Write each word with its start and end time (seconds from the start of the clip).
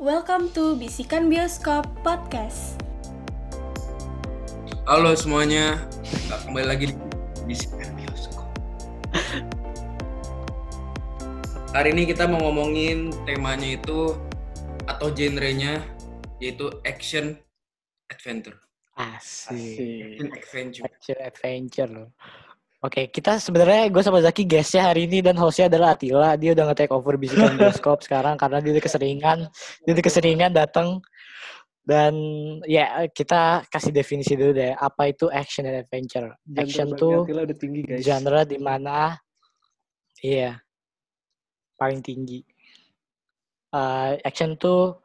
Welcome 0.00 0.48
to 0.56 0.80
Bisikan 0.80 1.28
Bioskop 1.28 1.84
Podcast. 2.00 2.80
Halo 4.88 5.12
semuanya, 5.12 5.76
kembali 6.48 6.64
lagi 6.64 6.84
di 6.88 6.94
Bisikan 7.44 7.84
Bioskop. 8.00 8.48
Hari 11.76 11.92
ini 11.92 12.08
kita 12.08 12.24
mau 12.24 12.48
ngomongin 12.48 13.12
temanya 13.28 13.76
itu 13.76 14.16
atau 14.88 15.12
genrenya 15.12 15.84
yaitu 16.40 16.72
action 16.88 17.36
adventure. 18.08 18.56
Asik. 18.96 19.52
Action 20.16 20.28
adventure. 20.32 20.84
Action 20.88 21.18
adventure. 21.20 22.08
Oke, 22.80 23.12
kita 23.12 23.36
sebenarnya 23.36 23.92
gue 23.92 24.00
sama 24.00 24.24
Zaki 24.24 24.48
guestnya 24.48 24.88
hari 24.88 25.04
ini 25.04 25.20
dan 25.20 25.36
hostnya 25.36 25.68
adalah 25.68 25.92
Atila. 25.92 26.32
Dia 26.40 26.56
udah 26.56 26.72
nge-take 26.72 26.88
over 26.96 27.20
bisikan 27.20 27.52
bioskop 27.60 28.00
sekarang 28.00 28.40
karena 28.40 28.56
dia 28.64 28.72
udah 28.72 28.84
keseringan, 28.88 29.38
dia 29.84 29.92
udah 29.92 30.04
keseringan 30.04 30.50
datang. 30.56 30.88
Dan 31.84 32.16
ya 32.64 33.04
kita 33.12 33.68
kasih 33.68 33.92
definisi 33.92 34.32
dulu 34.32 34.56
deh, 34.56 34.72
apa 34.72 35.12
itu 35.12 35.28
action 35.28 35.68
and 35.68 35.84
adventure? 35.84 36.32
Action 36.56 36.96
tuh 36.96 37.28
Atila 37.28 37.44
udah 37.44 37.58
tinggi 37.60 37.80
guys. 37.84 38.00
genre 38.00 38.48
di 38.48 38.56
mana 38.56 39.12
iya 40.24 40.56
paling 41.76 42.00
tinggi. 42.00 42.40
Uh, 43.76 44.16
action 44.24 44.56
tuh 44.56 44.96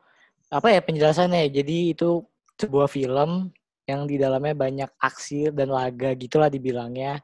apa 0.47 0.71
ya 0.71 0.79
penjelasannya? 0.79 1.51
Jadi 1.51 1.91
itu 1.91 2.23
sebuah 2.55 2.87
film 2.87 3.51
yang 3.83 4.07
di 4.07 4.15
dalamnya 4.15 4.55
banyak 4.55 4.89
aksi 4.95 5.51
dan 5.51 5.75
laga 5.75 6.15
gitulah 6.15 6.47
dibilangnya. 6.47 7.19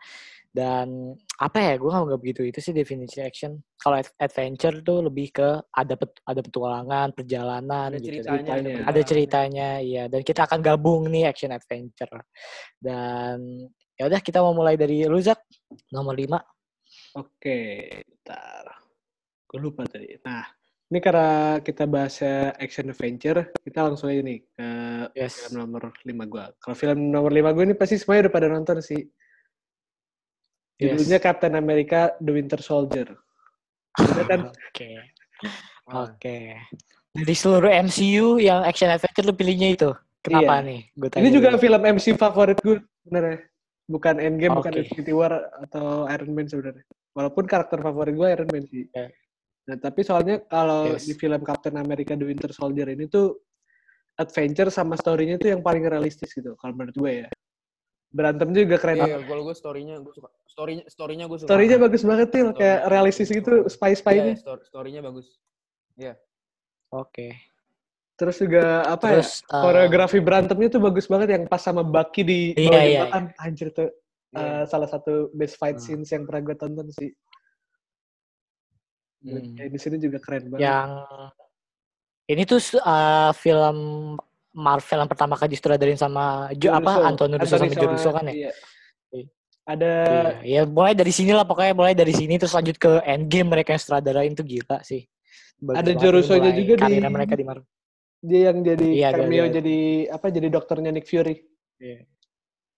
Dan 0.52 1.16
apa 1.40 1.58
ya? 1.64 1.80
Gue 1.80 1.88
nggak 1.88 2.20
begitu 2.20 2.41
itu 2.44 2.60
sih 2.60 2.76
definisi 2.76 3.23
action. 3.23 3.55
Kalau 3.80 4.04
ad- 4.04 4.12
adventure 4.20 4.84
tuh 4.84 5.08
lebih 5.08 5.32
ke 5.32 5.48
ada 5.72 5.96
pet- 5.96 6.20
ada 6.27 6.41
petualangan, 6.44 7.08
perjalanan 7.16 7.96
Ada 7.96 8.04
gitu. 8.04 8.08
ceritanya, 8.20 8.52
ada 8.52 8.72
Ada 8.91 9.02
ceritanya, 9.08 9.70
iya. 9.80 10.04
Dan 10.12 10.22
kita 10.22 10.44
akan 10.44 10.60
gabung 10.60 11.08
nih 11.08 11.32
action 11.32 11.55
adventure. 11.55 12.12
Dan 12.76 13.63
ya 13.96 14.12
udah 14.12 14.20
kita 14.20 14.44
mau 14.44 14.52
mulai 14.52 14.76
dari 14.76 15.07
lu 15.07 15.24
Zak, 15.24 15.40
nomor 15.96 16.20
5. 16.20 16.38
Oke, 17.16 17.88
bentar. 18.04 18.76
Gue 19.48 19.60
lupa 19.60 19.88
tadi. 19.88 20.20
Nah, 20.27 20.44
ini 20.91 20.99
karena 20.99 21.32
kita 21.63 21.88
bahasnya 21.88 22.55
action 22.60 22.91
adventure, 22.91 23.55
kita 23.63 23.88
langsung 23.88 24.12
aja 24.12 24.20
nih 24.20 24.40
ke 24.52 24.68
Yes. 25.16 25.48
film 25.48 25.63
nomor 25.63 25.96
5 26.04 26.27
gue. 26.27 26.46
Kalau 26.60 26.76
film 26.76 27.07
nomor 27.07 27.32
5 27.32 27.55
gue 27.55 27.63
ini 27.72 27.76
pasti 27.76 27.96
semuanya 27.96 28.27
udah 28.27 28.34
pada 28.35 28.48
nonton 28.52 28.84
sih. 28.84 28.99
Yes. 30.82 30.98
Judulnya 30.98 31.20
Captain 31.21 31.54
America 31.54 32.18
The 32.18 32.32
Winter 32.34 32.57
Soldier. 32.57 33.05
Kan? 34.26 34.49
Oke. 34.49 34.90
Oke. 35.93 36.38
Dari 37.13 37.35
seluruh 37.35 37.70
MCU 37.70 38.41
yang 38.41 38.65
action 38.65 38.90
adventure 38.90 39.29
lu 39.29 39.35
pilihnya 39.38 39.77
itu. 39.77 39.90
Kenapa 40.26 40.62
Iya. 40.62 40.65
nih? 40.65 40.82
Gua 40.98 41.07
Ini 41.21 41.29
juga 41.29 41.49
dulu. 41.54 41.60
film 41.62 41.82
MC 41.85 42.05
favorit 42.18 42.57
gue 42.62 42.82
sebenarnya. 43.05 43.38
Bukan 43.85 44.15
Endgame, 44.18 44.55
bukan 44.57 44.71
Oke. 44.73 44.79
Infinity 44.88 45.13
War 45.13 45.34
atau 45.62 46.07
Iron 46.07 46.32
Man 46.32 46.48
sebenarnya. 46.48 46.85
Walaupun 47.12 47.43
karakter 47.45 47.77
favorit 47.84 48.13
gue 48.16 48.27
Iron 48.32 48.49
Man 48.49 48.63
sih. 48.66 48.88
Oke. 48.90 49.12
Nah, 49.70 49.77
tapi 49.77 50.01
soalnya 50.01 50.41
kalau 50.49 50.95
Yes. 50.98 51.05
di 51.05 51.13
film 51.13 51.41
Captain 51.45 51.77
America 51.77 52.18
The 52.18 52.26
Winter 52.26 52.49
Soldier 52.49 52.90
ini 52.90 53.05
tuh 53.05 53.38
adventure 54.18 54.73
sama 54.73 54.98
story-nya 54.98 55.38
tuh 55.38 55.54
yang 55.54 55.62
paling 55.62 55.85
realistis 55.85 56.34
gitu 56.34 56.57
kalau 56.57 56.73
menurut 56.73 56.95
gue 56.95 57.13
ya. 57.26 57.29
Berantem 58.12 58.51
juga 58.51 58.76
keren 58.76 58.95
Iya, 58.99 59.04
banget. 59.07 59.20
kalau 59.23 59.43
gue 59.48 59.55
story-nya 59.55 59.95
gue 60.04 60.12
suka. 60.12 60.27
Story-nya 60.43 60.84
story-nya 60.91 61.26
gue 61.31 61.37
suka. 61.40 61.48
Story-nya 61.48 61.77
bagus 61.79 62.04
banget 62.04 62.27
tuh, 62.27 62.51
kayak 62.51 62.79
realistis 62.91 63.29
gitu, 63.31 63.54
spy-spy-nya. 63.71 64.35
Iya, 64.35 64.44
story- 64.44 64.66
story-nya 64.67 65.01
bagus. 65.01 65.40
Oke. 66.91 67.39
Terus 68.19 68.35
juga 68.35 68.84
apa 68.84 69.16
Terus 69.17 69.39
ya? 69.41 69.47
eh, 69.47 69.62
Koreografi 69.63 70.19
berantemnya 70.19 70.69
tuh 70.69 70.84
bagus 70.84 71.07
banget 71.07 71.39
yang 71.39 71.44
pas 71.47 71.63
sama 71.63 71.81
Bucky 71.81 72.22
di 72.22 72.39
Iya, 72.53 72.79
iya, 72.84 73.01
jembatan. 73.07 73.23
Anjir 73.39 73.72
tuh 73.72 73.89
Iya. 74.35 74.44
eh, 74.44 74.63
salah 74.67 74.89
satu 74.91 75.31
best 75.31 75.55
fight 75.55 75.79
Hmm. 75.79 76.03
scenes 76.03 76.11
yang 76.11 76.27
pernah 76.27 76.51
gue 76.51 76.55
tonton 76.59 76.91
sih. 76.91 77.09
hmm, 79.23 79.55
Kayak 79.55 79.71
di 79.71 79.79
sini 79.79 79.95
juga 79.97 80.17
keren 80.19 80.51
banget. 80.51 80.67
yang 80.67 80.89
ini 82.27 82.44
tuh 82.44 82.59
eh, 82.75 83.31
film 83.39 83.77
Marvel 84.51 85.00
yang 85.00 85.12
pertama 85.12 85.34
kali 85.39 85.56
disutradarain 85.56 85.95
sama 85.95 86.51
Jo, 86.53 86.75
apa. 86.75 87.07
Antonio 87.07 87.39
Russo 87.39 87.56
sama 87.56 87.72
Joe 87.72 87.91
Russo 87.95 88.09
kan 88.12 88.28
ya? 88.28 88.35
iya. 88.35 88.51
Ada 89.62 89.91
Iya, 90.03 90.29
ya 90.44 90.62
mulai 90.66 90.97
dari 90.97 91.13
sini 91.13 91.31
lah 91.31 91.45
pokoknya 91.45 91.72
mulai 91.78 91.94
dari 91.94 92.12
sini 92.12 92.35
terus 92.35 92.51
lanjut 92.51 92.75
ke 92.75 93.00
Endgame 93.06 93.47
mereka 93.47 93.72
yang 93.78 93.81
sutradarain 93.81 94.34
tuh 94.34 94.44
gila 94.44 94.81
sih. 94.81 95.06
Bagus 95.62 95.78
Ada 95.79 95.89
ini 95.94 96.09
Russo-nya 96.12 96.51
juga 96.57 96.73
di- 96.81 96.97
mereka 97.07 97.34
di 97.38 97.45
Marvel. 97.45 97.67
dia 98.22 98.41
yang 98.51 98.57
jadi 98.62 98.88
Iya, 98.91 99.09
cameo 99.13 99.45
jadi 99.50 99.78
apa 100.09 100.28
jadi 100.34 100.47
dokternya 100.50 100.91
Nick 100.91 101.06
Fury. 101.07 101.45
Iya 101.78 102.06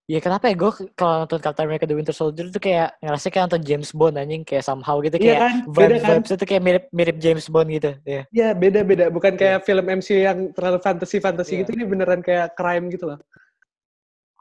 kenapa 0.04 0.52
ya 0.52 0.56
gue 0.56 0.72
kalau 0.94 1.24
nonton 1.24 1.40
Captain 1.40 1.64
America 1.64 1.88
The 1.88 1.96
Winter 1.96 2.12
Soldier 2.12 2.52
tuh 2.52 2.60
kayak 2.60 3.00
ngerasa 3.00 3.32
kayak 3.32 3.44
nonton 3.48 3.64
James 3.64 3.90
Bond 3.92 4.20
anjing 4.20 4.44
kayak 4.44 4.62
somehow 4.62 5.00
gitu 5.00 5.16
Iya 5.16 5.24
kayak 5.24 5.40
kan? 5.40 5.54
vibes 5.64 5.78
Beda 5.80 5.96
kan? 5.96 6.10
vibes 6.20 6.32
itu 6.32 6.46
kayak 6.46 6.62
mirip 6.62 6.84
mirip 6.92 7.18
James 7.18 7.46
Bond 7.48 7.70
gitu 7.72 7.90
ya. 8.04 8.22
Iya, 8.28 8.50
beda-beda. 8.52 9.06
Bukan 9.08 9.34
kayak 9.34 9.64
film 9.64 9.86
MC 9.88 10.10
yang 10.22 10.52
terlalu 10.52 10.80
fantasi-fantasi 10.80 11.52
Iya. 11.56 11.60
gitu. 11.64 11.70
Ini 11.74 11.84
beneran 11.88 12.20
kayak 12.20 12.52
crime 12.54 12.92
gitu 12.92 13.16
loh. 13.16 13.20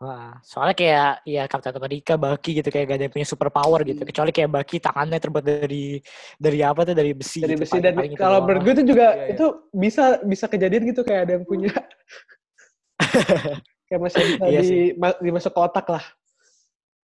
Wah, 0.02 0.34
soalnya 0.42 0.74
kayak 0.74 1.10
ya 1.22 1.46
Captain 1.46 1.78
America 1.78 2.18
Bucky 2.18 2.58
gitu 2.58 2.74
kayak 2.74 2.90
gak 2.90 2.96
ada 2.98 3.04
yang 3.06 3.14
punya 3.14 3.22
super 3.22 3.46
power 3.54 3.86
gitu 3.86 4.02
Hmm. 4.02 4.10
kecuali 4.10 4.30
kayak 4.34 4.50
Bucky 4.50 4.82
tangannya 4.82 5.18
terbuat 5.22 5.44
dari 5.46 6.02
dari 6.34 6.58
apa 6.58 6.82
tuh 6.82 6.94
dari 6.98 7.14
besi 7.14 7.38
Dari 7.38 7.54
gitu, 7.54 7.62
besi 7.62 7.78
dan 7.78 7.94
paling 7.94 8.10
itu 8.10 8.18
kalau 8.18 8.42
menurut 8.42 8.66
gue 8.66 8.74
itu 8.82 8.84
juga 8.90 9.14
Iya, 9.14 9.30
iya. 9.30 9.38
itu 9.38 9.46
bisa 9.70 10.04
bisa 10.26 10.50
kejadian 10.50 10.90
gitu 10.90 11.06
kayak 11.06 11.20
ada 11.22 11.32
yang 11.38 11.46
punya 11.46 11.70
kayak 13.92 14.00
masih 14.08 14.20
bisa 14.24 14.44
Iya 14.48 14.60
di 14.64 14.80
ma- 14.96 15.20
dimasuk 15.20 15.52
ke 15.52 15.60
otak 15.60 15.86
lah 15.92 16.04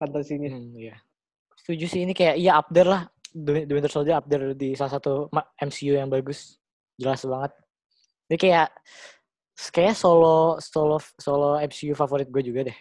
fantasinya. 0.00 0.48
Hmm, 0.56 0.72
iya. 0.72 0.96
Setuju 1.60 1.84
sih 1.84 2.00
ini 2.08 2.16
kayak 2.16 2.40
iya 2.40 2.56
up 2.56 2.72
there 2.72 2.88
lah 2.88 3.12
The 3.28 3.68
Winter 3.68 3.92
Soldier 3.92 4.16
up 4.16 4.24
there 4.24 4.56
di 4.56 4.72
salah 4.72 4.96
satu 4.96 5.28
MCU 5.60 5.92
yang 6.00 6.08
bagus. 6.08 6.56
Jelas 6.96 7.20
banget. 7.28 7.52
Ini 8.32 8.36
kayak 8.40 8.68
kayak 9.68 9.94
solo 9.98 10.56
solo 10.64 10.96
solo 11.20 11.60
MCU 11.60 11.92
favorit 11.92 12.32
gue 12.32 12.40
juga 12.40 12.72
deh. 12.72 12.78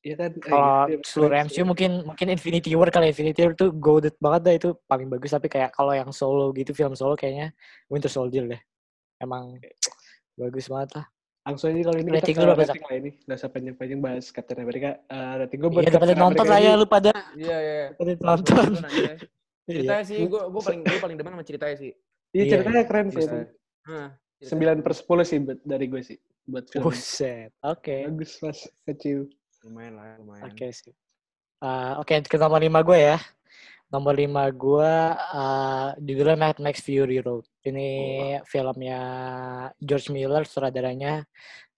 Iya 0.00 0.14
kan? 0.16 0.30
Kalau 0.38 0.68
gitu, 0.86 1.02
seluruh 1.04 1.34
keren 1.34 1.46
MCU 1.50 1.64
mungkin 1.66 1.90
mungkin 2.06 2.26
Infinity 2.30 2.72
War 2.78 2.88
kali 2.94 3.10
Infinity 3.10 3.42
War 3.42 3.52
tuh 3.58 3.74
goated 3.74 4.14
banget 4.22 4.40
dah 4.46 4.54
itu 4.54 4.68
paling 4.86 5.10
bagus 5.10 5.34
tapi 5.34 5.50
kayak 5.50 5.74
kalau 5.74 5.92
yang 5.92 6.14
solo 6.14 6.54
gitu 6.54 6.70
film 6.72 6.94
solo 6.94 7.18
kayaknya 7.18 7.50
Winter 7.90 8.08
Soldier 8.08 8.46
deh. 8.46 8.60
Emang 9.18 9.58
bagus 10.38 10.70
banget 10.70 11.02
lah. 11.02 11.06
Langsung 11.40 11.72
aja 11.72 11.80
kalau 11.82 11.98
ini 11.98 12.10
Rating 12.12 12.36
kita 12.36 12.44
berapa, 12.44 12.62
rating 12.62 12.84
lah 12.84 12.96
ini. 12.96 13.10
Gak 13.24 13.36
usah 13.40 13.48
panjang-panjang 13.48 14.00
bahas 14.00 14.24
Captain 14.28 14.58
America. 14.60 14.90
Eh, 15.00 15.32
rating 15.40 15.58
gue 15.58 15.70
buat 15.70 15.80
Iya 15.80 15.88
pada 15.88 15.96
Captain 15.96 16.18
nonton 16.18 16.36
America 16.36 16.52
lah 16.52 16.60
ya 16.60 16.72
lu 16.76 16.86
pada 16.86 17.10
Iya, 17.34 17.56
iya. 17.58 17.86
pada 17.96 18.12
nonton. 18.20 18.68
Iya. 18.84 19.14
Ceritanya 19.66 20.04
sih 20.04 20.16
gue 20.20 20.40
gue 20.42 20.62
paling 20.62 20.80
gue 20.82 20.98
paling 20.98 21.16
demen 21.16 21.32
sama 21.32 21.44
ceritanya 21.44 21.76
sih. 21.78 21.92
Iya, 22.30 22.36
Iya, 22.36 22.50
ceritanya 22.52 22.82
keren 22.84 23.06
sih. 23.08 23.24
9 24.40 24.80
per 24.80 24.92
10 24.94 25.24
sih 25.24 25.38
buat- 25.38 25.62
dari 25.62 25.86
gue 25.86 26.02
sih. 26.02 26.18
Buat 26.44 26.64
film. 26.68 26.82
Buset. 26.86 27.50
Oke. 27.62 28.04
Bagus 28.04 28.40
mas, 28.40 28.60
kecil. 28.84 29.28
lumayan 29.60 29.92
lah, 29.92 30.16
lumayan. 30.16 30.44
Oke 30.46 30.72
sih. 30.72 30.92
Eh, 31.60 31.92
Oke, 31.96 32.24
ke 32.24 32.36
nomor 32.36 32.56
lima 32.58 32.80
gue 32.80 32.96
ya. 32.96 33.20
Nomor 33.90 34.14
lima 34.14 34.46
gue 34.54 34.92
uh, 35.34 35.90
judulnya 35.98 36.38
Mad 36.38 36.56
Max 36.62 36.78
Fury 36.78 37.18
Road. 37.18 37.42
Ini 37.66 37.90
filmnya 38.46 39.00
George 39.82 40.14
Miller, 40.14 40.46
sutradaranya. 40.46 41.26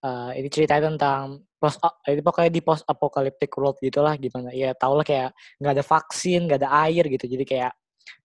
Eh, 0.03 0.31
ini 0.43 0.51
ceritanya 0.51 0.91
tentang 0.91 1.47
post, 1.63 1.79
ini 2.11 2.19
pokoknya 2.27 2.51
di 2.51 2.59
post 2.59 2.83
apocalyptic 2.91 3.55
world 3.55 3.79
gitulah 3.79 4.19
gimana. 4.19 4.51
Ya 4.51 4.75
tau 4.75 4.99
lah 4.99 5.07
kayak 5.07 5.31
nggak 5.63 5.73
ada 5.79 5.85
vaksin, 5.87 6.51
nggak 6.51 6.59
ada 6.59 6.71
air 6.91 7.07
gitu. 7.07 7.31
Jadi 7.31 7.45
kayak 7.47 7.73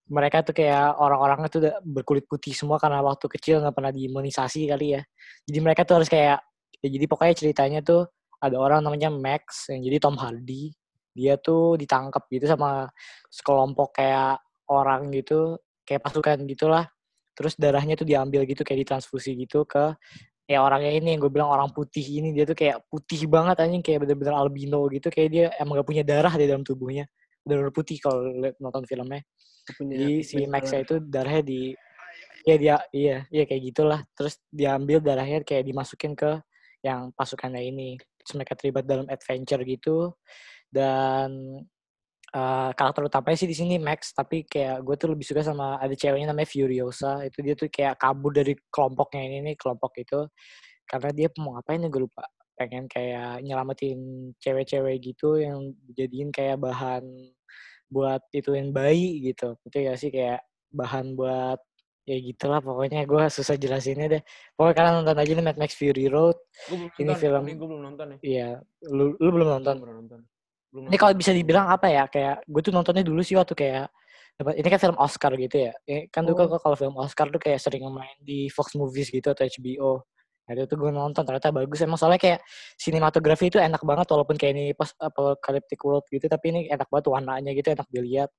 mereka 0.09 0.41
tuh 0.41 0.57
kayak 0.57 0.97
orang-orangnya 0.97 1.49
tuh 1.53 1.59
udah 1.61 1.75
berkulit 1.85 2.25
putih 2.25 2.57
semua 2.57 2.81
karena 2.81 3.05
waktu 3.05 3.29
kecil 3.29 3.61
nggak 3.61 3.75
pernah 3.77 3.93
diimunisasi 3.93 4.65
kali 4.73 4.97
ya. 4.97 5.01
Jadi 5.45 5.59
mereka 5.61 5.85
tuh 5.85 6.01
harus 6.01 6.09
kayak, 6.09 6.41
ya 6.81 6.87
jadi 6.89 7.05
pokoknya 7.05 7.35
ceritanya 7.37 7.79
tuh 7.85 8.09
ada 8.41 8.57
orang 8.57 8.81
namanya 8.81 9.13
Max 9.13 9.69
yang 9.69 9.81
jadi 9.85 9.97
Tom 10.01 10.17
Hardy 10.17 10.73
dia 11.17 11.33
tuh 11.41 11.73
ditangkap 11.81 12.29
gitu 12.29 12.45
sama 12.45 12.85
sekelompok 13.33 13.97
kayak 13.97 14.37
orang 14.69 15.09
gitu 15.09 15.57
kayak 15.87 16.03
pasukan 16.03 16.43
gitulah. 16.45 16.85
Terus 17.37 17.53
darahnya 17.55 17.95
tuh 17.95 18.05
diambil 18.05 18.43
gitu 18.45 18.61
kayak 18.61 18.85
ditransfusi 18.85 19.33
gitu 19.37 19.63
ke 19.65 19.93
ya 20.47 20.63
orangnya 20.63 20.95
ini 20.95 21.13
yang 21.15 21.21
gue 21.21 21.31
bilang 21.31 21.49
orang 21.53 21.69
putih 21.71 22.03
ini. 22.03 22.33
Dia 22.35 22.43
tuh 22.43 22.57
kayak 22.57 22.85
putih 22.91 23.27
banget 23.31 23.61
anjing 23.63 23.81
kayak 23.81 24.03
bener-bener 24.03 24.35
albino 24.35 24.85
gitu. 24.91 25.07
Kayak 25.13 25.29
dia 25.29 25.45
emang 25.61 25.79
gak 25.79 25.87
punya 25.87 26.03
darah 26.03 26.33
di 26.35 26.45
dalam 26.49 26.65
tubuhnya. 26.65 27.05
Bener-bener 27.45 27.73
putih 27.73 27.97
kalau 28.01 28.25
nonton 28.57 28.83
filmnya. 28.89 29.21
Punya 29.77 29.95
jadi 29.99 30.15
si 30.23 30.35
punya 30.39 30.49
Max 30.49 30.63
salah. 30.71 30.83
itu 30.83 30.95
darahnya 31.03 31.43
di 31.43 31.61
ya 32.47 32.55
dia 32.55 32.75
iya 32.95 33.17
iya 33.29 33.43
kayak 33.45 33.61
gitulah. 33.69 33.99
Terus 34.17 34.41
diambil 34.49 34.97
darahnya 35.03 35.45
kayak 35.45 35.63
dimasukin 35.67 36.17
ke 36.17 36.41
yang 36.81 37.13
pasukannya 37.13 37.61
ini. 37.61 38.01
Terus 38.23 38.33
mereka 38.33 38.53
terlibat 38.57 38.83
dalam 38.83 39.05
adventure 39.07 39.61
gitu 39.61 40.17
dan 40.71 41.29
eh, 42.27 42.69
karakter 42.75 43.07
utamanya 43.07 43.37
sih 43.39 43.47
di 43.49 43.55
sini 43.55 43.75
Max, 43.79 44.11
tapi 44.11 44.43
kayak 44.43 44.83
gue 44.83 44.95
tuh 44.99 45.09
lebih 45.15 45.23
suka 45.23 45.41
sama 45.41 45.79
ada 45.79 45.95
ceweknya 45.95 46.35
namanya 46.35 46.49
Furiosa. 46.51 47.23
Itu 47.23 47.39
dia 47.39 47.55
tuh 47.55 47.71
kayak 47.71 47.95
kabur 47.97 48.35
dari 48.35 48.53
kelompoknya 48.67 49.21
ini 49.23 49.37
nih, 49.51 49.55
kelompok 49.55 49.95
itu. 49.97 50.27
Karena 50.87 51.09
dia 51.15 51.27
mau 51.39 51.55
ngapain 51.55 51.83
ya 51.83 51.89
gue 51.89 52.03
lupa. 52.03 52.23
Pengen 52.57 52.89
kayak 52.89 53.45
nyelamatin 53.45 53.99
cewek-cewek 54.41 54.97
gitu 55.03 55.37
yang 55.39 55.71
dijadiin 55.87 56.33
kayak 56.33 56.57
bahan 56.59 57.03
buat 57.87 58.19
ituin 58.35 58.75
bayi 58.75 59.23
gitu. 59.23 59.55
Itu 59.63 59.77
ya 59.79 59.95
sih 59.95 60.11
kayak 60.11 60.43
bahan 60.73 61.15
buat 61.15 61.59
ya 62.07 62.15
gitulah 62.23 62.63
pokoknya 62.63 63.03
gue 63.03 63.23
susah 63.31 63.55
jelasinnya 63.55 64.07
deh. 64.19 64.21
Pokoknya 64.55 64.75
kalian 64.75 64.95
nonton 65.03 65.17
aja 65.19 65.31
nih 65.31 65.45
Mad 65.47 65.57
Max 65.59 65.75
Fury 65.75 66.07
Road. 66.11 66.35
Ini 66.99 67.07
nonton. 67.07 67.19
film- 67.19 67.47
Ini 67.47 67.55
gue 67.55 67.67
belum 67.71 67.83
nonton 67.83 68.05
ya. 68.11 68.17
Iya, 68.23 68.49
lu, 68.91 69.15
lu 69.19 69.29
belum 69.31 69.47
nonton. 69.59 69.75
Belum 69.79 69.95
nonton. 70.03 70.21
Belum 70.71 70.91
Ini 70.91 70.97
kalau 70.99 71.13
bisa 71.15 71.31
dibilang 71.31 71.67
apa 71.71 71.87
ya? 71.87 72.03
Kayak 72.11 72.43
gue 72.43 72.61
tuh 72.63 72.73
nontonnya 72.75 73.03
dulu 73.05 73.23
sih 73.23 73.35
waktu 73.39 73.55
kayak 73.55 73.85
dapat 74.37 74.53
ini 74.61 74.67
kan 74.69 74.79
film 74.79 74.97
Oscar 75.01 75.31
gitu 75.33 75.57
ya. 75.69 75.73
Kan 76.13 76.27
dulu 76.27 76.35
Oh. 76.45 76.59
kalau 76.61 76.75
film 76.77 76.95
Oscar 76.99 77.31
tuh 77.33 77.41
kayak 77.41 77.57
sering 77.57 77.87
main 77.89 78.17
di 78.21 78.51
Fox 78.53 78.75
Movies 78.77 79.09
gitu 79.09 79.33
atau 79.33 79.43
HBO. 79.47 79.91
Nah 80.47 80.51
itu 80.55 80.63
tuh 80.69 80.77
gue 80.79 80.91
nonton 80.93 81.23
ternyata 81.25 81.49
bagus. 81.51 81.79
Emang 81.83 81.97
soalnya 81.99 82.21
kayak 82.21 82.39
sinematografi 82.79 83.51
itu 83.51 83.57
enak 83.59 83.81
banget 83.83 84.07
walaupun 84.11 84.35
kayak 84.39 84.53
ini 84.55 84.65
pas 84.77 84.93
apocalyptic 85.01 85.79
world 85.83 86.05
gitu 86.07 86.25
tapi 86.29 86.45
ini 86.53 86.61
enak 86.69 86.87
banget 86.87 87.05
warnanya 87.11 87.51
gitu 87.55 87.73
enak 87.73 87.87
dilihat. 87.91 88.29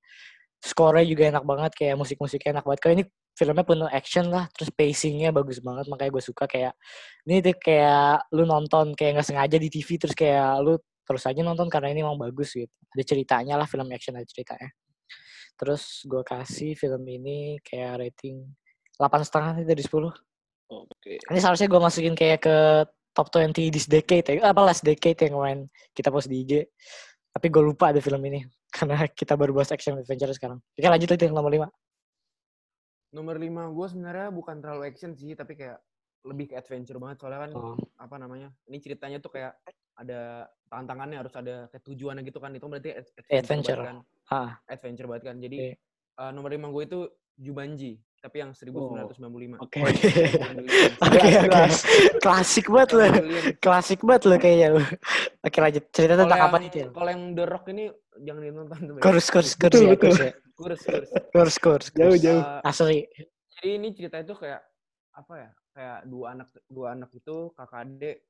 Score-nya 0.59 1.05
juga 1.07 1.23
enak 1.31 1.43
banget 1.47 1.71
kayak 1.77 1.95
musik-musiknya 1.99 2.59
enak 2.59 2.65
banget. 2.67 2.79
Kayak 2.83 2.95
ini 2.99 3.03
filmnya 3.39 3.63
penuh 3.63 3.87
action 3.87 4.25
lah, 4.27 4.51
terus 4.51 4.67
pacingnya 4.75 5.31
bagus 5.31 5.63
banget 5.63 5.87
makanya 5.87 6.11
gue 6.11 6.23
suka 6.27 6.43
kayak 6.43 6.75
ini 7.23 7.39
tuh 7.39 7.55
kayak 7.55 8.27
lu 8.35 8.43
nonton 8.43 8.91
kayak 8.99 9.19
nggak 9.19 9.27
sengaja 9.31 9.55
di 9.55 9.69
TV 9.71 9.95
terus 9.95 10.11
kayak 10.11 10.59
lu 10.59 10.75
terus 11.09 11.25
aja 11.25 11.41
nonton 11.41 11.65
karena 11.73 11.89
ini 11.89 12.05
emang 12.05 12.21
bagus 12.21 12.53
gitu. 12.53 12.69
Ada 12.93 13.01
ceritanya 13.01 13.57
lah 13.57 13.65
film 13.65 13.89
action 13.89 14.13
ada 14.13 14.29
ceritanya. 14.29 14.69
Terus 15.57 16.05
gue 16.05 16.21
kasih 16.21 16.77
film 16.77 17.01
ini 17.09 17.57
kayak 17.65 18.05
rating 18.05 18.45
8 19.01 19.25
setengah 19.25 19.65
dari 19.65 19.81
10. 19.81 19.89
Oke. 20.69 21.17
Ini 21.17 21.39
seharusnya 21.41 21.65
gue 21.65 21.81
masukin 21.81 22.13
kayak 22.13 22.45
ke 22.45 22.55
top 23.17 23.33
20 23.33 23.73
this 23.73 23.89
decade 23.89 24.37
ya. 24.37 24.53
Apa 24.53 24.61
last 24.61 24.85
decade 24.85 25.17
yang 25.25 25.33
kemarin 25.41 25.59
kita 25.97 26.13
post 26.13 26.29
di 26.29 26.45
IG. 26.45 26.69
Tapi 27.33 27.47
gue 27.49 27.63
lupa 27.65 27.89
ada 27.89 27.97
film 27.97 28.21
ini. 28.29 28.45
Karena 28.77 29.01
kita 29.09 29.33
baru 29.33 29.57
bahas 29.57 29.73
action 29.73 29.97
adventure 29.97 30.29
sekarang. 30.29 30.61
Oke 30.61 30.85
lanjut 30.85 31.09
lagi 31.09 31.25
yang 31.25 31.33
nomor 31.33 31.49
5. 31.49 31.65
Nomor 33.17 33.35
5 33.41 33.49
gue 33.73 33.87
sebenarnya 33.89 34.29
bukan 34.29 34.61
terlalu 34.61 34.93
action 34.93 35.17
sih, 35.17 35.33
tapi 35.33 35.57
kayak 35.57 35.81
lebih 36.29 36.53
ke 36.53 36.55
adventure 36.59 37.01
banget 37.01 37.17
soalnya 37.17 37.49
kan 37.49 37.51
Oh. 37.57 37.75
apa 37.97 38.15
namanya? 38.21 38.53
Ini 38.69 38.77
ceritanya 38.77 39.17
tuh 39.17 39.33
kayak 39.33 39.57
ada 39.99 40.21
tantangannya 40.65 41.17
harus 41.19 41.33
ada 41.33 41.67
kayak 41.67 41.83
tujuannya 41.83 42.23
gitu 42.23 42.39
kan. 42.39 42.55
Itu 42.55 42.65
berarti 42.65 42.95
ad- 42.95 43.11
adventure, 43.11 43.35
Adventure. 43.35 43.79
banget 43.79 43.89
kan. 43.89 43.97
Ah, 44.31 44.49
Adventure 44.65 45.07
banget 45.07 45.23
kan. 45.25 45.35
Jadi 45.37 45.57
Iya. 45.59 45.73
eh, 46.17 46.31
nomor 46.31 46.49
5 46.49 46.67
gue 46.69 46.83
itu 46.85 46.99
Jumanji, 47.35 47.91
tapi 48.19 48.35
yang 48.37 48.51
1995. 48.51 49.59
Oke. 49.59 49.79
Oke 49.79 51.27
oke. 51.39 51.63
Klasik 52.19 52.65
banget 52.67 52.89
loh. 52.91 53.07
Klasik 53.57 53.99
banget 54.03 54.23
loh 54.25 54.37
kayaknya. 54.37 54.67
Oke 55.39 55.57
lanjut. 55.57 55.83
Cerita 55.89 56.13
Kalau 56.13 56.23
tentang 56.27 56.41
apa 56.43 56.57
nih, 56.59 56.69
Til? 56.69 56.87
kalau 56.91 57.09
yang 57.09 57.23
The 57.31 57.43
Rock 57.45 57.65
ini 57.71 57.85
jangan 58.19 58.41
ditonton 58.43 58.79
tuh. 58.81 58.93
men. 58.93 59.01
Kurs, 59.01 59.25
kurs, 59.29 59.49
kurs 59.53 59.71
Betul, 59.71 59.83
ya, 59.85 59.95
kurs 59.95 60.19
ya. 60.19 60.31
Kurs, 60.53 60.81
kurs. 60.83 61.07
Kurs, 61.31 61.55
kurs. 61.57 61.85
Jauh, 61.93 62.17
jauh. 62.17 62.43
Eh, 62.43 62.67
Asli. 62.67 62.99
jadi 63.49 63.69
ini 63.75 63.87
cerita 63.91 64.19
itu 64.19 64.35
kayak 64.35 64.59
apa 65.09 65.33
ya 65.35 65.49
kayak 65.69 65.97
dua 66.05 66.25
anak 66.31 66.47
dua 66.65 66.87
anak 66.91 67.11
itu 67.11 67.51
kakak 67.53 67.79
adik 67.83 68.27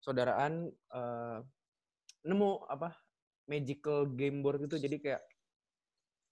saudaraan 0.00 0.68
eh, 0.68 1.38
nemu 2.22 2.50
apa 2.66 2.92
magical 3.46 4.04
game 4.10 4.40
board 4.40 4.64
gitu 4.64 4.76
jadi 4.76 4.96
kayak 4.96 5.22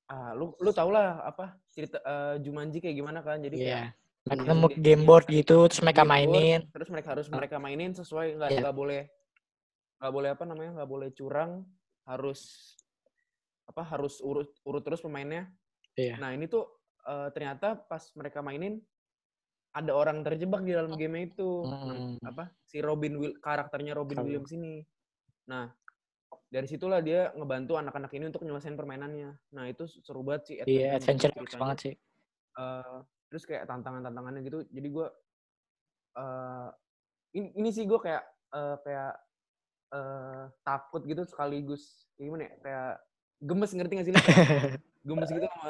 ah 0.09 0.32
lu 0.32 0.56
lu 0.59 0.73
tau 0.73 0.88
lah 0.88 1.20
apa 1.23 1.61
cerita 1.69 2.00
eh, 2.00 2.41
Jumanji 2.41 2.81
kayak 2.81 2.97
gimana 2.97 3.20
kan 3.20 3.38
jadi 3.38 3.56
kayak. 3.56 3.87
Mereka 4.29 4.44
Iya, 4.44 4.50
nemu 4.53 4.67
dia- 4.69 4.81
game 4.82 5.05
board 5.05 5.25
gitu, 5.26 5.56
terus 5.65 5.81
mereka 5.81 6.05
game 6.05 6.11
board, 6.11 6.29
mainin. 6.29 6.61
terus 6.69 6.88
mereka 6.88 7.09
harus 7.17 7.26
Ah. 7.29 7.35
mereka 7.35 7.56
mainin 7.56 7.93
sesuai 7.93 8.26
nggak 8.37 8.50
Iya. 8.50 8.61
nggak 8.61 8.76
boleh 8.76 9.03
nggak 9.99 10.12
boleh 10.12 10.29
apa 10.31 10.44
namanya 10.44 10.71
nggak 10.76 10.91
boleh 10.91 11.09
curang 11.11 11.53
harus 12.05 12.41
apa 13.64 13.82
harus 13.85 14.21
urut 14.21 14.49
urut 14.62 14.81
terus 14.81 15.00
pemainnya 15.00 15.49
Iya. 15.94 16.17
nah 16.17 16.32
ini 16.32 16.44
tuh 16.44 16.64
eh, 17.03 17.29
ternyata 17.32 17.73
pas 17.79 18.05
mereka 18.12 18.41
mainin 18.41 18.81
ada 19.71 19.93
orang 19.93 20.21
terjebak 20.21 20.61
di 20.61 20.73
dalam 20.73 20.93
game 20.93 21.25
itu 21.25 21.64
Hmm. 21.64 22.21
apa 22.21 22.53
si 22.69 22.79
Robin 22.79 23.17
Will 23.17 23.35
karakternya 23.41 23.97
Robin 23.97 24.20
Tahu. 24.20 24.25
Williams 24.29 24.53
ini 24.53 24.85
nah 25.49 25.73
dari 26.49 26.69
situlah 26.69 27.00
dia 27.00 27.32
ngebantu 27.32 27.76
anak-anak 27.76 28.12
ini 28.12 28.29
untuk 28.29 28.44
nyelesain 28.44 28.76
permainannya 28.76 29.32
nah 29.49 29.65
itu 29.65 29.88
seru 30.05 30.20
banget 30.20 30.43
sih 30.44 30.56
Iya, 30.61 31.00
adventure 31.00 31.32
bagus 31.32 31.49
ceritanya. 31.49 31.61
banget 31.61 31.79
sih. 31.81 31.94
Eh, 32.59 32.97
terus 33.29 33.44
kayak 33.44 33.65
tantangan-tantangannya 33.65 34.41
gitu 34.44 34.59
jadi 34.69 34.88
gue 34.88 35.06
eh 36.15 36.69
ini, 37.32 37.49
ini 37.56 37.69
sih 37.70 37.85
gue 37.85 37.97
kayak 37.97 38.25
eh, 38.53 38.76
kayak 38.82 39.12
eh 39.88 40.44
takut 40.61 41.00
gitu 41.05 41.25
sekaligus 41.25 42.05
gimana 42.17 42.44
ya 42.44 42.53
kayak 42.61 42.91
gemes 43.41 43.71
ngerti 43.73 43.93
gak 43.97 44.06
sih 44.06 44.12
lu? 44.12 44.21
Gemes 45.09 45.31
gitu 45.31 45.47
sama. 45.47 45.69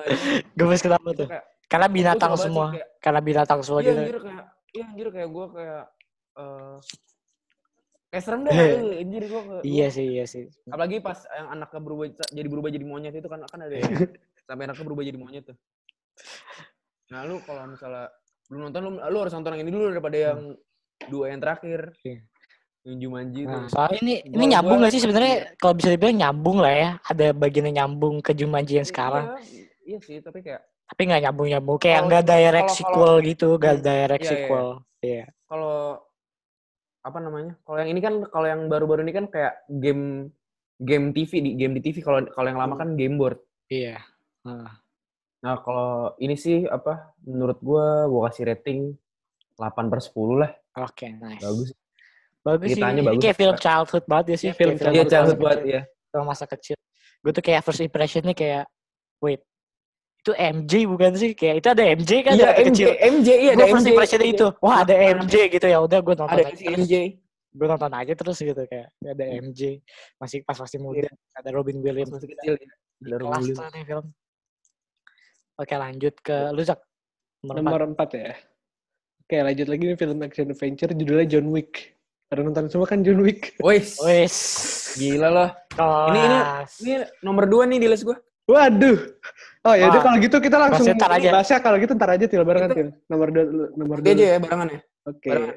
Gemes 0.57 0.81
kenapa 0.83 1.09
tuh? 1.15 1.29
kayak 1.31 1.45
Karena 1.69 1.87
binatang 1.87 2.33
semua. 2.35 2.73
kayak, 2.73 2.89
Karena 2.99 3.21
binatang 3.21 3.61
semua 3.63 3.79
iya 3.79 3.87
gitu. 3.87 4.01
anjir 4.01 4.19
kayak 4.19 4.45
iya 4.73 4.85
anjir 4.89 5.09
kayak 5.13 5.29
gue 5.29 5.47
kayak 5.53 5.83
eh 6.39 6.77
kayak 8.09 8.23
serem 8.23 8.41
deh 8.41 8.53
eh, 8.53 9.03
anjir 9.03 9.23
gue 9.23 9.43
Iya 9.63 9.87
sih, 9.89 10.07
iya 10.09 10.25
sih. 10.25 10.49
apalagi 10.67 10.99
pas 10.99 11.19
yang 11.29 11.53
anaknya 11.53 11.77
berubah 11.79 12.05
jadi 12.25 12.49
berubah 12.49 12.71
jadi 12.71 12.85
monyet 12.85 13.13
itu 13.13 13.27
kan 13.27 13.45
kan 13.45 13.61
ada 13.61 13.75
yang 13.75 13.85
sampai 14.47 14.65
anaknya 14.65 14.85
berubah 14.85 15.05
jadi 15.05 15.19
monyet 15.19 15.45
tuh 15.45 15.57
nah 17.09 17.25
lu 17.25 17.41
kalau 17.43 17.65
misalnya 17.67 18.09
belum 18.49 18.61
nonton 18.65 18.81
lu, 18.83 18.91
lu 18.97 19.19
harus 19.19 19.33
nonton 19.33 19.53
yang 19.53 19.63
ini 19.63 19.71
dulu 19.71 19.85
daripada 19.91 20.17
yang 20.17 20.41
dua 21.07 21.25
yang 21.29 21.39
terakhir 21.39 21.93
Iya. 22.01 22.21
yang 22.85 22.97
Jumanji 22.99 23.41
Nah, 23.45 23.69
soalnya 23.69 23.99
ini 23.99 24.15
ini 24.25 24.35
Gua- 24.39 24.51
nyambung 24.51 24.73
gua- 24.75 24.85
gak 24.85 24.93
sih 24.93 25.03
sebenarnya 25.03 25.35
kalau 25.55 25.75
bisa 25.75 25.89
dibilang 25.91 26.17
nyambung 26.19 26.59
lah 26.59 26.73
ya. 26.73 26.91
Ada 27.03 27.27
bagiannya 27.33 27.73
nyambung 27.75 28.15
ke 28.19 28.33
Jumanji 28.33 28.75
yang 28.75 28.89
sekarang. 28.89 29.37
iya, 29.45 29.69
iya 29.85 29.99
sih 30.01 30.17
tapi 30.19 30.41
kayak 30.41 30.65
Tapi 30.87 31.03
nggak 31.05 31.21
nyambung-nyambung. 31.23 31.77
Kayak 31.77 31.93
Kalau- 31.95 32.09
nggak 32.09 32.25
direct 32.25 32.65
kalau- 32.65 32.79
sequel 32.81 33.13
gitu. 33.23 33.49
Nggak 33.55 33.75
Hmm, 33.75 33.85
direct 33.85 34.09
iya, 34.17 34.25
iya. 34.25 34.33
sequel. 34.33 34.69
Iya. 34.99 35.25
kalau 35.45 35.77
apa 37.03 37.19
namanya 37.23 37.55
kalau 37.63 37.79
yang 37.81 37.91
ini 37.95 38.01
kan 38.03 38.15
kalau 38.29 38.47
yang 38.47 38.67
baru-baru 38.67 39.07
ini 39.07 39.15
kan 39.15 39.27
kayak 39.31 39.65
game 39.71 40.33
game 40.79 41.11
TV 41.15 41.31
di 41.43 41.51
game 41.55 41.75
di 41.79 41.83
TV 41.83 42.03
kalau 42.03 42.23
kalau 42.31 42.47
yang 42.51 42.61
lama 42.61 42.75
kan 42.79 42.95
game 42.99 43.17
board 43.19 43.39
Iya. 43.69 44.01
Nah, 44.49 44.81
nah 45.45 45.55
kalau 45.61 46.17
ini 46.19 46.33
sih 46.41 46.65
apa 46.65 47.13
menurut 47.21 47.61
gua 47.61 48.09
gua 48.09 48.33
kasih 48.33 48.49
rating 48.49 48.97
8 49.61 49.93
per 49.93 50.01
10 50.01 50.41
lah 50.41 50.53
Oke, 50.79 51.13
nice. 51.13 51.43
bagus 51.45 51.69
Bagus 52.49 52.69
sih. 52.73 52.81
Ceritanya 52.81 53.01
Ini 53.03 53.09
bagus. 53.13 53.23
kayak 53.23 53.37
film 53.37 53.57
childhood 53.59 54.05
banget 54.09 54.27
ya 54.33 54.37
sih. 54.39 54.49
Iya, 54.49 54.55
film 54.57 54.75
Kayak 54.79 54.95
Iya 54.95 55.05
childhood 55.05 55.39
kecil. 55.43 55.67
ya 55.69 55.81
Sama 56.09 56.25
masa 56.25 56.45
kecil. 56.49 56.77
Gue 57.21 57.33
tuh 57.35 57.45
kayak 57.45 57.61
first 57.67 57.83
impressionnya 57.83 58.33
kayak, 58.33 58.65
wait, 59.21 59.41
itu 60.29 60.33
MJ 60.37 60.73
bukan 60.85 61.11
sih? 61.17 61.31
Kayak 61.33 61.55
itu 61.65 61.69
ada 61.73 61.85
MJ 61.89 62.11
kan? 62.21 62.33
iya 62.37 62.51
MJ 62.53 62.65
kecil. 62.69 62.89
MJ 63.01 63.29
iya 63.33 63.51
ada 63.57 63.65
MJ 63.65 63.87
impressionnya 63.89 64.29
itu. 64.29 64.47
Wah 64.61 64.77
ada 64.85 64.95
MJ 64.95 65.35
gitu 65.49 65.67
ya. 65.67 65.79
Udah 65.81 65.99
gue 66.05 66.15
nonton 66.15 66.29
ada 66.37 66.45
aja. 66.53 66.65
MJ 66.69 66.95
Gue 67.49 67.65
nonton 67.65 67.91
aja 67.97 68.13
terus 68.13 68.37
gitu 68.37 68.63
kayak 68.69 68.93
ada 69.01 69.25
MJ. 69.41 69.81
Masih 70.21 70.45
pas 70.45 70.61
masih 70.61 70.79
muda. 70.85 71.09
Ada 71.33 71.49
Robin 71.57 71.81
Williams. 71.81 72.13
masih 72.13 72.29
kecil 72.37 72.55
ya 72.61 72.69
ada 73.09 73.17
Robin 73.25 73.41
Williams. 73.41 73.73
nih 73.73 73.85
film. 73.89 74.07
Oke 75.57 75.75
lanjut 75.75 76.15
ke 76.21 76.37
lu 76.53 76.63
Zak. 76.63 76.79
Nomor 77.43 77.57
empat. 77.57 77.73
Nomor 77.73 77.83
4 77.97 78.21
ya. 78.21 78.33
Oke, 79.29 79.37
lanjut 79.45 79.67
lagi 79.69 79.83
nih 79.93 79.99
film 80.01 80.19
action 80.25 80.47
adventure 80.49 80.91
judulnya 80.93 81.27
John 81.29 81.49
Wick. 81.53 81.97
Pada 82.29 82.45
nonton 82.45 82.69
semua 82.69 82.85
kan 82.89 83.01
John 83.01 83.21
Wick. 83.25 83.57
Wis, 83.61 83.97
Wes. 84.01 84.37
gila 84.97 85.29
loh. 85.33 85.51
Ini- 86.13 86.21
ini-. 86.25 86.45
Ini 86.81 86.93
nomor 87.25 87.45
dua 87.49 87.65
nih 87.69 87.81
di 87.81 87.89
list 87.89 88.05
gue. 88.05 88.17
Waduh. 88.49 88.99
Oh 89.69 89.75
ya 89.77 89.93
udah 89.93 90.01
kalau 90.01 90.17
gitu 90.17 90.37
kita 90.41 90.57
langsung 90.57 90.89
Bahasnya 90.89 90.97
ntar 90.97 91.11
aja. 91.13 91.29
bahasnya 91.29 91.59
kalau 91.61 91.77
gitu 91.77 91.93
ntar 91.93 92.11
aja 92.17 92.25
til 92.25 92.41
barengan 92.41 92.71
til. 92.73 92.89
Nomor 93.13 93.29
dua 93.29 93.45
dulu, 93.45 93.65
nomor 93.77 93.97
Dia 94.01 94.05
dua. 94.09 94.17
aja 94.17 94.25
ya 94.25 94.39
barengan 94.41 94.69
ya. 94.73 94.81
Oke. 95.05 95.29
Barengan. 95.29 95.57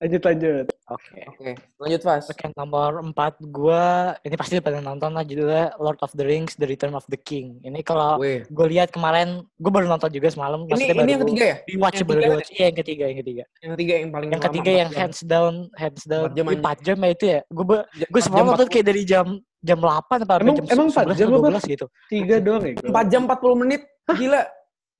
Lanjut 0.00 0.22
lanjut. 0.24 0.66
Oke. 0.90 1.20
Oke, 1.28 1.50
lanjut 1.76 2.00
Fas. 2.00 2.24
Oke, 2.32 2.48
nomor 2.56 3.04
4 3.04 3.36
gua 3.52 4.16
ini 4.24 4.32
pasti 4.32 4.56
udah 4.56 4.64
pada 4.64 4.80
nonton 4.80 5.12
lah 5.12 5.22
judulnya 5.22 5.76
Lord 5.76 6.00
of 6.00 6.08
the 6.16 6.24
Rings 6.24 6.56
The 6.56 6.64
Return 6.64 6.96
of 6.96 7.04
the 7.12 7.20
King. 7.20 7.60
Ini 7.60 7.84
kalau 7.84 8.16
gue 8.18 8.66
lihat 8.72 8.90
kemarin, 8.96 9.44
gue 9.60 9.70
baru 9.70 9.86
nonton 9.86 10.08
juga 10.08 10.32
semalam. 10.32 10.64
Ini 10.66 10.96
ini 10.96 11.10
yang 11.14 11.22
ketiga 11.28 11.44
ya? 11.44 11.56
Rewatch 11.68 12.00
Yang 12.00 12.08
baru 12.08 12.16
ketiga 12.16 12.32
rewatch. 12.32 12.50
Iya 12.50 12.64
yang 12.64 12.78
ketiga, 12.80 13.04
yang 13.12 13.18
ketiga. 13.20 13.42
Yang 13.60 13.70
ketiga 13.76 13.92
yang 14.00 14.10
paling 14.10 14.28
Yang 14.32 14.42
ketiga 14.48 14.70
empat 14.72 14.80
yang 14.80 14.90
jam. 14.90 14.98
hands 15.04 15.20
down, 15.20 15.54
hands 15.76 16.02
down. 16.08 16.26
Empat 16.32 16.36
jam 16.40 16.46
Ini 16.48 16.56
aja. 16.56 16.64
4 16.64 16.86
jam 16.88 16.96
ya 16.96 17.10
itu 17.12 17.24
ya. 17.28 17.40
Gue 17.52 17.64
gue 17.68 17.76
empat 18.08 18.24
semalam 18.24 18.46
nonton 18.50 18.66
40 18.66 18.72
kayak 18.72 18.86
dari 18.88 19.02
jam 19.04 19.26
jam 19.60 19.78
8 19.78 19.92
apa 19.92 20.14
sampai 20.18 20.34
Emang- 20.40 20.56
jam 20.56 20.66
emang 20.66 20.88
11 20.88 20.92
empat 20.92 21.04
jam 21.12 21.26
atau 21.28 21.38
apa? 21.38 21.48
12 21.52 21.64
gitu. 21.68 21.86
Tiga 22.08 22.36
doang 22.40 22.62
ya. 22.62 22.72
gua. 22.74 22.88
4 22.90 23.06
jam 23.06 23.22
40 23.24 23.54
menit. 23.56 23.80
Gila. 24.10 24.42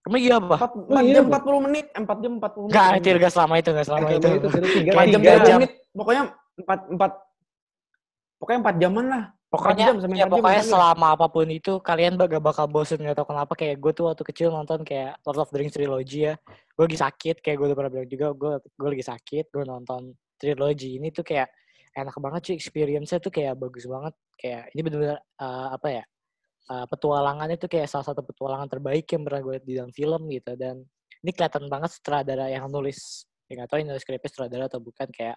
Emang 0.00 0.20
iya 0.20 0.34
apa? 0.36 0.56
4, 0.56 0.70
Oh, 0.88 1.00
iya, 1.00 1.12
jam 1.12 1.24
Bang. 1.26 1.42
40 1.44 1.60
menit. 1.60 1.86
4 1.92 2.18
jam 2.18 2.32
40 2.36 2.60
menit. 2.62 2.72
Enggak, 2.72 2.88
itu 2.94 3.08
enggak 3.10 3.32
selama 3.32 3.54
itu, 3.56 3.68
enggak 3.70 3.86
selama 3.86 4.08
itu. 4.08 4.16
itu, 4.16 4.28
tiga, 4.48 4.68
tiga, 4.70 4.90
Empat 4.92 5.04
jam 5.06 5.20
tiga 5.20 5.32
30 5.34 5.44
jam. 5.44 5.58
menit. 5.58 5.72
Pokoknya 5.90 6.22
4 6.56 6.78
4 6.90 7.10
pokoknya 8.36 8.58
4 8.62 8.76
jaman 8.78 9.06
lah. 9.06 9.24
Pokoknya, 9.50 9.86
jam, 9.90 9.96
ya 10.14 10.22
jam, 10.22 10.28
pokoknya 10.30 10.62
jam. 10.62 10.70
selama 10.70 11.06
apa 11.10 11.26
pun 11.26 11.42
itu 11.50 11.82
kalian 11.82 12.14
gak 12.14 12.38
bakal 12.38 12.70
bosen 12.70 13.02
gak 13.02 13.18
tau 13.18 13.26
kenapa 13.26 13.58
kayak 13.58 13.82
gue 13.82 13.90
tuh 13.90 14.06
waktu 14.06 14.22
kecil 14.22 14.54
nonton 14.54 14.86
kayak 14.86 15.18
Lord 15.26 15.42
of 15.42 15.50
the 15.50 15.58
Rings 15.58 15.74
trilogy 15.74 16.30
ya. 16.30 16.38
Gue 16.70 16.86
lagi 16.86 16.94
sakit 16.96 17.42
kayak 17.42 17.56
gue 17.58 17.66
udah 17.66 17.76
pernah 17.76 17.90
bilang 17.90 18.06
juga 18.06 18.26
gue 18.30 18.52
gue 18.62 18.88
lagi 18.94 19.04
sakit 19.04 19.50
gue 19.50 19.64
nonton 19.66 20.14
trilogy 20.38 21.02
ini 21.02 21.10
tuh 21.10 21.26
kayak 21.26 21.50
enak 21.96 22.16
banget 22.22 22.42
sih 22.52 22.54
experience-nya 22.56 23.18
tuh 23.22 23.32
kayak 23.34 23.58
bagus 23.58 23.84
banget. 23.86 24.14
Kayak 24.38 24.62
ini 24.74 24.80
bener-bener 24.86 25.18
eh, 25.18 25.68
apa 25.74 25.88
ya 25.90 26.04
eh, 26.70 26.86
petualangannya 26.90 27.56
tuh 27.60 27.70
kayak 27.70 27.88
salah 27.90 28.06
satu 28.06 28.22
petualangan 28.24 28.68
terbaik 28.70 29.06
yang 29.10 29.22
pernah 29.26 29.40
gue 29.42 29.56
di 29.64 29.72
dalam 29.78 29.92
film 29.94 30.30
gitu. 30.30 30.52
Dan 30.54 30.82
ini 31.20 31.30
kelihatan 31.34 31.68
banget 31.68 31.90
sutradara 31.96 32.48
yang 32.48 32.66
nulis 32.72 33.28
ya 33.50 33.58
nggak 33.58 33.68
tahu 33.68 33.78
ini 33.82 33.88
nulis 33.90 34.02
skripnya 34.06 34.30
sutradara 34.30 34.64
atau 34.70 34.78
bukan 34.78 35.10
kayak 35.10 35.36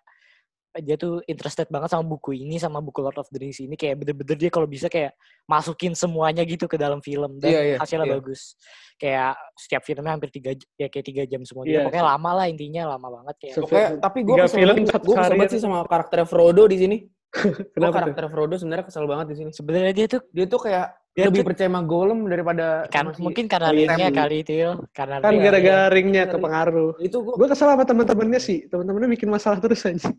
dia 0.76 0.96
tuh 0.96 1.22
interested 1.26 1.70
banget 1.70 1.86
sama 1.88 2.02
buku 2.04 2.34
ini 2.34 2.58
sama 2.58 2.82
buku 2.82 2.98
Lord 2.98 3.14
of 3.16 3.30
the 3.30 3.38
Rings 3.38 3.60
ini 3.60 3.74
kayak 3.74 3.94
bener-bener 3.96 4.34
dia 4.34 4.50
kalau 4.50 4.66
bisa 4.66 4.90
kayak 4.90 5.14
masukin 5.44 5.94
semuanya 5.94 6.42
gitu 6.42 6.66
ke 6.66 6.76
dalam 6.76 6.98
film 6.98 7.38
dan 7.38 7.50
Iya, 7.50 7.62
iya, 7.62 7.78
hasilnya 7.78 8.10
iya. 8.10 8.16
bagus 8.18 8.58
kayak 8.96 9.32
setiap 9.54 9.82
filmnya 9.84 10.12
hampir 10.12 10.30
tiga 10.30 10.52
ya 10.74 10.88
kayak 10.88 11.06
tiga 11.06 11.24
jam 11.24 11.44
semua 11.44 11.62
Iya 11.62 11.70
gitu. 11.70 11.86
pokoknya 11.86 12.02
sih. 12.02 12.12
lama 12.18 12.30
lah 12.34 12.46
intinya 12.48 12.82
lama 12.90 13.08
banget 13.12 13.36
kayak 13.38 13.56
Pokoknya, 13.60 13.88
tapi 14.00 14.20
gue 14.20 14.36
kesel 14.40 14.58
film, 14.58 14.76
gue 14.82 14.90
kesel 15.14 15.32
banget 15.32 15.52
sih 15.52 15.62
sama 15.62 15.78
karakter 15.86 16.20
Frodo 16.26 16.64
di 16.66 16.78
sini. 16.80 16.98
Gue 17.74 17.90
karakter 17.90 18.30
Frodo 18.30 18.54
sebenarnya 18.56 18.86
kesel 18.86 19.06
banget 19.06 19.26
di 19.34 19.36
sini. 19.36 19.50
sebenarnya 19.50 19.90
dia 19.92 20.06
tuh 20.06 20.22
Dia 20.30 20.46
tuh 20.46 20.62
kayak 20.62 20.86
Dia 21.14 21.24
lebih 21.30 21.42
tuh- 21.42 21.48
percaya 21.50 21.66
sama 21.66 21.82
Golem 21.82 22.20
daripada 22.26 22.86
kan 22.88 23.10
si 23.10 23.22
mungkin 23.22 23.46
karena 23.50 23.70
ringnya 23.70 24.10
kali 24.10 24.38
itu 24.42 24.54
karena 24.90 25.16
Kan 25.18 25.34
gara-gara 25.38 25.86
ringnya 25.90 26.24
Iya, 26.26 26.32
kepengaruh. 26.32 26.92
Itu 26.98 27.18
gue 27.22 27.34
Gue 27.34 27.48
kesel 27.50 27.70
sama 27.70 27.84
teman-temannya 27.84 28.38
sih. 28.38 28.70
Teman-temannya 28.70 29.10
bikin 29.12 29.30
masalah 29.30 29.58
terus 29.58 29.82
aja. 29.82 30.14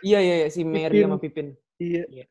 Iya 0.00 0.18
iya 0.18 0.34
iya, 0.42 0.48
si 0.48 0.62
Mary 0.62 0.90
Pipin. 0.94 1.04
sama 1.04 1.16
Pipin. 1.18 1.46
Iya. 1.78 2.24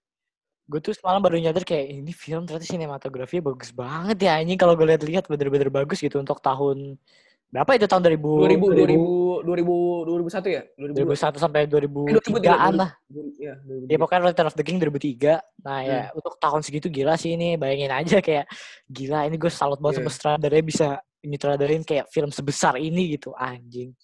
gue 0.68 0.80
tuh 0.84 0.92
semalam 0.92 1.24
baru 1.24 1.40
nyadar 1.40 1.64
kayak 1.64 1.86
ini 1.96 2.12
film 2.12 2.44
ternyata 2.44 2.68
sinematografinya 2.68 3.48
bagus 3.48 3.72
banget 3.72 4.20
ya 4.20 4.36
anjing 4.36 4.60
kalau 4.60 4.76
gue 4.76 4.84
lihat-lihat 4.86 5.24
bener-bener 5.26 5.72
bagus 5.72 6.04
gitu 6.04 6.20
untuk 6.20 6.44
tahun 6.44 7.00
berapa 7.48 7.80
itu 7.80 7.88
tahun 7.88 8.04
2000 8.04 8.20
2000 8.20 9.48
2000 9.48 9.48
2000 9.48 10.04
2001 10.04 10.52
ya? 10.52 10.64
2002. 10.76 11.08
2001 11.08 11.40
sampai 11.40 11.60
Eh, 11.64 11.70
2003-an 11.72 12.74
lah. 12.76 12.92
Iya, 13.40 13.54
Ya 13.88 13.96
pokoknya 13.96 14.22
Return 14.28 14.48
of 14.52 14.56
the 14.60 14.66
King 14.68 14.76
2003. 14.78 15.40
Nah 15.64 15.80
ya 15.80 16.00
Hmm. 16.04 16.20
untuk 16.20 16.36
tahun 16.36 16.60
segitu 16.60 16.92
gila 16.92 17.16
sih 17.16 17.40
ini. 17.40 17.56
Bayangin 17.56 17.96
aja 17.96 18.20
kayak 18.20 18.52
gila 18.86 19.24
ini 19.24 19.40
gue 19.40 19.48
salut 19.48 19.80
banget 19.80 20.04
sama 20.04 20.12
Iya. 20.12 20.16
sutradaranya 20.20 20.66
bisa 20.68 20.88
nyutradarin 21.24 21.84
kayak 21.84 22.12
film 22.12 22.28
sebesar 22.28 22.76
ini 22.76 23.16
gitu 23.16 23.32
anjing. 23.34 23.96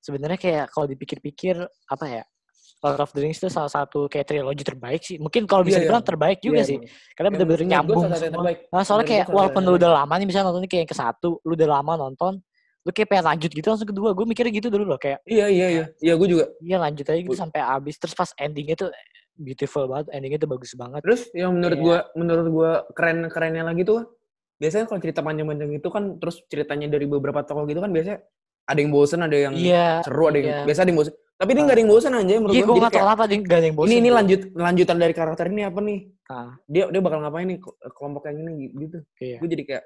Sebenarnya 0.00 0.40
kayak 0.40 0.64
kalau 0.72 0.88
dipikir-pikir 0.88 1.60
apa 1.86 2.06
ya? 2.08 2.24
Lord 2.84 3.00
of 3.00 3.10
the 3.12 3.20
Rings 3.20 3.40
itu 3.40 3.48
salah 3.48 3.68
satu 3.68 4.04
kayak 4.06 4.28
trilogi 4.28 4.60
terbaik 4.60 5.00
sih. 5.00 5.16
Mungkin 5.16 5.48
kalau 5.48 5.64
bisa 5.64 5.76
Iya, 5.76 5.80
iya. 5.80 5.88
dibilang 5.88 6.04
terbaik 6.04 6.38
juga 6.44 6.60
Iya, 6.60 6.68
sih. 6.68 6.78
emang. 6.78 6.90
Karena 7.16 7.28
bener-bener 7.32 7.62
nyambung. 7.64 8.00
Nah, 8.68 8.82
soalnya 8.84 9.06
kayak 9.06 9.26
walaupun 9.28 9.62
lu 9.64 9.72
udah 9.74 9.90
lama 9.96 10.14
nih 10.16 10.26
misalnya 10.28 10.46
nontonnya 10.52 10.68
kayak 10.68 10.82
yang 10.84 10.92
ke 10.92 10.98
satu, 10.98 11.30
lu 11.42 11.52
udah 11.56 11.68
lama 11.80 11.92
nonton, 11.96 12.32
lu 12.84 12.90
kayak 12.92 13.08
pengen 13.08 13.24
lanjut 13.26 13.50
gitu 13.50 13.66
langsung 13.66 13.88
kedua. 13.88 14.12
Gue 14.12 14.26
mikirnya 14.28 14.52
gitu 14.52 14.68
dulu 14.68 14.84
loh 14.84 15.00
kayak 15.00 15.24
Iya 15.24 15.46
iya 15.48 15.66
iya. 15.72 15.84
Iya 15.98 16.12
gue 16.14 16.28
juga. 16.28 16.44
iya 16.60 16.76
lanjut 16.76 17.04
aja 17.04 17.16
gitu 17.18 17.32
Gua- 17.32 17.40
sampai 17.40 17.60
habis. 17.64 17.94
Terus 17.96 18.14
pas 18.14 18.30
endingnya 18.36 18.76
tuh 18.76 18.90
beautiful 19.34 19.84
banget, 19.84 20.06
endingnya 20.12 20.40
tuh 20.40 20.50
bagus 20.52 20.72
banget. 20.76 21.00
Terus 21.00 21.22
yang 21.32 21.52
menurut 21.56 21.76
Iya. 21.76 21.84
gua 21.84 21.98
menurut 22.14 22.46
gua 22.48 22.70
keren-kerennya 22.92 23.64
lagi 23.64 23.82
tuh 23.84 24.04
biasanya 24.56 24.88
kalau 24.88 25.00
cerita 25.00 25.20
panjang-panjang 25.20 25.68
itu 25.74 25.88
kan 25.88 26.16
terus 26.16 26.40
ceritanya 26.48 26.88
dari 26.88 27.04
beberapa 27.04 27.44
tokoh 27.44 27.68
gitu 27.68 27.80
kan 27.80 27.92
biasanya 27.92 28.24
ada 28.66 28.78
yang 28.78 28.90
bosen, 28.90 29.20
ada 29.22 29.36
yang 29.36 29.54
Iya. 29.54 30.02
seru, 30.02 30.26
ada 30.26 30.36
yang 30.36 30.46
iya. 30.46 30.60
biasa 30.66 30.80
ada 30.82 30.90
yang 30.90 30.98
bosen. 30.98 31.14
Tapi 31.36 31.50
ini 31.52 31.60
nggak 31.62 31.76
ada 31.76 31.82
yang 31.84 31.92
bosen 31.92 32.12
aja 32.12 32.34
menurut 32.34 32.54
Iya, 32.56 32.64
gua. 32.64 32.72
gue 32.72 32.80
gak 32.80 32.92
dia 33.28 33.38
gak 33.38 33.58
ada 33.60 33.66
yang 33.68 33.76
bosen. 33.76 33.88
ini 33.88 33.96
ini 33.98 34.10
lanjut 34.10 34.40
lanjutan 34.56 34.96
dari 34.96 35.12
karakter 35.12 35.46
ini 35.46 35.62
apa 35.62 35.80
nih? 35.80 35.98
Nah, 36.26 36.50
Dia 36.64 36.84
dia 36.88 37.00
bakal 37.00 37.18
ngapain 37.20 37.46
nih 37.46 37.58
ke- 37.60 37.76
kelompok 37.92 38.22
yang 38.24 38.36
ini 38.40 38.52
gitu. 38.74 38.98
iya, 39.20 39.36
Gue 39.38 39.48
jadi 39.48 39.64
kayak 39.64 39.84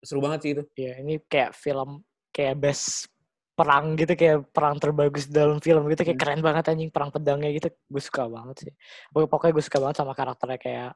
seru 0.00 0.18
banget 0.18 0.38
sih 0.40 0.50
itu. 0.52 0.62
iya. 0.74 0.92
Ini 0.98 1.20
kayak 1.22 1.52
film 1.52 2.00
kayak 2.30 2.56
best 2.56 3.12
perang 3.52 3.92
gitu 3.92 4.16
kayak 4.16 4.48
perang 4.50 4.80
terbagus 4.80 5.28
dalam 5.28 5.60
film 5.60 5.84
gitu 5.86 6.00
kayak 6.00 6.16
Hmm. 6.16 6.24
keren 6.24 6.40
banget 6.40 6.64
anjing 6.66 6.88
perang 6.88 7.12
pedangnya 7.12 7.52
gitu 7.52 7.68
gue 7.68 8.00
suka 8.00 8.24
banget 8.24 8.56
sih 8.56 8.72
Pokoknya- 9.12 9.28
pokoknya 9.28 9.52
gue 9.52 9.64
suka 9.68 9.78
banget 9.78 9.96
sama 10.00 10.12
karakternya 10.16 10.56
kayak 10.56 10.90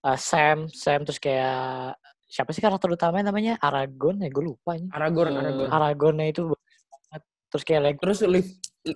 uh, 0.00 0.16
Sam 0.16 0.64
Sam 0.72 1.04
terus 1.04 1.20
kayak 1.20 1.92
siapa 2.26 2.50
sih 2.50 2.58
karakter 2.58 2.88
utamanya 2.88 3.30
namanya 3.30 3.54
Aragon 3.56 4.18
ya 4.18 4.28
gue 4.28 4.44
lupa 4.44 4.74
ini 4.74 4.90
Aragorn, 4.90 5.30
Eh, 5.30 5.40
Aragorn. 5.40 5.68
Aragonnya 5.68 6.26
itu 6.26 6.42
bagus 6.44 6.82
banget 6.84 7.22
terus 7.46 7.62
kayak 7.62 7.80
Leg 7.82 7.96
Terus 7.96 8.18
Liv, 8.24 8.46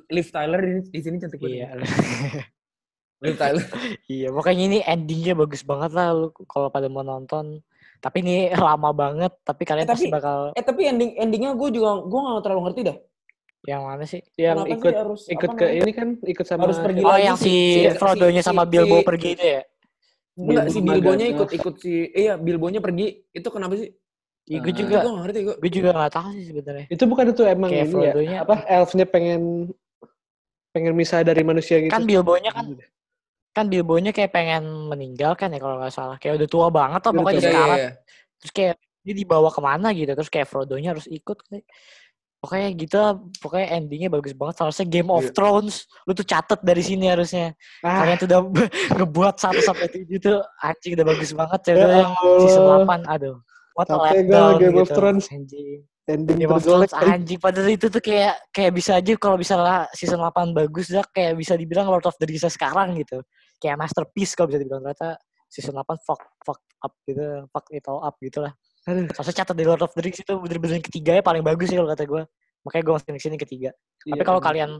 Liv 0.08 0.26
Tyler 0.28 0.60
di, 0.60 0.72
di 0.88 1.00
sini 1.00 1.16
cantik 1.16 1.38
banget. 1.38 1.54
iya 1.56 1.68
Liv 3.22 3.36
Tyler. 3.36 3.64
iya 4.06 4.28
pokoknya 4.28 4.64
ini 4.66 4.78
endingnya 4.82 5.34
bagus 5.34 5.62
banget 5.62 5.92
lah 5.92 6.10
lu 6.10 6.28
kalau 6.44 6.68
pada 6.68 6.86
mau 6.86 7.02
nonton 7.02 7.60
tapi 7.98 8.18
ini 8.18 8.34
lama 8.50 8.90
banget 8.90 9.30
tapi 9.40 9.62
kalian 9.62 9.84
Eh, 9.84 9.90
pasti 9.90 10.06
tapi- 10.06 10.14
bakal 10.14 10.38
Eh 10.52 10.64
tapi 10.64 10.82
ending 10.84 11.10
endingnya 11.16 11.52
gue 11.52 11.68
juga 11.70 12.00
gue 12.00 12.16
nggak 12.18 12.42
terlalu 12.42 12.62
ngerti 12.66 12.82
dah. 12.84 12.98
yang 13.62 13.84
mana 13.84 14.02
sih 14.02 14.24
Yang 14.34 14.56
Kenapa 14.56 14.72
ikut 14.72 14.88
sih 14.88 14.96
harus 14.98 15.20
ikut 15.28 15.50
ke 15.52 15.64
namanya? 15.68 15.78
ini 15.78 15.92
kan 15.92 16.08
ikut 16.18 16.46
sama 16.48 16.60
Harus 16.64 16.78
pergi 16.80 17.00
oh 17.00 17.12
lagi 17.12 17.22
yang 17.22 17.36
si 17.36 17.52
si- 17.76 17.92
Frodo-nya 17.92 18.40
si- 18.40 18.48
sama 18.48 18.62
si- 18.62 18.70
Bilbo 18.72 18.96
si- 18.96 19.04
pergi 19.04 19.28
itu 19.30 19.44
ya 19.46 19.60
Enggak, 20.32 20.64
si 20.68 20.78
Bilbo 20.78 20.92
Bilbonya 21.10 21.24
Magadha. 21.24 21.36
ikut 21.36 21.50
ikut 21.52 21.74
si 21.76 21.92
eh, 22.06 22.22
iya 22.22 22.34
Bilbonya 22.34 22.78
pergi. 22.78 23.06
Itu 23.28 23.48
kenapa 23.48 23.74
sih? 23.74 23.90
Iya, 24.42 24.58
gue 24.58 24.72
Ah. 24.72 24.76
juga 24.76 24.96
Gue 24.96 25.10
gak 25.10 25.22
ngerti 25.22 25.40
gue. 25.40 25.54
gue 25.56 25.70
juga 25.72 25.90
nggak 25.92 26.12
tahu 26.12 26.28
sih 26.32 26.44
sebenarnya 26.44 26.86
itu 26.88 27.04
bukan 27.04 27.24
itu 27.28 27.42
emang 27.44 27.70
Kayak 27.70 27.86
ini 27.86 28.24
ya 28.26 28.38
apa 28.40 28.54
elfnya 28.66 29.04
pengen 29.04 29.42
pengen 30.70 30.92
misah 30.92 31.20
dari 31.20 31.42
manusia 31.42 31.78
gitu 31.78 31.90
kan 31.90 32.02
Bilbonya 32.02 32.50
kan 32.50 32.66
kan 33.50 33.64
Bilbonya 33.66 34.10
kayak 34.10 34.30
pengen 34.30 34.62
meninggal 34.86 35.34
kan 35.34 35.50
ya 35.50 35.58
kalau 35.58 35.78
nggak 35.78 35.90
salah 35.90 36.16
kayak 36.16 36.34
udah 36.36 36.48
tua 36.48 36.66
banget 36.68 37.00
lah 37.00 37.10
Udah 37.10 37.20
pokoknya 37.20 37.38
dia 37.38 37.46
Iya, 37.46 37.58
iya, 37.60 37.76
iya. 37.76 37.90
terus 38.38 38.52
kayak 38.52 38.74
dia 39.00 39.14
dibawa 39.16 39.48
ke 39.48 39.60
mana 39.60 39.88
gitu 39.92 40.10
terus 40.10 40.28
kayak 40.28 40.46
Frodo-nya 40.46 40.88
harus 40.90 41.06
ikut 41.06 41.38
kayak- 41.44 41.68
pokoknya 42.40 42.68
gitu 42.72 42.96
lah 42.96 43.12
pokoknya 43.38 43.66
endingnya 43.76 44.08
bagus 44.08 44.32
banget 44.32 44.56
harusnya 44.64 44.86
Game 44.88 45.12
of 45.12 45.28
Iya. 45.28 45.32
Thrones 45.36 45.84
lu 46.08 46.12
tuh 46.16 46.24
catet 46.24 46.60
dari 46.64 46.80
sini 46.80 47.06
harusnya 47.12 47.52
ah 47.84 48.00
kalian 48.02 48.16
tuh 48.16 48.28
udah 48.32 48.40
ngebuat 48.96 49.34
satu 49.36 49.60
sampai 49.60 49.86
tujuh 49.92 50.18
tuh 50.18 50.40
anjing 50.64 50.96
udah 50.96 51.06
bagus 51.06 51.30
banget 51.30 51.60
ya 51.60 51.72
ceritanya 51.76 52.00
yang 52.00 52.14
season 52.40 52.62
Allah 52.64 52.78
8 53.06 53.14
aduh 53.14 53.36
what 53.76 53.86
a 53.86 53.96
letdown 53.96 54.52
Game 54.56 54.74
of 54.74 54.88
gitu. 54.88 54.96
Thrones. 54.96 55.24
anjing 55.28 55.84
ending 56.08 56.36
Game 56.40 56.50
of 56.50 56.64
Thrones 56.64 56.90
anjing 56.90 57.38
padahal 57.38 57.70
itu 57.70 57.86
tuh 57.86 58.02
kayak 58.02 58.34
kayak 58.50 58.72
bisa 58.72 58.96
aja 58.98 59.12
kalau 59.20 59.36
bisa 59.36 59.54
lah 59.54 59.84
season 59.92 60.18
8 60.18 60.56
bagus 60.56 60.88
dah 60.88 61.04
kayak 61.12 61.36
bisa 61.36 61.54
dibilang 61.54 61.86
Lord 61.86 62.08
of 62.08 62.16
the 62.18 62.26
Rings 62.26 62.42
sekarang 62.48 62.96
gitu. 62.98 63.20
Kayak 63.60 63.76
masterpiece 63.78 64.32
kalau 64.32 64.48
bisa 64.48 64.58
dibilang 64.58 64.80
ternyata 64.82 65.20
season 65.46 65.76
8 65.76 65.86
fuck 66.02 66.24
fuck 66.42 66.58
up 66.80 66.96
gitu, 67.04 67.44
fuck 67.52 67.68
it 67.70 67.84
all 67.86 68.00
up 68.00 68.16
gitu 68.18 68.40
lah. 68.40 68.56
Aduh. 68.90 69.06
Soalnya 69.12 69.34
catat 69.36 69.54
di 69.54 69.64
Lord 69.64 69.80
of 69.80 69.92
the 69.92 70.02
Rings 70.02 70.18
itu 70.18 70.32
bener-bener 70.34 70.74
yang 70.76 70.84
ketiga 70.84 71.10
ya 71.14 71.22
paling 71.22 71.40
bagus 71.40 71.66
sih 71.66 71.76
kalau 71.76 71.88
kata 71.88 72.04
gue. 72.04 72.22
Makanya 72.60 72.82
gue 72.82 72.92
masukin 72.92 73.14
ke 73.14 73.22
sini 73.22 73.36
ketiga. 73.36 73.70
Tapi 74.02 74.12
Iya, 74.12 74.22
kalau 74.22 74.36
bener. 74.36 74.48
kalian 74.50 74.70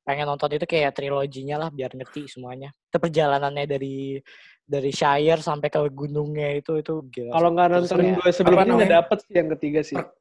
pengen 0.00 0.26
nonton 0.26 0.50
itu 0.50 0.64
kayak 0.64 0.90
triloginya 0.92 1.56
lah 1.58 1.68
biar 1.68 1.92
ngerti 1.92 2.24
semuanya. 2.26 2.72
Itu 2.88 2.96
perjalanannya 2.96 3.64
dari 3.64 4.16
dari 4.64 4.90
Shire 4.90 5.38
sampai 5.38 5.66
ke 5.66 5.82
gunungnya 5.90 6.54
itu 6.54 6.78
itu 6.78 7.02
gila. 7.04 7.30
kalau 7.32 7.48
nggak 7.50 7.66
nonton 7.68 7.96
kayak- 7.98 8.16
dua 8.16 8.28
sebelumnya 8.30 8.72
udah 8.72 8.90
dapet 8.96 9.18
sih 9.20 9.34
yang 9.34 9.48
ketiga 9.52 9.80
sih 9.82 9.98
Per- 9.98 10.14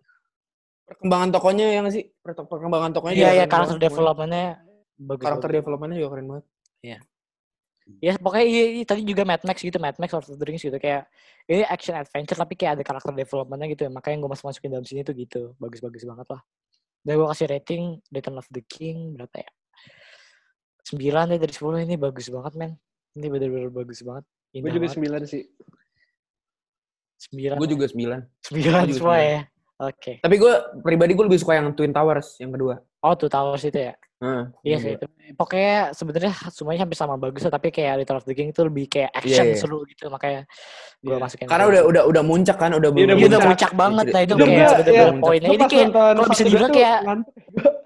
Perkembangan 0.90 1.30
tokonya 1.32 1.66
ya 1.70 1.80
nggak 1.80 1.94
sih? 1.94 2.04
Per- 2.18 2.50
Perkembangan 2.50 2.92
tokonya 2.92 3.14
Iya 3.14 3.22
juga 3.24 3.38
iya 3.38 3.46
karakter 3.46 3.78
developmentnya 3.78 4.46
bagus. 4.98 5.22
Karakter 5.24 5.50
developmentnya 5.54 5.98
juga 6.02 6.10
keren 6.12 6.26
banget. 6.28 6.46
Ya 7.98 8.14
pokoknya 8.16 8.46
iya, 8.46 8.64
iya, 8.80 8.86
tadi 8.86 9.02
juga 9.02 9.26
Mad 9.26 9.42
Max 9.42 9.58
gitu, 9.60 9.82
Mad 9.82 9.98
Max 9.98 10.10
Lord 10.14 10.30
of 10.30 10.38
the 10.38 10.46
Rings 10.46 10.62
gitu 10.62 10.78
kayak 10.78 11.10
ini 11.50 11.66
action 11.66 11.98
adventure 11.98 12.38
tapi 12.38 12.54
kayak 12.54 12.80
ada 12.80 12.84
karakter 12.86 13.12
developmentnya 13.12 13.68
gitu 13.74 13.82
ya. 13.88 13.92
Makanya 13.92 14.18
gue 14.22 14.30
masuk 14.30 14.46
masukin 14.54 14.70
dalam 14.72 14.86
sini 14.86 15.02
tuh 15.02 15.14
gitu, 15.18 15.42
bagus-bagus 15.58 16.06
banget 16.06 16.28
lah. 16.30 16.42
Dan 17.04 17.12
gue 17.18 17.28
kasih 17.28 17.48
rating 17.50 17.84
Return 18.14 18.38
of 18.38 18.48
the 18.54 18.64
King 18.64 19.18
berapa 19.18 19.36
ya? 19.42 19.50
9 20.90 21.32
deh 21.34 21.40
dari 21.40 21.54
10 21.54 21.86
ini 21.86 21.96
bagus 22.00 22.26
banget 22.34 22.54
men. 22.58 22.72
Ini 23.18 23.28
bener-bener 23.30 23.70
bagus 23.74 24.00
banget. 24.02 24.26
gue 24.50 24.66
juga 24.66 24.90
banget. 24.90 24.96
sembilan 24.98 25.22
sih 25.30 25.44
9. 27.36 27.60
Gue 27.60 27.70
juga 27.70 27.86
9. 27.86 27.94
9 27.94 28.58
juga 28.58 28.80
semua 28.90 28.96
sembilan. 28.96 29.20
ya. 29.22 29.42
Oke. 29.80 30.14
Tapi 30.20 30.36
gue 30.36 30.54
pribadi 30.84 31.12
gue 31.16 31.26
lebih 31.30 31.40
suka 31.40 31.56
yang 31.56 31.72
Twin 31.72 31.96
Towers 31.96 32.40
yang 32.44 32.52
kedua. 32.52 32.76
Oh, 33.00 33.16
Two 33.16 33.32
Towers 33.32 33.64
itu 33.64 33.80
ya. 33.80 33.96
Heeh. 34.20 34.44
Iya 34.62 34.78
sih. 34.78 34.92
itu. 34.94 35.06
Pokoknya 35.34 35.96
sebenarnya 35.96 36.32
semuanya 36.52 36.84
hampir 36.84 36.96
sama 36.96 37.16
bagus 37.16 37.40
tapi 37.42 37.70
kayak 37.70 38.04
Return 38.04 38.20
of 38.20 38.28
the 38.28 38.36
King 38.36 38.52
itu 38.52 38.62
lebih 38.62 38.86
kayak 38.86 39.10
Iya, 39.10 39.20
action 39.22 39.46
iya. 39.46 39.56
seru 39.56 39.80
gitu 39.84 40.12
makanya 40.12 40.44
gue 41.00 41.10
Iya. 41.10 41.24
masukin. 41.24 41.48
Karena 41.48 41.66
udah 41.66 41.82
udah 41.88 42.04
udah 42.06 42.24
muncak 42.24 42.58
kan, 42.58 42.72
udah 42.72 42.90
Iya, 42.90 43.00
Iya 43.00 43.06
udah 43.06 43.16
udah 43.16 43.28
muncak. 43.40 43.50
muncak 43.50 43.72
banget 43.74 44.06
nah 44.06 44.22
itu 44.22 44.34
Udah 44.34 44.46
kayak 44.46 44.70
ya. 44.86 45.08
poinnya. 45.18 45.50
Ini 45.50 45.66
kayak 45.66 45.88
kalau 45.90 46.28
bisa 46.28 46.44
dibilang 46.44 46.72
kayak 46.72 46.98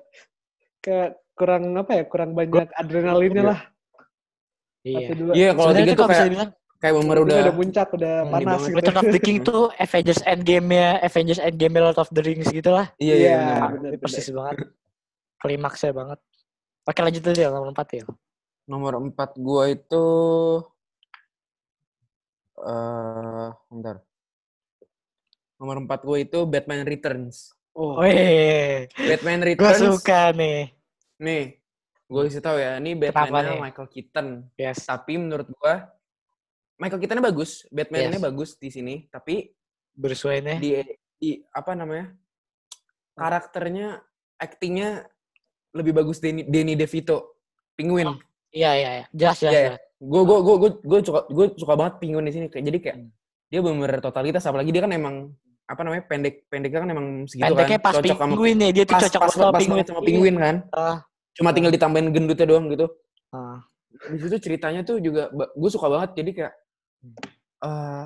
kayak 0.85 1.09
kurang 1.33 1.63
apa 1.73 1.91
ya 1.93 2.03
kurang 2.05 2.31
banyak 2.33 2.67
adrenalinnya 2.73 3.41
Iya. 3.41 3.49
lah 3.49 3.59
iya. 4.83 5.07
Iya, 5.31 5.49
kalau 5.53 5.71
tiga 5.71 5.91
tuh 5.91 5.95
tuh 5.95 6.07
kayak 6.09 6.27
kayak 6.75 6.93
bener 6.93 7.15
udah, 7.15 7.23
udah 7.23 7.37
udah 7.39 7.55
puncak 7.55 7.87
udah 7.89 8.15
Hmm, 8.19 8.33
panas 8.35 8.61
gitu 8.61 8.75
Return 8.75 8.97
of 8.99 9.07
the 9.07 9.21
King 9.23 9.37
tuh 9.39 9.61
Avengers 9.79 10.19
Endgame-nya, 10.23 10.99
Avengers 10.99 11.39
Endgame 11.39 11.79
Lord 11.79 11.95
of 11.95 12.09
the 12.09 12.19
Rings 12.19 12.49
gitu 12.49 12.69
lah. 12.69 12.91
iya 12.97 13.15
iya. 13.15 13.37
Iya. 13.71 13.95
persis 13.95 14.27
banget. 14.27 14.67
Klimaksnya 15.43 15.91
banget. 15.91 16.19
Oke 16.87 16.99
lanjut 17.03 17.23
aja 17.27 17.51
nomor 17.51 17.75
4 17.75 17.99
ya. 17.99 18.03
Nomor 18.63 18.95
4 18.95 19.43
gua 19.43 19.63
itu 19.67 20.05
eh 22.63 23.49
bentar. 23.67 23.97
Nomor 25.59 25.79
empat 25.79 26.03
gue 26.03 26.17
itu 26.27 26.39
Batman 26.43 26.83
Returns. 26.83 27.55
Oh, 27.71 27.97
Wih, 28.03 28.85
Batman 28.91 29.39
gue 29.41 29.55
Returns. 29.55 29.79
suka 29.79 30.35
nih. 30.35 30.75
Nih, 31.23 31.57
gue 32.05 32.21
kasih 32.27 32.43
tahu 32.43 32.57
ya, 32.59 32.77
ini 32.83 32.99
Batman-nya 32.99 33.55
nih? 33.57 33.61
Michael 33.63 33.87
Keaton. 33.89 34.27
Yes. 34.59 34.83
Tapi 34.83 35.15
menurut 35.17 35.47
gue 35.47 35.73
Michael 36.77 36.99
Keaton-nya 36.99 37.23
bagus, 37.23 37.63
Batman-nya 37.71 38.19
Yes. 38.19 38.27
bagus 38.27 38.49
di 38.59 38.69
sini, 38.69 39.07
tapi 39.07 39.55
Bruce 39.95 40.21
Wayne-nya. 40.27 40.59
di 40.59 40.69
di 41.17 41.29
apa 41.55 41.71
namanya? 41.73 42.11
Karakternya, 43.15 44.03
actingnya 44.35 45.07
lebih 45.73 45.91
bagus 45.91 46.21
Danny, 46.21 46.45
Danny 46.45 46.73
DeVito, 46.73 47.41
Penguin. 47.73 48.07
Oh, 48.07 48.17
Iya, 48.53 48.71
iya, 48.77 48.89
iya. 49.01 49.05
Jelas, 49.09 49.37
jelas. 49.41 49.53
Iya, 49.53 49.61
jelas. 49.73 49.81
Gue 49.97 50.21
gue 50.21 50.39
gue 50.39 50.55
gue 50.61 50.71
gue 50.85 50.99
suka 51.01 51.19
gue 51.25 51.45
suka 51.57 51.73
banget 51.73 51.93
Penguin 51.97 52.25
di 52.27 52.33
sini 52.33 52.45
kayak 52.47 52.65
jadi 52.69 52.77
kayak 52.79 52.97
Hmm. 53.01 53.09
dia 53.49 53.59
benar 53.61 53.97
totalitas 53.97 54.43
apalagi 54.43 54.69
dia 54.69 54.81
kan 54.81 54.91
emang 54.91 55.15
apa 55.63 55.81
namanya 55.81 56.03
pendek 56.05 56.45
pendeknya 56.49 56.79
kan 56.81 56.89
emang 56.89 57.07
segitu 57.25 57.49
Pendeknya 57.49 57.77
kan 57.77 57.85
pas 57.85 57.93
cocok 57.95 58.17
sama 58.17 58.29
penguin 58.29 58.57
ya, 58.57 58.69
dia 58.69 58.83
tuh 58.83 58.93
pas, 58.93 59.03
cocok 59.05 59.21
pas, 59.21 59.29
sama 59.31 59.45
pas 59.47 59.61
penguin. 59.63 59.85
sama 59.85 60.01
penguin 60.01 60.35
kan 60.35 60.55
Ah. 60.69 60.97
cuma 61.33 61.49
tinggal 61.49 61.71
ditambahin 61.71 62.07
gendutnya 62.11 62.45
doang 62.45 62.65
gitu 62.67 62.85
Ah. 63.29 63.57
di 64.11 64.17
situ 64.19 64.37
ceritanya 64.37 64.81
tuh 64.83 64.97
juga 64.99 65.29
gue 65.31 65.69
suka 65.71 65.87
banget 65.87 66.09
jadi 66.13 66.29
kayak 66.35 66.53
eh 67.63 68.05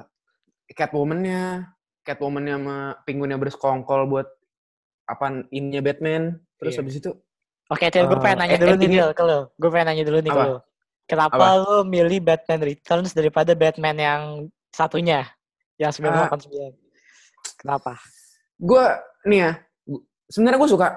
Catwoman-nya 0.70 1.72
Catwoman-nya 2.04 2.56
sama 2.56 2.78
penguinnya 3.04 3.40
bersekongkol 3.40 4.08
buat 4.08 4.28
apa 5.08 5.48
ininya 5.50 5.82
Batman 5.82 6.24
terus 6.60 6.76
Iya. 6.76 6.80
habis 6.84 6.96
itu 7.00 7.12
Oke, 7.68 7.86
Til, 7.88 8.04
gue 8.04 8.14
Eh, 8.14 8.22
pengen 8.22 8.38
nanya 8.38 8.54
eh, 8.54 8.60
dulu 8.60 8.70
nih, 8.70 8.78
endingnya- 8.78 9.04
Til, 9.04 9.14
ke 9.14 9.24
lo. 9.24 9.40
Gue 9.54 9.70
pengen 9.70 9.88
nanya 9.88 10.04
dulu 10.04 10.20
nih 10.20 10.32
ke 10.32 10.42
lo. 10.42 10.58
Kenapa 11.04 11.36
Apa? 11.36 11.48
lo 11.58 11.76
milih 11.84 12.20
Batman 12.20 12.62
Returns 12.62 13.12
daripada 13.12 13.52
Batman 13.54 13.96
yang 13.96 14.22
satunya? 14.70 15.24
Yang 15.76 16.02
1989. 16.02 16.74
Kenapa? 17.56 17.94
gue 18.58 18.86
nih 19.24 19.40
ya 19.40 19.52
sebenarnya 20.26 20.58
gue 20.58 20.72
suka 20.72 20.88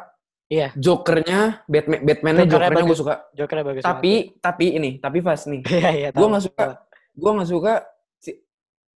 Iya. 0.49 0.69
Jokernya 0.75 1.61
Batman 1.65 2.01
Batman-nya 2.03 2.43
Jokernya 2.43 2.57
Jokernya 2.67 2.83
gue 2.83 2.99
suka 2.99 3.15
Jokernya 3.31 3.65
bagus 3.67 3.83
tapi 3.83 4.13
tapi 4.39 4.67
ini 4.75 4.91
tapi 4.97 5.19
fast 5.21 5.45
nih 5.47 5.61
banget. 5.61 5.77
Iya, 5.77 5.91
iya. 5.93 6.09
gue 6.11 6.27
nggak 6.27 6.41
suka 6.43 6.67
gue 7.13 7.31
nggak 7.31 7.51
suka 7.51 7.73
si 8.17 8.31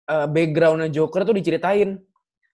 eh, 0.05 0.25
backgroundnya 0.25 0.89
Joker 0.89 1.21
tuh 1.23 1.35
diceritain 1.35 1.99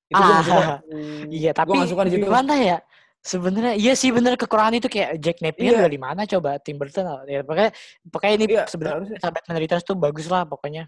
itu 0.04 0.18
gue 0.18 0.34
nggak 0.34 0.48
suka 0.48 0.64
Ah, 0.66 0.78
iya, 1.32 1.52
tapi 1.54 1.70
nggak 1.72 1.90
suka 1.90 2.02
di 2.04 2.12
situ. 2.12 2.26
gimana 2.26 2.54
ya? 2.58 2.78
Sebenarnya 3.20 3.76
iya 3.76 3.94
sih 4.00 4.16
bener 4.16 4.40
kekurangan 4.40 4.80
itu 4.80 4.88
kayak 4.88 5.20
Jack 5.20 5.44
Napier 5.44 5.76
Iya. 5.76 5.84
dari 5.86 6.00
mana 6.00 6.24
coba 6.24 6.56
Tim 6.58 6.80
Burton 6.80 7.04
ya. 7.28 7.44
Pokoknya 7.44 7.72
pokoknya 8.08 8.34
ini 8.40 8.46
Iya, 8.48 8.64
sebenarnya. 8.66 9.20
Batman 9.20 9.58
Returns 9.60 9.84
tuh 9.84 9.96
bagus 10.00 10.26
lah 10.26 10.48
pokoknya. 10.48 10.88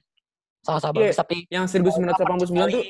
Sama-sama 0.64 0.96
Iya, 0.96 1.12
bagus 1.12 1.20
tapi 1.20 1.36
yang 1.52 1.66
1989 1.68 2.72
tuh 2.72 2.84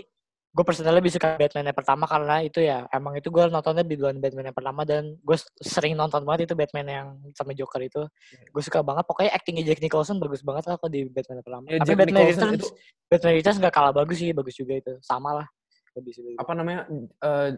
gue 0.52 0.66
personally 0.68 1.00
lebih 1.00 1.16
suka 1.16 1.40
Batman 1.40 1.64
yang 1.64 1.78
pertama 1.80 2.04
karena 2.04 2.44
itu 2.44 2.60
ya 2.60 2.84
emang 2.92 3.16
itu 3.16 3.32
gue 3.32 3.40
nontonnya 3.48 3.88
di 3.88 3.96
duluan 3.96 4.20
Batman 4.20 4.52
yang 4.52 4.58
pertama 4.58 4.84
dan 4.84 5.16
gue 5.18 5.38
sering 5.58 5.96
nonton 5.96 6.28
banget 6.28 6.52
itu 6.52 6.60
Batman 6.60 6.86
yang 6.86 7.08
sama 7.34 7.56
Joker 7.56 7.80
itu. 7.82 8.04
Iya. 8.04 8.46
gue 8.52 8.62
suka 8.62 8.84
banget 8.84 9.08
pokoknya 9.08 9.32
actingnya 9.32 9.64
Jack 9.66 9.80
Nicholson 9.82 10.20
bagus 10.20 10.44
banget 10.44 10.68
lah 10.68 10.76
kalau 10.78 10.92
di 10.92 11.08
Batman 11.08 11.40
yang 11.40 11.46
pertama. 11.48 11.64
Ya, 11.66 11.78
tapi 11.80 11.88
Jack 11.88 11.98
Batman 11.98 12.14
Nicholson 12.14 12.30
Returns 12.46 12.60
itu- 12.62 12.74
Batman 13.10 13.34
Returns 13.34 13.58
nggak 13.58 13.74
kalah 13.74 13.94
bagus 13.96 14.18
sih 14.20 14.30
bagus 14.36 14.54
juga 14.54 14.74
itu. 14.76 14.94
Sama 15.02 15.34
lah. 15.34 15.48
Lebih 15.92 16.12
apa 16.36 16.52
namanya 16.54 16.80
eh 17.20 17.50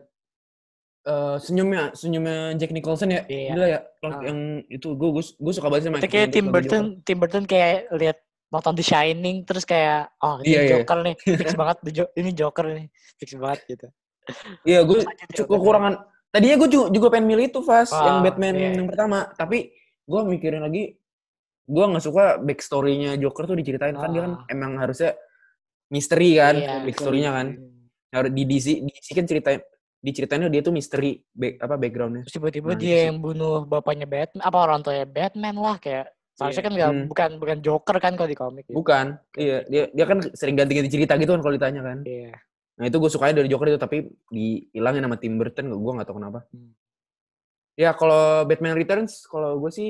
eh, 1.04 1.36
senyumnya 1.38 1.92
senyumnya 1.92 2.56
Jack 2.56 2.72
Nicholson 2.72 3.10
ya 3.10 3.22
Iya. 3.26 3.52
gila 3.52 3.68
ya 3.68 3.80
Ah. 4.04 4.20
yang 4.24 4.40
itu 4.68 4.88
gue 4.94 5.10
gue 5.20 5.54
suka 5.54 5.68
banget 5.68 5.88
sama 5.88 6.00
itu 6.00 6.08
kayak 6.08 6.30
Tim 6.32 6.48
Burton 6.48 6.84
Tim 7.02 7.18
Burton 7.20 7.44
kayak 7.44 7.92
lihat 7.92 8.18
nonton 8.50 8.74
The 8.74 8.84
Shining 8.84 9.44
terus 9.44 9.64
kayak 9.64 10.14
oh 10.20 10.38
ini 10.40 10.48
Iya, 10.48 10.60
iya. 10.62 10.72
Joker 10.80 10.98
nih 11.02 11.16
fix 11.40 11.52
banget 11.54 11.78
ini 12.14 12.30
Joker 12.32 12.66
nih 12.70 12.88
fix 13.18 13.30
banget 13.34 13.60
gitu 13.68 13.88
iya 14.64 14.80
gue 14.82 14.98
Lanjut, 14.98 15.12
Til, 15.28 15.44
cukup 15.44 15.58
kekurangan 15.60 15.94
tadinya 16.30 16.56
gue 16.58 16.70
juga, 16.70 16.86
juga 16.90 17.08
pengen 17.10 17.28
milih 17.28 17.46
itu 17.48 17.60
Fast 17.62 17.92
yang 17.92 18.20
Ah, 18.20 18.24
Batman 18.24 18.56
iya. 18.56 18.70
yang 18.74 18.88
pertama 18.88 19.28
tapi 19.34 19.74
gue 20.04 20.22
mikirin 20.26 20.62
lagi 20.62 20.96
gue 21.64 21.86
nggak 21.88 22.04
suka 22.04 22.38
backstory-nya 22.38 23.16
Joker 23.16 23.48
tuh 23.48 23.56
diceritain 23.56 23.96
kan 23.96 24.10
dia 24.10 24.22
kan 24.22 24.34
Ah. 24.38 24.48
emang 24.48 24.76
harusnya 24.78 25.16
misteri 25.88 26.36
kan 26.36 26.56
Iya. 26.56 26.84
backstory-nya 26.84 27.32
kan 27.32 27.48
harus 28.12 28.32
di 28.32 28.44
DC 28.44 28.68
DC 28.82 29.08
kan 29.12 29.26
ceritain 29.26 29.62
diceritain 30.04 30.44
dia 30.46 30.60
tuh 30.60 30.70
misteri 30.70 31.16
back, 31.32 31.64
apa 31.64 31.76
backgroundnya 31.76 32.22
Terus 32.28 32.36
tiba-tiba 32.36 32.68
Nah, 32.70 32.76
dia 32.76 32.84
itu 32.86 32.92
sih. 32.94 33.08
yang 33.08 33.18
bunuh 33.18 33.64
bapaknya 33.64 34.04
Batman, 34.04 34.44
apa 34.44 34.58
orang 34.60 34.80
tuanya 34.82 35.08
Batman 35.08 35.56
lah 35.56 35.80
kayak 35.80 36.06
seharusnya 36.34 36.60
Iya. 36.60 36.66
kan 36.66 36.74
nggak 36.74 36.92
Hmm. 36.92 37.06
bukan 37.08 37.30
bukan 37.40 37.58
Joker 37.62 37.98
kan 37.98 38.14
kalau 38.14 38.28
di 38.28 38.36
komik. 38.36 38.64
gitu. 38.66 38.76
bukan 38.76 39.06
iya 39.34 39.64
dia 39.64 39.84
dia 39.88 40.06
kan 40.06 40.18
sering 40.34 40.54
ganti-ganti 40.54 40.90
cerita 40.90 41.14
gitu 41.16 41.32
kan 41.32 41.40
kalau 41.40 41.54
ditanya 41.54 41.82
kan 41.82 41.98
Iya. 42.04 42.36
nah 42.74 42.86
itu 42.86 42.98
gue 42.98 43.08
sukanya 43.08 43.40
dari 43.40 43.48
Joker 43.48 43.68
itu 43.68 43.78
tapi 43.78 43.98
dihilangin 44.28 45.04
sama 45.04 45.16
Tim 45.16 45.38
Burton 45.38 45.66
gue 45.72 45.94
nggak 45.94 46.06
tahu 46.06 46.18
kenapa 46.18 46.40
Hmm. 46.50 46.74
ya 47.74 47.94
kalau 47.94 48.44
Batman 48.44 48.76
Returns 48.76 49.24
kalau 49.24 49.56
gue 49.58 49.72
sih 49.72 49.90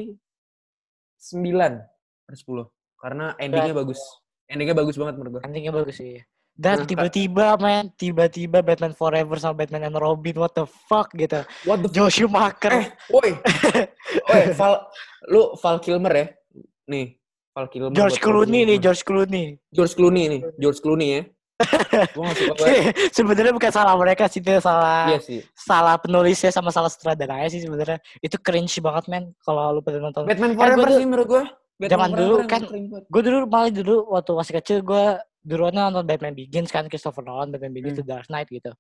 9 1.18 1.80
per 2.22 2.36
10 2.36 2.68
karena 2.98 3.34
endingnya 3.38 3.74
bagus 3.74 4.00
endingnya 4.46 4.76
bagus 4.76 4.96
banget 4.96 5.16
menurut 5.16 5.32
gue 5.34 5.42
Endingnya 5.44 5.74
bagus 5.74 5.96
sih. 5.96 6.20
Dan 6.54 6.86
tiba-tiba 6.86 7.58
men, 7.58 7.90
tiba-tiba 7.98 8.62
Batman 8.62 8.94
Forever 8.94 9.42
sama 9.42 9.66
Batman 9.66 9.90
and 9.90 9.98
Robin, 9.98 10.38
what 10.38 10.54
the 10.54 10.70
fuck 10.86 11.10
gitu. 11.18 11.42
what 11.66 11.82
the 11.82 11.90
Joe 11.90 12.14
Schumacher. 12.14 12.70
Eh, 12.70 12.86
woi. 13.10 13.34
Woi, 14.30 14.42
Val 14.54 14.86
lu 15.34 15.58
Val 15.58 15.82
Kilmer 15.82 16.14
ya. 16.14 16.26
Nih, 16.94 17.18
Val 17.58 17.66
Kilmer. 17.74 17.98
George 17.98 18.22
Clooney 18.22 18.70
nih. 18.70 18.78
George 18.78 19.02
Clooney. 19.02 19.58
George 19.74 19.94
Clooney 19.98 20.24
nih, 20.30 20.42
George 20.62 20.78
Clooney 20.78 21.10
ya. 21.10 21.22
Sebenarnya 23.18 23.54
bukan 23.56 23.72
salah 23.72 23.96
mereka 23.98 24.28
sih, 24.30 24.42
itu 24.44 24.58
salah 24.60 25.10
Iya 25.10 25.20
sih. 25.22 25.40
salah 25.58 25.96
penulisnya 25.98 26.52
sama 26.54 26.70
salah 26.70 26.90
sutradaranya 26.92 27.50
sih 27.50 27.66
sebenarnya. 27.66 27.98
Itu 28.22 28.38
cringe 28.42 28.78
banget 28.78 29.10
men 29.10 29.34
kalau 29.42 29.80
lu 29.80 29.82
pada 29.82 29.98
nonton. 29.98 30.30
Batman 30.30 30.54
Forever 30.54 30.88
sih 30.94 31.06
menurut 31.08 31.28
gua. 31.30 31.44
Batman 31.74 31.90
zaman 31.90 32.10
dulu 32.14 32.34
kan 32.46 32.62
gue 33.04 33.22
dulu 33.26 33.38
malah 33.50 33.72
dulu 33.74 33.96
waktu 34.14 34.32
masih 34.34 34.54
kecil 34.62 34.78
gue 34.82 35.04
duluan 35.42 35.74
nonton 35.74 36.06
Batman 36.06 36.32
Begins 36.32 36.70
kan 36.70 36.86
Christopher 36.88 37.26
Nolan 37.26 37.50
Batman 37.50 37.74
Begins 37.74 37.98
Hmm. 37.98 38.06
The 38.06 38.12
Dark 38.14 38.28
Knight 38.30 38.48
gitu 38.48 38.72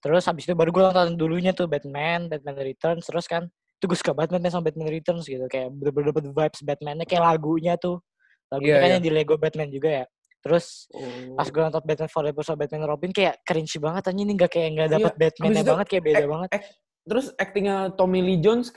terus 0.00 0.22
habis 0.24 0.46
itu 0.46 0.54
baru 0.54 0.70
gue 0.70 0.82
nonton 0.82 1.16
dulunya 1.16 1.50
tuh 1.50 1.66
Batman 1.66 2.30
Batman 2.30 2.56
Returns 2.60 3.04
terus 3.04 3.26
kan 3.26 3.44
itu 3.76 3.84
gue 3.84 3.98
suka 3.98 4.16
banget 4.16 4.38
Batman 4.38 4.48
sama 4.50 4.64
Batman 4.70 4.88
Returns 4.88 5.26
gitu 5.26 5.44
kayak 5.46 5.68
bener-bener 5.74 6.14
dapet 6.14 6.24
vibes 6.30 6.60
Batman-nya 6.62 7.04
kayak 7.04 7.22
lagunya 7.24 7.74
tuh 7.76 8.00
lagunya 8.48 8.72
Iya, 8.72 8.80
kan 8.80 8.88
iya. 8.88 8.94
yang 8.96 9.04
di 9.04 9.10
Lego 9.12 9.34
Batman 9.36 9.68
juga 9.68 9.90
ya 9.90 10.04
terus 10.40 10.86
Oh. 10.94 11.34
pas 11.34 11.48
gue 11.50 11.58
nonton 11.60 11.82
Batman 11.82 12.08
Forever 12.08 12.42
sama 12.46 12.58
Batman 12.62 12.86
Robin 12.86 13.10
kayak 13.10 13.42
cringe 13.42 13.76
banget 13.76 14.02
aja 14.06 14.14
ini 14.14 14.32
nggak 14.32 14.48
kayak 14.48 14.68
nggak 14.72 14.88
dapet 14.94 15.12
Iya, 15.12 15.20
Batman-nya 15.20 15.60
itu, 15.60 15.70
banget 15.74 15.86
kayak 15.90 16.04
beda 16.06 16.24
banget 16.24 16.50
Terus 17.06 17.26
actingnya 17.38 17.76
Tommy 17.94 18.18
Lee 18.18 18.42
Jones 18.42 18.70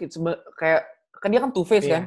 kayak 0.53 0.85
kan 1.17 1.29
dia 1.29 1.41
kan 1.41 1.49
Two 1.49 1.65
Face 1.65 1.85
Iya. 1.85 1.93
kan? 1.95 2.03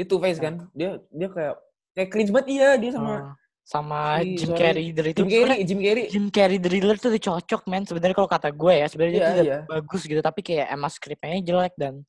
Dia 0.00 0.06
Two 0.06 0.16
Face 0.18 0.40
kan? 0.40 0.54
Dia 0.72 0.90
dia 1.06 1.28
kayak 1.28 1.54
kayak 1.92 2.08
cringe 2.08 2.30
banget. 2.30 2.48
Iya 2.50 2.68
dia 2.74 2.90
sama 2.90 3.12
Ah, 3.12 3.20
sama 3.62 3.98
si- 4.18 4.34
Jim 4.34 4.52
Carrey 4.52 4.86
dari 4.90 5.10
itu 5.12 5.20
Jim 5.20 5.28
Carrey, 5.30 5.58
Jim 5.62 5.78
Carrey. 5.78 6.04
Jim 6.08 6.26
Carrey 6.28 6.56
The 6.56 6.70
Riddler 6.70 6.96
tuh 6.96 7.12
cocok 7.12 7.62
men. 7.66 7.84
Sebenarnya 7.84 8.16
kalau 8.16 8.26
kata 8.26 8.48
gue 8.50 8.72
ya 8.72 8.86
sebenarnya 8.86 9.12
Iya, 9.12 9.20
itu 9.20 9.30
udah 9.30 9.44
iya. 9.46 9.58
bagus 9.68 10.02
gitu 10.02 10.20
tapi 10.20 10.40
kayak 10.40 10.66
emang 10.70 10.88
skripnya 10.88 11.36
jelek 11.38 11.74
dan 11.76 12.00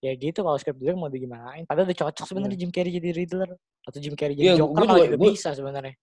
ya 0.00 0.12
gitu 0.14 0.40
kalau 0.40 0.56
skrip 0.56 0.74
jelek 0.74 0.96
mau 0.96 1.06
digimanain. 1.06 1.64
Padahal 1.64 1.84
udah 1.86 1.98
cocok 2.00 2.24
sebenarnya 2.24 2.56
Jim 2.56 2.70
Carrey 2.70 2.92
jadi 2.92 3.10
Riddler 3.12 3.50
atau 3.84 3.98
Jim 3.98 4.14
Carrey 4.14 4.34
jadi 4.34 4.46
Iya, 4.50 4.54
Joker 4.58 4.80
malah 4.80 4.88
juga- 4.90 5.06
juga 5.06 5.18
gua- 5.18 5.28
bisa 5.30 5.50
sebenarnya. 5.52 5.94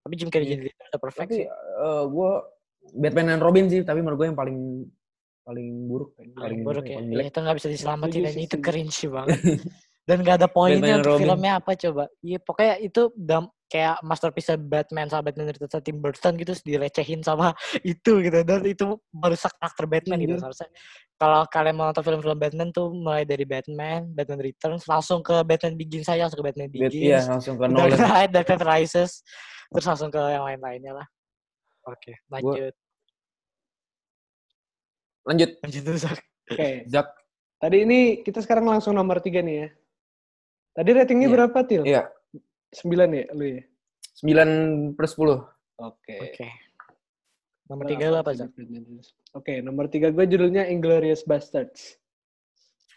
Tapi 0.00 0.14
Jim 0.16 0.28
Carrey 0.28 0.46
Iya. 0.46 0.52
jadi 0.52 0.62
Riddler 0.64 0.86
udah 0.88 1.00
perfect 1.02 1.28
Tapi 1.28 1.36
sih. 1.36 1.46
eh 1.46 2.04
gue 2.06 2.30
Batman 2.94 3.28
and 3.30 3.42
Robin 3.42 3.66
sih, 3.66 3.82
tapi 3.82 3.98
menurut 3.98 4.16
gue 4.16 4.26
yang 4.26 4.38
paling 4.38 4.58
paling 5.42 5.68
buruk, 5.86 6.10
paling 6.34 6.58
buruk 6.60 6.82
apa 6.82 6.90
ya, 6.90 6.98
paling 6.98 7.10
ya 7.12 7.24
itu 7.24 7.38
nggak 7.38 7.56
bisa 7.56 7.68
diselamatin 7.68 8.20
dan 8.20 8.34
itu 8.36 8.56
cringe 8.58 8.98
banget 9.06 9.38
dan 10.06 10.22
nggak 10.22 10.38
ada 10.38 10.48
poinnya 10.48 10.96
untuk 10.96 11.18
Robin. 11.18 11.22
filmnya 11.26 11.52
apa 11.58 11.70
coba 11.74 12.04
iya 12.22 12.38
pokoknya 12.38 12.74
itu 12.78 13.10
dam, 13.12 13.44
kayak 13.66 13.98
masterpiece 14.00 14.54
Batman 14.54 15.06
sama 15.06 15.26
Batman 15.26 15.50
Returns 15.50 15.82
Tim 15.82 15.98
Burton 15.98 16.32
gitu 16.36 16.50
terus 16.50 16.62
dilecehin 16.62 17.20
sama 17.20 17.50
itu 17.82 18.22
gitu 18.22 18.38
dan 18.40 18.62
itu 18.62 18.86
merusak 19.10 19.50
karakter 19.58 19.84
Batman 19.84 20.18
gitu 20.20 20.32
Iya. 20.32 20.42
seharusnya 20.42 20.70
kalau 21.16 21.42
kalian 21.46 21.74
mau 21.74 21.86
nonton 21.86 22.04
film-film 22.04 22.38
Batman 22.38 22.68
tuh 22.70 22.86
mulai 22.88 23.22
dari 23.22 23.42
Batman 23.42 24.06
Batman 24.08 24.40
Returns 24.40 24.86
langsung 24.86 25.20
ke 25.20 25.42
Batman 25.42 25.74
Begins 25.74 26.06
saja 26.06 26.24
langsung 26.24 26.38
ke 26.38 26.46
Batman 26.46 26.68
Bat- 26.68 26.78
Begins 26.78 27.02
Iya, 27.02 27.20
langsung 27.26 27.54
ke 27.54 27.64
Dark 27.64 27.74
Nolan. 27.74 27.98
Knight 27.98 28.30
Dark 28.30 28.46
Knight 28.46 28.62
Rises 28.64 29.10
terus 29.66 29.84
langsung 29.84 30.08
ke 30.08 30.22
yang 30.22 30.46
lain-lainnya 30.46 30.92
lah 30.94 31.06
oke 31.84 32.12
lanjut 32.30 32.74
Lanjut, 35.26 35.58
lanjut 35.58 35.82
dulu 35.82 35.98
Zak. 35.98 36.18
Oke. 36.46 36.86
Zak. 36.86 37.10
Tadi 37.58 37.82
ini 37.82 38.00
kita 38.22 38.38
sekarang 38.38 38.62
langsung 38.62 38.94
nomor 38.94 39.18
tiga 39.18 39.42
nih 39.42 39.56
ya. 39.58 39.68
Tadi 40.76 40.90
ratingnya 40.92 41.28
Iya. 41.28 41.34
berapa, 41.40 41.58
Til? 41.64 41.82
Iya, 41.88 42.02
Sembilan 42.68 43.08
ya, 43.16 43.24
lu 43.32 43.44
ya? 43.48 43.62
9 44.20 44.92
per 44.92 45.06
10. 45.08 45.40
Oke. 45.76 46.16
oke 46.20 46.48
nomor 47.66 47.84
tiga 47.90 48.14
lo 48.14 48.22
apa 48.22 48.30
Zak? 48.32 48.48
Oke, 49.34 49.58
nomor 49.58 49.90
tiga 49.90 50.08
gue 50.14 50.24
judulnya 50.24 50.70
Inglorious 50.70 51.26
Bastards. 51.26 51.98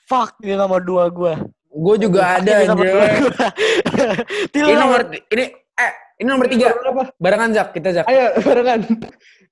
fuck 0.05 0.37
ini 0.41 0.57
nomor 0.57 0.81
dua 0.81 1.09
gue 1.09 1.33
Gue 1.69 1.95
juga 2.01 2.41
ada 2.41 2.49
Ini 2.65 2.65
nomor 2.65 2.85
anjir. 2.89 3.29
Ini 4.49 4.61
nomor 4.65 4.79
nomor 4.81 4.99
ini 5.29 5.45
eh 5.53 5.93
Ini 6.19 6.27
nomor 6.27 6.47
tiga. 6.47 6.75
Berapa? 6.75 7.03
Barengan 7.15 7.49
Zak, 7.51 7.67
kita 7.71 7.89
Zak. 7.95 8.05
Ayo, 8.05 8.35
barengan. 8.43 8.79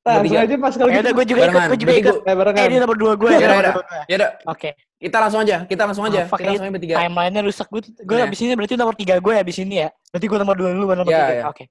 Nah, 0.04 0.24
langsung 0.24 0.40
aja 0.40 0.56
pas 0.56 0.72
kalau 0.72 0.88
Ya 0.88 0.94
gitu. 0.94 1.04
udah 1.04 1.14
gue 1.16 1.26
juga 1.26 1.36
ikut, 1.38 1.48
Barengan. 1.48 1.68
gue 1.68 1.80
juga 1.80 1.94
ikut. 1.94 2.16
gua- 2.16 2.28
Eh, 2.28 2.36
barengan. 2.36 2.60
Eh, 2.60 2.68
ini 2.68 2.78
nomor 2.80 2.96
dua 2.96 3.14
gue 3.16 3.28
Ya 3.28 3.36
ya. 3.36 3.44
udah, 3.44 3.60
ya. 3.60 3.74
Ya 4.08 4.16
udah, 4.16 4.30
Oke. 4.46 4.70
kita 4.98 5.18
langsung 5.20 5.40
aja. 5.42 5.56
Kita 5.64 5.82
langsung 5.84 6.06
aja. 6.06 6.20
Fuck, 6.24 6.38
kita 6.38 6.48
langsung 6.50 6.68
aja 6.68 6.74
bertiga. 6.74 6.96
Timeline-nya 6.98 7.42
rusak 7.44 7.68
gue. 7.68 7.82
Gue 8.04 8.16
Nah. 8.16 8.28
abis 8.28 8.40
ini 8.40 8.54
berarti 8.56 8.74
nomor 8.76 8.96
tiga 8.96 9.16
gue 9.18 9.34
abis 9.34 9.58
ini 9.60 9.76
ya. 9.80 9.90
Berarti 10.08 10.26
gue 10.26 10.40
nomor 10.40 10.56
dua 10.56 10.70
dulu 10.72 10.86
baru 10.86 11.00
nomor 11.04 11.12
Ya, 11.12 11.20
tiga. 11.22 11.34
ya. 11.34 11.44
Oke. 11.48 11.64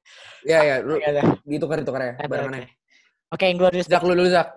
Ya 0.44 0.58
ya, 0.62 0.74
lu 0.80 0.94
Oke, 0.94 1.04
udah. 1.06 1.24
ditukar 1.44 1.76
tukar 1.80 2.00
ya, 2.02 2.12
Oke, 2.12 2.20
oke. 2.20 2.28
barengannya. 2.28 2.68
Oke, 3.26 3.44
Inglorious 3.48 3.86
Zak 3.86 4.02
lu 4.02 4.12
dulu 4.12 4.28
Zak. 4.28 4.48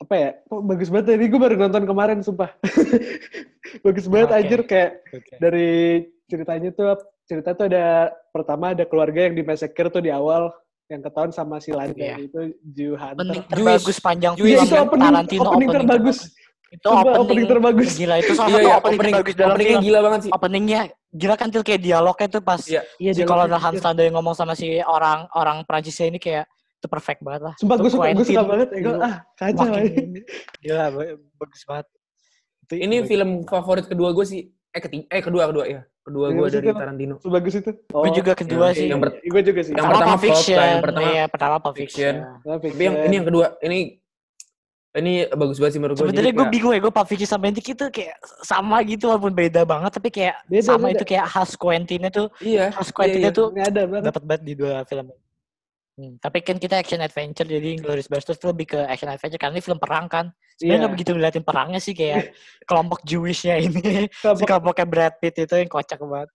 apa 0.00 0.14
ya? 0.16 0.30
Kok 0.42 0.60
bagus 0.64 0.88
banget 0.88 1.06
ya? 1.06 1.14
Ini 1.14 1.26
gue 1.28 1.40
baru 1.40 1.54
nonton 1.60 1.84
kemarin, 1.84 2.18
sumpah. 2.20 2.50
bagus 3.84 4.06
banget 4.06 4.28
Oke. 4.28 4.38
anjir 4.40 4.60
kayak 4.64 4.90
Oke. 5.12 5.32
dari 5.38 5.70
ceritanya 6.26 6.70
tuh 6.72 6.86
cerita 7.30 7.54
tuh 7.54 7.70
ada 7.70 8.10
pertama 8.28 8.74
ada 8.74 8.82
keluarga 8.82 9.30
yang 9.30 9.38
di 9.38 9.46
massacre 9.46 9.86
tuh 9.86 10.02
di 10.02 10.10
awal 10.10 10.50
yang 10.86 10.98
ketahuan 11.00 11.30
sama 11.30 11.62
si 11.62 11.70
Landa 11.70 11.94
Iya. 11.94 12.16
itu 12.18 12.40
Jew 12.66 12.98
Hunter. 12.98 13.22
Opening 13.22 13.42
terbagus 13.46 13.96
panjang 13.96 14.34
Jewish. 14.34 14.50
Iya, 14.50 14.58
film 14.58 14.66
itu 14.66 14.74
kan, 14.74 14.82
opening, 14.84 15.06
Tarantino 15.06 15.42
opening, 15.46 15.70
terbagus. 15.70 16.18
Itu 16.68 16.86
Sumpah, 16.86 16.98
opening, 16.98 17.22
opening 17.22 17.46
terbagus. 17.46 17.90
Gila 17.94 18.14
itu 18.18 18.32
salah 18.32 18.48
Iya 18.48 18.56
satu 18.56 18.66
ya, 18.66 18.74
opening, 18.74 18.90
opening 18.90 19.14
terbagus 19.14 19.34
dalam 19.34 19.50
openingnya 19.50 19.70
film. 19.72 19.86
gila 19.86 19.98
banget 20.02 20.20
sih. 20.20 20.30
Openingnya 20.30 20.80
gila 21.12 21.34
kan 21.34 21.48
til 21.48 21.62
kayak 21.62 21.80
dialognya 21.80 22.26
tuh 22.28 22.42
pas 22.42 22.58
si 22.58 22.74
dialognya 22.98 23.24
Colonel 23.24 23.50
anjir. 23.52 23.62
Hans 23.64 23.80
Landa 23.80 24.02
yang 24.02 24.14
ngomong 24.18 24.34
sama 24.34 24.52
si 24.52 24.66
orang 24.80 25.18
orang 25.32 25.56
Prancisnya 25.62 26.06
ini 26.06 26.18
kayak 26.18 26.44
itu 26.50 26.86
perfect 26.86 27.20
banget 27.22 27.42
lah. 27.46 27.54
Sumpah 27.54 27.76
Itu 27.76 27.82
gue 27.82 27.90
suka, 27.92 28.06
gue 28.10 28.26
suka 28.26 28.42
banget. 28.42 28.68
Ya, 28.70 28.78
dulu 28.80 28.98
ah, 28.98 29.14
kacau. 29.36 29.64
gila 30.58 30.84
ba- 30.90 31.18
bagus 31.38 31.62
banget. 31.64 31.86
Itu 32.64 32.74
Ini 32.76 32.96
film 33.04 33.30
favorit 33.44 33.86
kedua 33.86 34.10
gue 34.10 34.26
sih. 34.26 34.42
Eh 34.70 34.80
ketiga, 34.80 35.04
eh 35.10 35.18
kedua 35.20 35.44
kedua 35.50 35.64
ya. 35.66 35.80
Kedua 36.00 36.26
Iya, 36.26 36.36
gue 36.36 36.46
dari 36.48 36.68
apa? 36.70 36.78
Tarantino. 36.80 37.14
Sebagus 37.18 37.54
itu. 37.54 37.70
Oh, 37.90 38.02
Gue 38.02 38.12
juga 38.14 38.32
kedua 38.32 38.66
yang- 38.70 38.78
sih. 38.78 38.86
yang 38.88 39.00
per- 39.02 39.18
gue 39.18 39.42
juga 39.42 39.60
sih. 39.60 39.72
yang 39.74 39.84
pertama 39.84 39.98
pertama 40.06 40.22
Fiction, 40.22 40.58
yang 40.58 40.82
pertama 40.82 41.08
iya, 41.08 41.24
pertama 41.26 41.56
Pulp 41.58 41.74
Fiction. 41.76 42.14
Fiction. 42.14 42.46
Tapi 42.46 42.66
yang 42.78 42.94
ini 43.04 43.14
yang 43.16 43.26
kedua, 43.26 43.46
ini 43.60 43.78
ini 44.90 45.12
bagus 45.28 45.58
banget 45.58 45.72
sih 45.74 45.80
menurut 45.80 45.94
gue. 45.94 46.02
Sebenarnya 46.02 46.32
gue 46.32 46.46
bingung 46.48 46.72
ya, 46.72 46.80
gue 46.80 46.92
Pulp 46.92 47.06
Fiction 47.06 47.28
sama 47.28 47.44
Intik 47.46 47.66
itu 47.68 47.84
kayak 47.90 48.14
sama 48.42 48.76
gitu 48.82 49.04
walaupun 49.06 49.30
beda 49.30 49.62
banget, 49.62 49.90
tapi 49.92 50.08
kayak 50.08 50.34
Beda, 50.46 50.62
sama 50.64 50.86
beda. 50.88 50.94
itu 50.96 51.04
kayak 51.04 51.26
khas 51.26 51.50
Quentin 51.54 52.02
tuh, 52.08 52.26
Iya. 52.40 52.64
khas 52.70 52.88
iya, 52.88 52.94
Quentin 52.94 53.20
iya. 53.20 53.30
tuh 53.30 53.46
ada 53.52 53.82
banget. 53.84 54.04
dapat 54.06 54.22
banget 54.24 54.42
di 54.46 54.54
dua 54.54 54.74
film. 54.84 55.06
ini. 55.10 55.18
Hmm, 56.00 56.14
tapi 56.16 56.38
kan 56.40 56.56
kita 56.56 56.80
action 56.80 56.96
adventure 56.98 57.44
jadi 57.44 57.76
Glorious 57.76 58.08
Bastards 58.08 58.40
tuh 58.40 58.50
lebih 58.50 58.72
ke 58.72 58.80
action 58.80 59.04
adventure 59.06 59.36
karena 59.36 59.52
ini 59.52 59.62
film 59.62 59.76
perang 59.76 60.08
kan. 60.08 60.26
Sebenarnya 60.60 60.68
Iya. 60.70 60.80
nggak 60.84 60.92
begitu 60.92 61.10
ngeliatin 61.10 61.40
perangnya 61.42 61.80
sih 61.80 61.94
kayak 61.94 62.36
kelompok 62.68 63.00
Jewishnya 63.02 63.56
ini, 63.56 63.80
si 64.04 64.20
Kelompok- 64.20 64.44
kelompoknya 64.44 64.84
Brad 64.84 65.14
Pitt 65.16 65.40
itu 65.40 65.54
yang 65.56 65.66
kocak 65.66 65.96
banget. 65.98 66.28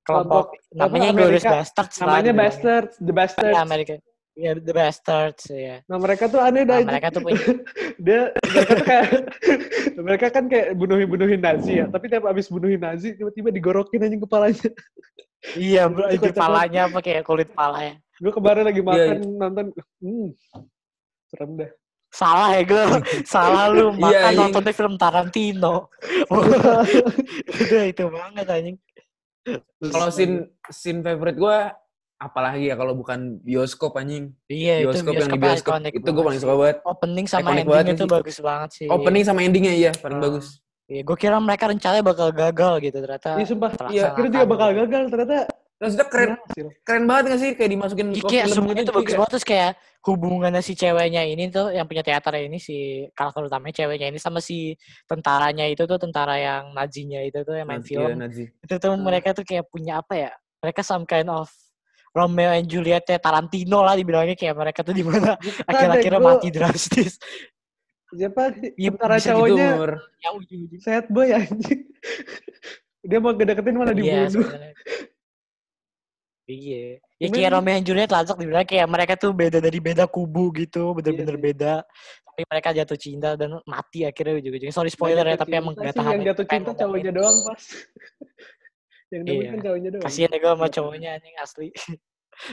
Kelompok 0.00 0.50
Kelompok 0.50 0.74
namanya 0.74 1.08
Amerika, 1.12 1.50
Bastards. 1.54 1.94
namanya. 1.96 2.32
Bastards, 2.34 2.94
The 2.98 3.12
Bastards. 3.12 3.46
Iya, 3.46 3.60
Amerika. 3.62 3.94
Iya, 4.32 4.50
The 4.56 4.72
Bastards 4.72 5.44
ya. 5.46 5.76
Nah 5.84 5.98
mereka 5.98 6.24
tuh 6.26 6.40
aneh 6.40 6.64
dah. 6.64 6.80
Nah, 6.80 6.88
mereka 6.88 7.06
tuh 7.08 7.20
punya 7.20 7.38
dia 8.00 8.20
mereka 8.32 8.72
tuh 8.72 8.84
kayak 8.84 9.08
mereka 10.06 10.26
kan 10.28 10.44
kayak 10.46 10.66
bunuhin 10.72 11.06
bunuhin 11.06 11.38
Nazi 11.38 11.72
ya 11.76 11.86
tapi 11.86 12.08
tiap 12.08 12.24
abis 12.24 12.48
bunuhin 12.48 12.80
Nazi 12.80 13.12
tiba-tiba 13.12 13.52
digorokin 13.52 14.00
anjing 14.00 14.18
kepalanya 14.18 14.70
iya, 15.52 15.84
bro, 15.84 16.08
Itu 16.08 16.16
itu 16.16 16.22
kocak 16.22 16.32
banget. 16.32 16.40
palanya 16.40 16.80
apa 16.86 16.98
kayak 16.98 17.22
kulit 17.22 17.48
palanya. 17.52 17.94
gue 18.16 18.32
kemarin 18.32 18.64
lagi 18.64 18.80
makan 18.80 19.16
Iya, 19.18 19.36
nonton 19.36 19.64
hmm 20.00 20.28
serem 21.26 21.50
dah 21.56 21.70
Salah 22.10 22.50
ya 22.52 22.62
gue, 22.70 22.84
salah 23.22 23.70
lu 23.70 23.90
Iya, 23.90 23.96
makan 23.96 24.18
anjing. 24.26 24.38
nontonnya 24.42 24.72
film 24.72 24.94
Tarantino. 24.94 25.74
Udah 27.60 27.84
itu 27.86 28.04
banget 28.06 28.46
anjing. 28.46 28.76
Kalau 29.80 30.10
scene 30.10 30.34
scene 30.68 31.00
favorite 31.00 31.38
gue 31.38 31.58
apalagi 32.16 32.68
ya 32.68 32.74
kalau 32.74 32.92
bukan 32.92 33.40
bioskop 33.40 33.96
anjing. 33.96 34.34
Iya 34.46 34.84
itu 34.84 35.00
Bioskop 35.00 35.14
yang 35.14 35.30
di 35.30 35.38
bioskop 35.38 35.72
bioskop 35.78 35.96
itu 35.96 36.08
gue 36.10 36.24
paling 36.26 36.40
suka 36.40 36.54
banget. 36.54 36.76
Opening 36.84 37.26
sama 37.26 37.40
Iconic 37.40 37.54
ending 37.56 37.68
banget 37.70 37.86
itu 37.88 38.02
sih. 38.02 38.10
bagus 38.10 38.36
banget 38.40 38.70
sih. 38.74 38.86
Opening 38.88 39.24
sama 39.24 39.40
endingnya 39.40 39.72
iya 39.72 39.90
paling 39.94 40.18
Ah. 40.18 40.22
bagus. 40.22 40.46
Iya, 40.84 41.06
gue 41.06 41.16
kira 41.16 41.38
mereka 41.38 41.70
rencananya 41.70 42.02
bakal 42.02 42.28
gagal 42.30 42.72
gitu 42.82 42.98
ternyata. 42.98 43.38
Iya 43.38 43.46
sumpah 43.46 43.70
terlaksana 43.70 44.10
kira 44.12 44.26
juga 44.28 44.46
bakal 44.48 44.68
gagal 44.76 45.02
ternyata 45.06 45.38
Maksudnya 45.80 46.06
keren 46.06 46.30
berhasil. 46.36 46.66
keren 46.84 47.04
banget 47.08 47.24
gak 47.26 47.40
sih? 47.40 47.50
Kayak 47.56 47.70
dimasukin 47.72 48.06
ke 48.10 48.20
kayak 48.22 48.44
film 48.44 48.54
semuanya 48.54 48.82
gitu, 48.84 48.86
tuh 48.86 48.96
bagus 49.00 49.06
kayak- 49.06 49.18
banget. 49.18 49.32
Terus 49.32 49.46
kayak 49.48 49.70
hubungannya 50.00 50.60
si 50.60 50.72
ceweknya 50.74 51.22
ini 51.24 51.44
tuh 51.48 51.66
yang 51.70 51.84
punya 51.84 52.00
teaternya 52.00 52.42
ini 52.44 52.58
si 52.58 52.76
karakter 53.10 53.42
utamanya 53.42 53.74
ceweknya 53.74 54.06
ini 54.08 54.16
sama 54.16 54.38
si 54.38 54.76
tentaranya 55.04 55.64
itu 55.64 55.84
tuh 55.84 55.96
tentara 55.96 56.36
yang 56.36 56.72
Nazinya 56.72 57.20
itu 57.20 57.40
tuh 57.40 57.52
yang 57.52 57.64
main 57.64 57.80
Nazi, 57.80 57.90
film. 57.90 58.06
iya, 58.06 58.16
Nazi. 58.16 58.44
itu 58.44 58.74
tuh 58.76 58.92
mereka 58.94 59.32
tuh 59.32 59.44
kayak 59.44 59.64
punya 59.66 59.98
apa 59.98 60.14
ya? 60.14 60.30
Mereka 60.60 60.80
some 60.80 61.04
kind 61.04 61.28
of 61.28 61.48
Romeo 62.10 62.50
and 62.50 62.66
Juliet 62.66 63.06
Tarantino 63.06 63.80
lah 63.80 63.96
dibilangnya. 63.96 64.36
Kayak 64.36 64.56
mereka 64.58 64.80
tuh 64.82 64.92
di 64.92 65.00
mana 65.00 65.40
akhir-akhirnya 65.70 66.20
mati 66.20 66.48
drastis. 66.50 67.16
Siapa 68.10 68.52
Iya, 68.74 68.90
antara 68.90 69.16
bisa 69.16 69.32
cowoknya 69.32 69.66
Gitu, 69.70 69.96
yang 70.20 70.34
ujung-ujung 70.36 70.80
sad 70.82 71.06
boy 71.08 71.30
anjing. 71.30 71.86
Dia 73.08 73.16
mau 73.16 73.32
ngedeketin 73.32 73.72
malah 73.72 73.94
iya 73.94 74.28
dibunuh. 74.28 74.44
sebenarnya 74.44 74.72
iya 76.50 76.82
ya 77.22 77.26
kayak? 77.30 77.50
Romeo 77.54 77.74
and 77.78 77.86
Juliet 77.86 78.10
lah 78.10 78.22
Zak, 78.26 78.36
dibilang 78.36 78.66
kayak 78.66 78.86
mereka 78.90 79.14
tuh 79.14 79.30
beda 79.30 79.58
dari 79.62 79.78
beda 79.78 80.04
kubu 80.10 80.50
gitu 80.52 80.92
bener-bener 80.98 81.36
sih. 81.38 81.44
beda 81.52 81.74
tapi 82.26 82.42
mereka 82.46 82.68
jatuh 82.74 82.98
cinta 82.98 83.28
dan 83.38 83.56
mati 83.64 84.02
akhirnya 84.02 84.34
ujung-ujungnya 84.42 84.74
sorry 84.74 84.90
spoiler 84.90 85.24
ya 85.24 85.36
tapi 85.38 85.54
emang 85.54 85.74
gak 85.76 85.94
tahan 85.94 86.18
yang 86.18 86.22
ya, 86.24 86.28
jatuh 86.34 86.46
cinta 86.48 86.70
cowoknya 86.74 87.12
doang 87.14 87.38
pas 87.46 87.62
yang 89.12 89.22
Iya. 89.26 89.48
kan 89.50 89.58
cowoknya 89.66 89.90
doang 89.94 90.04
kasihan 90.06 90.30
ya 90.30 90.38
gue 90.38 90.50
sama 90.54 90.66
cowoknya 90.70 91.08
anjing 91.18 91.36
asli 91.38 91.68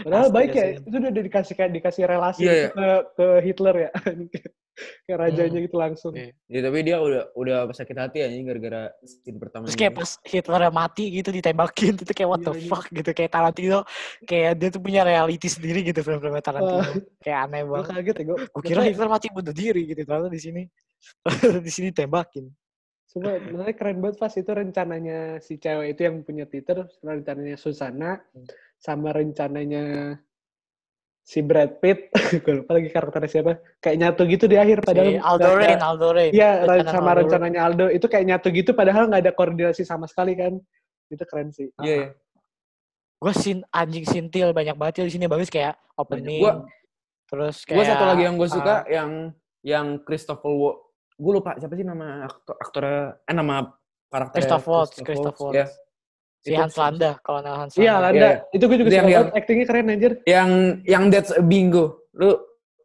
Padahal 0.03 0.27
Asli, 0.27 0.35
baik 0.35 0.51
ya, 0.51 0.65
itu 0.83 0.97
udah 0.99 1.23
dikasih 1.23 1.53
kayak 1.55 1.71
dikasih 1.79 2.03
relasi 2.11 2.41
Iya, 2.43 2.51
gitu 2.51 2.59
iya. 2.59 2.69
ke 2.75 2.87
ke 3.15 3.25
Hitler 3.39 3.75
ya. 3.87 3.91
kayak 5.03 5.17
rajanya 5.19 5.59
gitu 5.59 5.75
langsung. 5.75 6.13
Iya. 6.13 6.31
Ya, 6.47 6.59
tapi 6.61 6.77
dia 6.81 6.97
udah 6.97 7.33
udah 7.33 7.57
sakit 7.69 7.97
hati 7.97 8.17
anjing 8.21 8.45
gara-gara 8.45 8.93
scene 9.01 9.35
pertama. 9.35 9.65
terus 9.65 9.75
kayak 9.75 9.93
pas 9.93 10.09
Hitler 10.21 10.61
mati 10.69 11.05
gitu 11.11 11.29
ditembakin 11.29 11.93
itu 11.97 12.13
kayak 12.13 12.29
what 12.29 12.41
the 12.41 12.51
Iya, 12.51 12.59
iya. 12.59 12.69
fuck 12.69 12.85
gitu 12.87 13.09
kayak 13.11 13.31
Tarantino 13.31 13.79
kayak 14.23 14.51
dia 14.55 14.69
tuh 14.69 14.79
punya 14.79 15.01
reality 15.01 15.47
sendiri 15.47 15.81
gitu 15.81 15.99
film-film 15.99 16.37
Tarantino 16.37 16.83
kayak 17.17 17.37
aneh 17.43 17.61
Gue 17.61 17.71
banget 17.73 17.87
kaget 17.91 18.15
ya, 18.15 18.23
gue. 18.23 18.37
gue 18.45 18.63
kira 18.63 18.81
Hitler 18.83 19.09
mati 19.09 19.27
bunuh 19.27 19.51
diri 19.51 19.81
gitu 19.85 20.01
ternyata 20.01 20.27
di 20.27 20.39
sini 20.39 20.61
di 21.65 21.71
sini 21.71 21.89
tembakin 21.89 22.45
Coba, 23.07 23.39
sebenarnya 23.39 23.73
keren 23.73 23.97
banget 23.97 24.17
pas 24.17 24.33
itu 24.33 24.51
rencananya 24.51 25.19
si 25.39 25.55
cewek 25.55 25.95
itu 25.95 26.01
yang 26.03 26.15
punya 26.21 26.43
Twitter, 26.43 26.83
rencananya 26.99 27.55
Susana, 27.55 28.19
Hmm. 28.29 28.45
sama 28.77 29.09
rencananya 29.09 30.13
si 31.27 31.43
Brad 31.43 31.83
Pitt, 31.83 32.07
gue 32.43 32.53
lupa 32.63 32.79
lagi 32.79 32.87
karakternya 32.87 33.27
siapa, 33.27 33.59
kayak 33.83 33.97
nyatu 33.99 34.23
gitu 34.31 34.47
di 34.47 34.55
akhir 34.55 34.79
padahal 34.87 35.11
si 35.11 35.19
Aldo 35.19 35.49
Rain 35.59 35.79
Aldo 35.83 36.07
Rain. 36.15 36.31
Iya, 36.31 36.63
Rencana 36.63 36.91
sama 36.95 37.09
Aldo. 37.11 37.19
rencananya 37.27 37.59
Aldo 37.67 37.85
itu 37.91 38.05
kayak 38.07 38.25
nyatu 38.31 38.47
gitu 38.55 38.71
padahal 38.71 39.11
nggak 39.11 39.27
ada 39.27 39.33
koordinasi 39.35 39.83
sama 39.83 40.07
sekali 40.07 40.39
kan. 40.39 40.55
Itu 41.11 41.23
keren 41.27 41.51
sih. 41.51 41.67
Iya, 41.83 41.95
iya. 42.07 42.09
gue 43.17 43.33
sin 43.33 43.65
anjing 43.73 44.05
sintil 44.05 44.53
banyak 44.53 44.77
banget 44.77 45.01
ya 45.01 45.03
di 45.09 45.13
sini 45.17 45.25
bagus 45.27 45.51
kayak 45.51 45.75
opening. 45.99 46.37
Gua- 46.37 46.63
terus 47.27 47.67
kayak 47.67 47.75
Gue 47.75 47.85
satu 47.91 48.05
lagi 48.07 48.23
yang 48.23 48.35
gue 48.39 48.47
ah, 48.47 48.55
suka 48.55 48.75
yang 48.87 49.11
yang 49.67 49.87
Christopher 50.07 50.47
Wo 50.47 50.71
gue 51.17 51.31
lupa 51.33 51.57
siapa 51.57 51.73
sih 51.75 51.83
nama 51.83 52.23
aktor 52.29 52.55
aktornya 52.55 53.19
eh 53.25 53.35
nama 53.35 53.73
karakter 54.07 54.37
Christoph 54.37 54.65
Waltz 54.69 54.95
Christoph 55.01 55.39
Waltz 55.43 55.57
ya 55.57 55.65
si 56.41 56.53
Itu 56.53 56.59
Hans 56.59 56.75
Landa 56.75 57.17
kalau 57.21 57.39
nama 57.41 57.57
Hans 57.65 57.73
Iya, 57.75 57.93
Landa. 57.97 58.05
Landa. 58.07 58.27
Iya, 58.29 58.55
Itu 58.55 58.63
gue 58.65 58.77
juga 58.77 58.89
Itu 58.89 58.95
suka 58.95 59.03
yang- 59.03 59.21
banget. 59.27 59.37
Actingnya 59.37 59.65
keren 59.65 59.87
anjir. 59.89 60.11
yang 60.25 60.49
yang 60.85 61.03
That's 61.09 61.31
a 61.31 61.41
Bingo. 61.41 61.85
Lu 62.13 62.33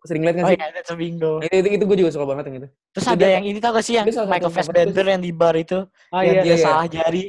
sering 0.03 0.27
lihat 0.27 0.35
oh 0.35 0.39
nggak 0.43 0.51
sih? 0.51 0.59
iya 0.59 0.69
that's 0.75 0.91
a 0.91 0.97
bingo. 0.99 1.39
Nah, 1.39 1.47
itu, 1.47 1.69
itu 1.79 1.85
gue 1.87 1.97
juga 2.03 2.11
suka 2.11 2.27
banget 2.27 2.45
yang 2.51 2.57
itu. 2.59 2.69
Terus 2.91 3.05
itu 3.07 3.15
ada 3.15 3.23
dia- 3.23 3.35
yang 3.39 3.45
ini 3.47 3.59
tau 3.63 3.71
gak 3.71 3.85
sih 3.87 3.95
yang 3.95 4.07
Michael 4.11 4.51
Fassbender 4.51 5.07
yang 5.07 5.23
di 5.23 5.31
bar 5.31 5.55
itu? 5.55 5.79
Ah 6.11 6.27
yang 6.27 6.43
iya. 6.43 6.43
dia 6.43 6.57
iya. 6.59 6.65
salah 6.67 6.87
jari 6.91 7.25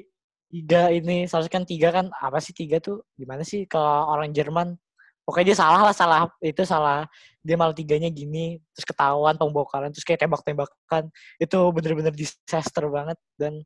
tiga 0.49 0.81
ini. 0.89 1.17
Seharusnya 1.29 1.53
kan 1.53 1.63
tiga 1.69 1.87
kan 1.93 2.05
apa 2.09 2.41
sih 2.41 2.49
tiga 2.49 2.81
tuh? 2.81 3.05
Gimana 3.13 3.45
sih? 3.45 3.69
Kalau 3.69 4.09
orang 4.09 4.33
Jerman 4.33 4.73
pokoknya 5.21 5.53
dia 5.53 5.57
salah 5.61 5.85
lah 5.85 5.93
salah 5.93 6.25
itu 6.41 6.65
salah. 6.65 7.05
Dia 7.45 7.61
malah 7.61 7.77
tiganya 7.77 8.09
gini 8.09 8.57
terus 8.73 8.89
ketahuan 8.89 9.37
pembongkaran 9.37 9.93
terus 9.93 10.01
kayak 10.01 10.25
tembak-tembakan. 10.25 11.13
Itu 11.37 11.69
bener-bener 11.69 12.09
disaster 12.09 12.89
banget 12.89 13.21
dan 13.37 13.61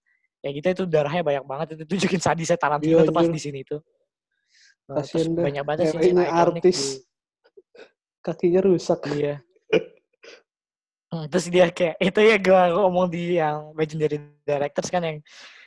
ya 0.48 0.52
gitu 0.56 0.68
itu 0.72 0.84
darahnya 0.88 1.22
banyak 1.22 1.44
banget 1.44 1.68
itu 1.76 1.84
tunjukin 1.84 2.24
sadisnya 2.24 2.56
Tarantino 2.56 3.04
Iya, 3.04 3.08
tuh 3.12 3.16
pas 3.16 3.28
di 3.28 3.42
sini 3.44 3.62
tuh 3.68 3.84
Nah, 4.88 5.04
banyak 5.44 5.64
banget 5.68 5.92
sih 5.92 6.00
ikonik 6.00 6.32
artis. 6.32 6.80
Kakinya 8.24 8.64
rusak. 8.64 9.04
Iya. 9.12 9.44
Hmm, 11.08 11.28
terus 11.32 11.48
dia 11.48 11.72
kayak 11.72 12.00
itu 12.04 12.20
ya 12.20 12.36
gue 12.40 12.62
ngomong 12.72 13.08
di 13.12 13.40
yang 13.40 13.72
legendary 13.76 14.20
directors 14.44 14.92
kan 14.92 15.04
yang 15.04 15.20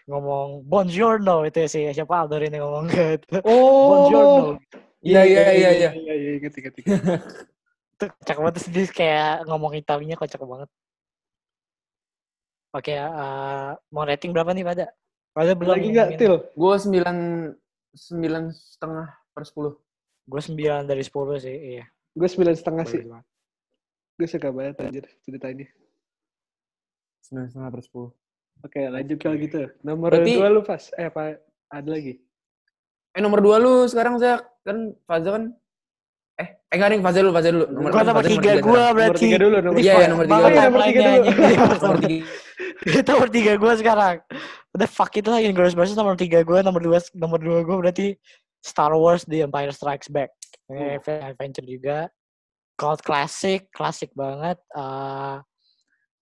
ngomong 0.05 0.64
Buongiorno 0.69 1.49
itu 1.49 1.64
ya 1.64 1.69
sih 1.69 1.83
siapa 1.97 2.25
Aldo 2.25 2.40
yang 2.40 2.61
ngomong 2.61 2.85
gitu. 2.93 3.40
Buongiorno. 3.45 4.45
Oh. 4.45 4.57
Iya, 5.01 5.25
iya, 5.25 5.43
iya, 5.53 5.71
iya. 5.73 5.90
Iya, 5.97 6.14
iya, 6.16 6.31
inget, 6.40 6.53
inget. 6.61 6.75
Itu 7.97 8.05
kocak 8.09 8.37
banget 8.37 8.53
terus 8.61 8.69
dia 8.69 8.85
kayak 8.88 9.49
ngomong 9.49 9.73
Italinya 9.77 10.16
kocak 10.16 10.40
banget. 10.45 10.69
Oke, 12.70 12.94
eh, 12.94 13.70
mau 13.90 14.04
rating 14.04 14.30
berapa 14.30 14.54
nih 14.54 14.62
pada? 14.62 14.87
Pada 15.30 15.52
belum 15.54 15.74
Lagi 15.74 15.88
nggak. 15.90 16.09
Til? 16.16 16.35
gue 16.50 16.74
sembilan 16.76 17.16
sembilan 17.90 18.42
setengah 18.50 19.06
per 19.30 19.42
sepuluh 19.42 19.74
Gue 20.22 20.38
9 20.38 20.87
dari 20.87 21.02
10 21.02 21.11
sih, 21.42 21.56
iya. 21.74 21.85
Gue 22.14 22.30
sembilan 22.30 22.54
setengah 22.54 22.85
sih. 22.87 23.02
Bagus 23.02 23.11
banget. 23.11 23.26
Gue 24.14 24.26
suka 24.28 24.48
banget 24.54 24.74
anjir 24.78 25.04
ceritanya. 25.20 25.66
Sembilan 27.20 27.46
setengah 27.50 27.70
per 27.72 27.83
sepuluh. 27.83 28.11
Oke, 28.62 28.80
lanjut 28.87 29.18
kalau 29.18 29.37
gitu. 29.37 29.61
Nomor 29.83 30.09
Berarti- 30.14 30.38
dua 30.38 30.48
lu 30.48 30.62
pas. 30.62 30.83
Eh, 30.94 31.11
apa 31.11 31.35
ada 31.66 31.88
lagi? 31.90 32.14
Eh 33.11 33.18
nomor 33.18 33.42
dua 33.42 33.59
lu 33.59 33.90
sekarang 33.90 34.22
saya 34.22 34.38
kan 34.62 34.94
Faza 35.02 35.35
kan 35.35 35.44
eh 36.38 36.48
eh 36.62 36.76
enggak 36.78 36.88
nih 36.94 37.00
Faza 37.02 37.18
dulu 37.20 37.33
Faza 37.35 37.48
dulu 37.50 37.66
Gue 37.66 37.90
kan 37.90 38.04
nomor 38.06 38.22
3 38.22 38.38
gue 38.54 38.83
berarti. 38.94 39.02
Nomor 39.02 39.18
tiga 39.18 39.38
dulu, 39.40 39.56
nomor 39.59 39.74
Iya, 39.74 39.83
Ini 39.83 39.98
iya, 39.98 40.06
nomor 40.06 40.24
tiga. 40.24 40.38
Iya, 40.38 40.62
nomor 40.62 40.83
tiga 40.87 41.02
dulu. 41.02 41.24
Nomor 42.81 42.93
tiga 42.93 43.01
Itu 43.01 43.11
nomor 43.12 43.29
3 43.29 43.61
gue 43.61 43.73
sekarang. 43.85 44.16
Udah 44.73 44.88
fuck 44.88 45.12
itu 45.16 45.29
lah 45.29 45.40
Inglourious 45.43 45.77
Basterds 45.77 45.99
nomor 45.99 46.16
3 46.16 46.40
gue, 46.40 46.59
nomor 46.64 46.81
2 46.81 47.16
nomor 47.19 47.38
2 47.38 47.66
gue 47.66 47.77
berarti 47.77 48.07
Star 48.61 48.93
Wars 48.97 49.25
The 49.29 49.45
Empire 49.45 49.73
Strikes 49.73 50.09
Back. 50.09 50.33
Ini 50.71 51.01
film 51.03 51.21
adventure 51.25 51.66
juga. 51.66 51.99
Cult 52.81 53.05
classic, 53.05 53.69
klasik 53.75 54.12
banget. 54.16 54.57
Eh 54.73 55.37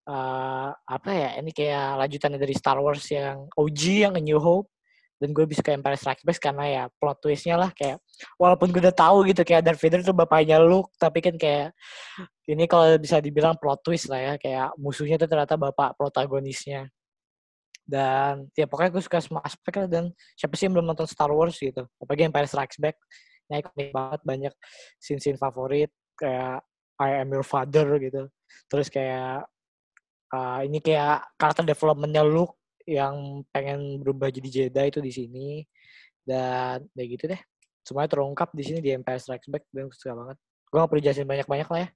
eh, 0.08 0.70
apa 0.72 1.10
ya? 1.12 1.30
Ini 1.38 1.50
kayak 1.52 1.88
lanjutannya 2.06 2.40
dari 2.40 2.54
Star 2.56 2.78
Wars 2.80 3.04
yang 3.12 3.46
OG 3.54 3.82
yang 4.08 4.12
A 4.16 4.22
New 4.22 4.40
Hope. 4.40 4.70
Dan 5.18 5.34
gue 5.34 5.44
bisa 5.50 5.60
ke 5.66 5.74
Empire 5.74 5.98
Strikes 5.98 6.22
Back 6.22 6.38
karena 6.38 6.64
ya 6.66 6.82
plot 6.94 7.18
twistnya 7.18 7.58
lah 7.58 7.74
kayak 7.74 7.98
walaupun 8.38 8.70
gue 8.70 8.78
udah 8.78 8.94
tahu 8.94 9.26
gitu 9.26 9.42
kayak 9.42 9.66
Darth 9.66 9.82
Vader 9.82 10.00
itu 10.06 10.14
bapaknya 10.14 10.62
Luke 10.62 10.94
tapi 10.94 11.18
kan 11.18 11.34
kayak 11.34 11.74
ini 12.46 12.64
kalau 12.70 12.94
bisa 13.02 13.18
dibilang 13.18 13.58
plot 13.58 13.82
twist 13.82 14.06
lah 14.06 14.20
ya 14.22 14.34
kayak 14.38 14.78
musuhnya 14.78 15.18
itu 15.18 15.26
ternyata 15.26 15.58
bapak 15.58 15.98
protagonisnya. 15.98 16.86
Dan 17.88 18.46
ya 18.52 18.68
pokoknya 18.68 18.92
gue 18.94 19.02
suka 19.02 19.18
semua 19.18 19.40
aspek 19.42 19.84
lah 19.84 19.88
dan 19.88 20.04
siapa 20.36 20.54
sih 20.54 20.68
yang 20.68 20.76
belum 20.76 20.92
nonton 20.92 21.08
Star 21.08 21.32
Wars 21.32 21.56
gitu? 21.56 21.88
Apalagi 21.98 22.28
Empire 22.28 22.48
Strikes 22.48 22.78
Back 22.78 22.96
ini 23.48 23.64
ikonik 23.64 23.90
banget 23.96 24.20
banyak 24.28 24.54
scene-scene 25.00 25.40
favorit 25.40 25.88
kayak 26.20 26.60
I 27.00 27.24
am 27.24 27.32
your 27.32 27.46
father 27.46 27.96
gitu. 27.96 28.28
Terus 28.68 28.92
kayak 28.92 29.48
uh, 30.36 30.60
ini 30.68 30.84
kayak 30.84 31.24
karakter 31.40 31.64
developmentnya 31.64 32.20
Luke 32.26 32.60
yang 32.88 33.44
pengen 33.52 34.00
berubah 34.00 34.32
jadi 34.32 34.48
Jedi 34.48 34.84
itu 34.88 35.00
di 35.04 35.12
sini 35.12 35.48
dan 36.24 36.88
kayak 36.96 37.08
gitu 37.20 37.24
deh 37.36 37.40
semuanya 37.84 38.10
terungkap 38.16 38.48
di 38.56 38.64
sini 38.64 38.80
di 38.80 38.96
Empire 38.96 39.20
Strikes 39.20 39.48
Back 39.52 39.68
dan 39.68 39.92
gue 39.92 39.96
suka 39.96 40.16
banget 40.16 40.36
gue 40.40 40.76
gak 40.80 40.88
perlu 40.88 41.02
jelasin 41.04 41.28
banyak-banyak 41.28 41.68
lah 41.68 41.80
ya 41.84 41.88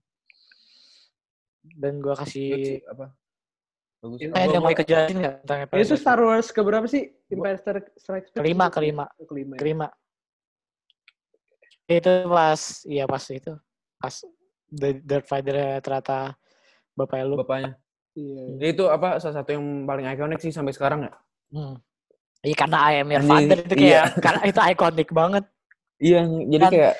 dan 1.81 1.92
gue 2.05 2.14
kasih 2.16 2.85
apa 2.92 3.07
bagus 4.02 4.18
Eh, 4.18 4.28
ada 4.35 4.50
yang 4.50 4.64
mau 4.66 4.72
ikut 4.74 4.83
jelasin 4.83 5.16
nggak 5.22 5.35
tentang 5.46 5.59
Empire 5.62 5.78
Itu 5.78 5.94
Star? 5.94 6.18
Wars 6.18 6.48
keberapa 6.50 6.87
sih? 6.90 7.14
Empire 7.31 7.59
Strikes 7.94 8.28
Back? 8.35 8.42
Kelima, 8.42 8.66
kelima. 8.66 9.05
Oh, 9.14 9.26
Kelima. 9.31 9.55
ya. 9.55 9.59
Kelima. 9.62 9.87
Itu 11.87 12.12
pas, 12.26 12.61
iya 12.90 13.05
pas 13.07 13.22
itu. 13.31 13.52
Pas 14.02 14.14
The 14.74 14.98
Darth 15.07 15.28
Vader 15.31 15.78
ternyata 15.78 16.35
bapaknya 16.98 17.24
Luke. 17.31 17.46
bapaknya 17.46 17.78
Iya. 18.12 18.42
Ya, 18.61 18.66
itu 18.68 18.85
apa 18.87 19.16
salah 19.16 19.40
satu 19.40 19.57
yang 19.57 19.85
paling 19.85 20.05
ikonik 20.05 20.38
sih 20.38 20.53
sampai 20.53 20.72
sekarang 20.72 21.09
ya 21.09 21.12
Hmm. 21.53 21.77
Iya 22.42 22.57
karena 22.57 22.79
I 22.83 22.92
am 23.01 23.09
your 23.09 23.22
father 23.22 23.59
itu 23.61 23.75
kayak, 23.77 23.87
iya. 23.87 24.03
karena 24.25 24.42
itu 24.44 24.59
ikonik 24.59 25.09
banget. 25.11 25.44
iya 25.96 26.20
jadi 26.25 26.64
Kan- 26.64 26.75
kayak 26.75 26.94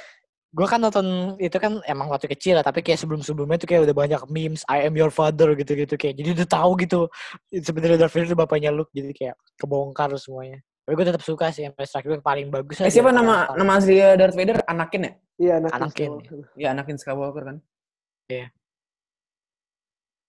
Gue 0.53 0.68
kan 0.68 0.85
nonton 0.85 1.33
itu 1.40 1.57
kan 1.57 1.81
emang 1.88 2.12
waktu 2.12 2.29
kecil 2.29 2.61
lah, 2.61 2.64
tapi 2.64 2.85
kayak 2.85 3.01
sebelum-sebelumnya 3.01 3.57
tuh 3.57 3.64
kayak 3.64 3.88
udah 3.88 3.96
banyak 3.96 4.20
memes 4.29 4.61
I 4.68 4.85
am 4.85 4.92
your 4.92 5.09
father 5.09 5.57
gitu-gitu 5.57 5.96
kayak. 5.96 6.20
Jadi 6.20 6.29
udah 6.37 6.44
tahu 6.44 6.77
gitu 6.77 7.09
sebenarnya 7.48 7.96
Darth 7.96 8.12
Vader 8.12 8.29
itu 8.29 8.37
bapaknya 8.37 8.68
Luke 8.68 8.92
jadi 8.92 9.16
kayak 9.16 9.35
kebongkar 9.57 10.12
semuanya. 10.20 10.61
Tapi 10.85 10.92
gue 10.92 11.07
tetap 11.09 11.25
suka 11.25 11.48
sih 11.48 11.64
Empire 11.64 11.88
Strikes 11.88 12.05
Back 12.05 12.20
paling 12.20 12.53
bagus. 12.53 12.85
eh, 12.85 12.92
siapa 12.92 13.09
nama 13.09 13.48
nama 13.57 13.81
asli 13.81 13.96
Darth 13.96 14.37
Vader 14.37 14.61
Anakin 14.68 15.01
ya 15.01 15.12
Iya, 15.40 15.53
Anakin. 15.57 15.72
Anakin. 15.81 16.11
Skywalker. 16.20 16.38
ya 16.53 16.68
Anakin 16.77 16.96
Skywalker 17.01 17.42
kan 17.48 17.57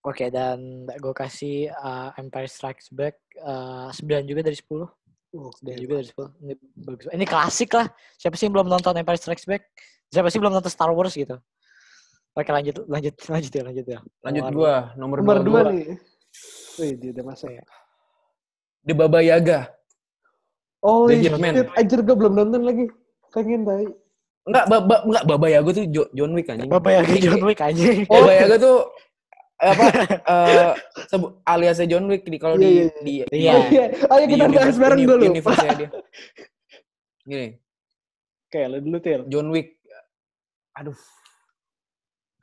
Oke, 0.04 0.28
dan 0.28 0.58
gue 0.86 1.14
kasih 1.16 1.72
uh, 1.72 2.12
Empire 2.14 2.44
Strikes 2.44 2.92
Back 2.92 3.16
uh, 3.40 3.88
9 3.88 4.04
juga 4.24 4.44
dari 4.44 4.52
10. 4.52 4.68
Oh, 5.32 5.48
9 5.64 5.80
juga 5.80 5.94
dari 5.96 6.08
10. 6.12 6.44
Ini 6.44 6.54
bagus. 6.76 7.04
Ini 7.08 7.24
klasik 7.24 7.72
lah. 7.72 7.88
Siapa 8.14 8.36
sih 8.36 8.44
yang 8.44 8.52
belum 8.52 8.68
nonton 8.68 8.92
Empire 8.92 9.16
Strikes 9.16 9.48
Back? 9.48 9.64
Siapa 10.12 10.28
sih 10.28 10.36
belum 10.36 10.52
nonton 10.52 10.68
Star 10.68 10.92
Wars 10.92 11.16
gitu? 11.16 11.40
Oke, 12.34 12.50
lanjut 12.50 12.84
lanjut 12.84 13.14
lanjut 13.30 13.52
ya, 13.52 13.62
lanjut 13.62 13.86
ya. 13.86 13.98
lanjut 14.20 14.42
Nomor- 14.44 14.54
gua 14.58 14.74
nomor, 14.98 15.16
Nomor 15.22 15.36
dua 15.38 15.44
dua 15.46 15.60
gua. 15.62 15.72
nih. 15.72 15.86
Wih, 16.76 16.92
dia 16.98 17.10
udah 17.14 17.24
masuk. 17.24 17.48
Iya. 17.48 17.64
The 18.84 18.92
Baba 18.92 19.18
Yaga 19.22 19.60
Oh, 20.84 21.08
The. 21.08 21.16
Hitman. 21.16 21.64
Anjir, 21.72 22.04
gue 22.04 22.12
belum 22.12 22.34
nonton 22.36 22.60
lagi. 22.60 22.84
Pengen, 23.32 23.64
tai. 23.64 23.88
enggak 24.44 24.64
baba 24.68 24.96
enggak 25.08 25.24
Baba 25.24 25.46
Yaga 25.48 25.70
tuh 25.72 25.84
Jo- 25.88 26.12
John 26.12 26.36
Wick 26.36 26.52
anjing 26.52 26.68
Bapak 26.68 26.90
yang 26.92 27.04
John 27.16 27.42
Wick 27.48 27.56
aja. 27.58 27.82
Baba 28.04 28.28
Yaga 28.30 28.56
tuh 28.60 28.76
apa 29.66 29.84
eh 30.52 30.72
sebu- 31.06 31.40
aliasnya 31.42 31.86
John 31.86 32.06
Wick 32.06 32.24
di 32.24 32.36
kalau 32.36 32.54
Iya, 32.54 32.92
di, 33.00 33.10
iya, 33.10 33.24
di 33.26 33.38
Iya. 33.40 33.52
Oh, 33.52 33.64
iya. 33.66 33.84
Ayo 34.06 34.24
di 34.24 34.34
kita 34.34 34.46
bahas 34.48 34.76
bareng 34.76 34.98
uni- 34.98 35.08
dulu. 35.08 35.22
universe-nya 35.28 35.72
dia. 35.74 35.88
Gini, 37.24 37.48
Oke, 38.44 38.60
lo 38.64 38.76
dulu, 38.78 38.98
Til. 38.98 39.20
John 39.26 39.48
Wick. 39.48 39.80
Aduh. 40.74 40.98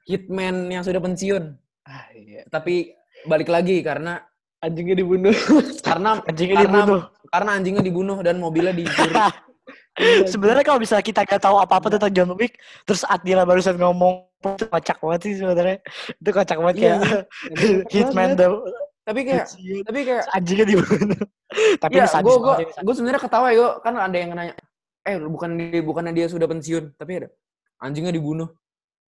Hitman 0.04 0.68
yang 0.68 0.82
sudah 0.82 0.98
pensiun. 0.98 1.54
Ah, 1.84 2.10
iya. 2.12 2.42
Tapi 2.46 2.92
balik 3.24 3.48
lagi 3.48 3.80
karena 3.80 4.18
Anjingnya 4.58 4.94
dibunuh. 4.96 5.34
karena 5.80 6.20
Anjingnya 6.30 6.58
karena 6.60 6.78
dibunuh. 6.80 7.02
karena 7.28 7.50
anjingnya 7.52 7.82
dibunuh 7.82 8.18
dan 8.20 8.38
mobilnya 8.38 8.72
dicuri. 8.72 9.14
Sebenarnya 10.28 10.64
kalau 10.64 10.80
bisa 10.80 10.98
kita 11.04 11.28
gak 11.28 11.44
tahu 11.44 11.60
apa-apa 11.60 11.92
tentang 11.98 12.12
John 12.16 12.32
Wick, 12.40 12.56
terus 12.88 13.04
Adila 13.04 13.44
barusan 13.44 13.76
ngomong 13.76 14.28
itu 14.42 14.66
kocak 14.66 14.98
banget 15.04 15.22
sih 15.28 15.34
sebenarnya. 15.38 15.78
Itu 16.18 16.30
kocak 16.32 16.58
banget 16.58 16.76
Iya, 16.78 16.94
kayak 16.98 17.24
Hitman 17.94 18.30
the 18.40 18.48
tapi 19.02 19.26
kayak 19.26 19.46
tapi 19.84 20.00
kayak 20.06 20.24
anjingnya 20.30 20.66
dibunuh. 20.66 21.22
Tapi 21.84 22.00
ya 22.00 22.08
gue 22.08 22.36
gue 22.40 22.56
gue 22.64 22.94
sebenarnya 22.96 23.22
ketawa 23.28 23.52
ya 23.52 23.76
kan 23.84 23.92
ada 24.00 24.16
yang 24.16 24.32
nanya 24.32 24.56
eh 25.04 25.20
bukan 25.20 25.58
bukannya 25.84 26.14
dia 26.16 26.32
sudah 26.32 26.48
pensiun 26.48 26.96
tapi 26.96 27.26
ada 27.26 27.30
anjingnya 27.84 28.16
dibunuh 28.16 28.48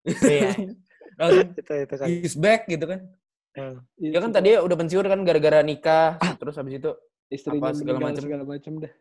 Iya. 0.08 0.56
langsung 1.20 1.52
itu 1.52 1.72
itu 1.84 1.94
kan. 2.00 2.06
he's 2.08 2.32
back 2.38 2.64
gitu 2.64 2.86
kan 2.88 3.04
Hmm. 3.50 3.82
dia 3.98 4.22
kan 4.22 4.30
tadi 4.30 4.54
udah 4.54 4.76
pensiun 4.78 5.10
kan 5.10 5.20
gara-gara 5.26 5.58
nikah 5.66 6.14
terus 6.38 6.54
habis 6.54 6.78
itu 6.78 6.94
istrinya 7.34 7.74
apa 7.74 7.74
segala 7.74 7.98
macem. 7.98 8.22
segala 8.22 8.42
macam 8.46 8.72
dah. 8.78 8.92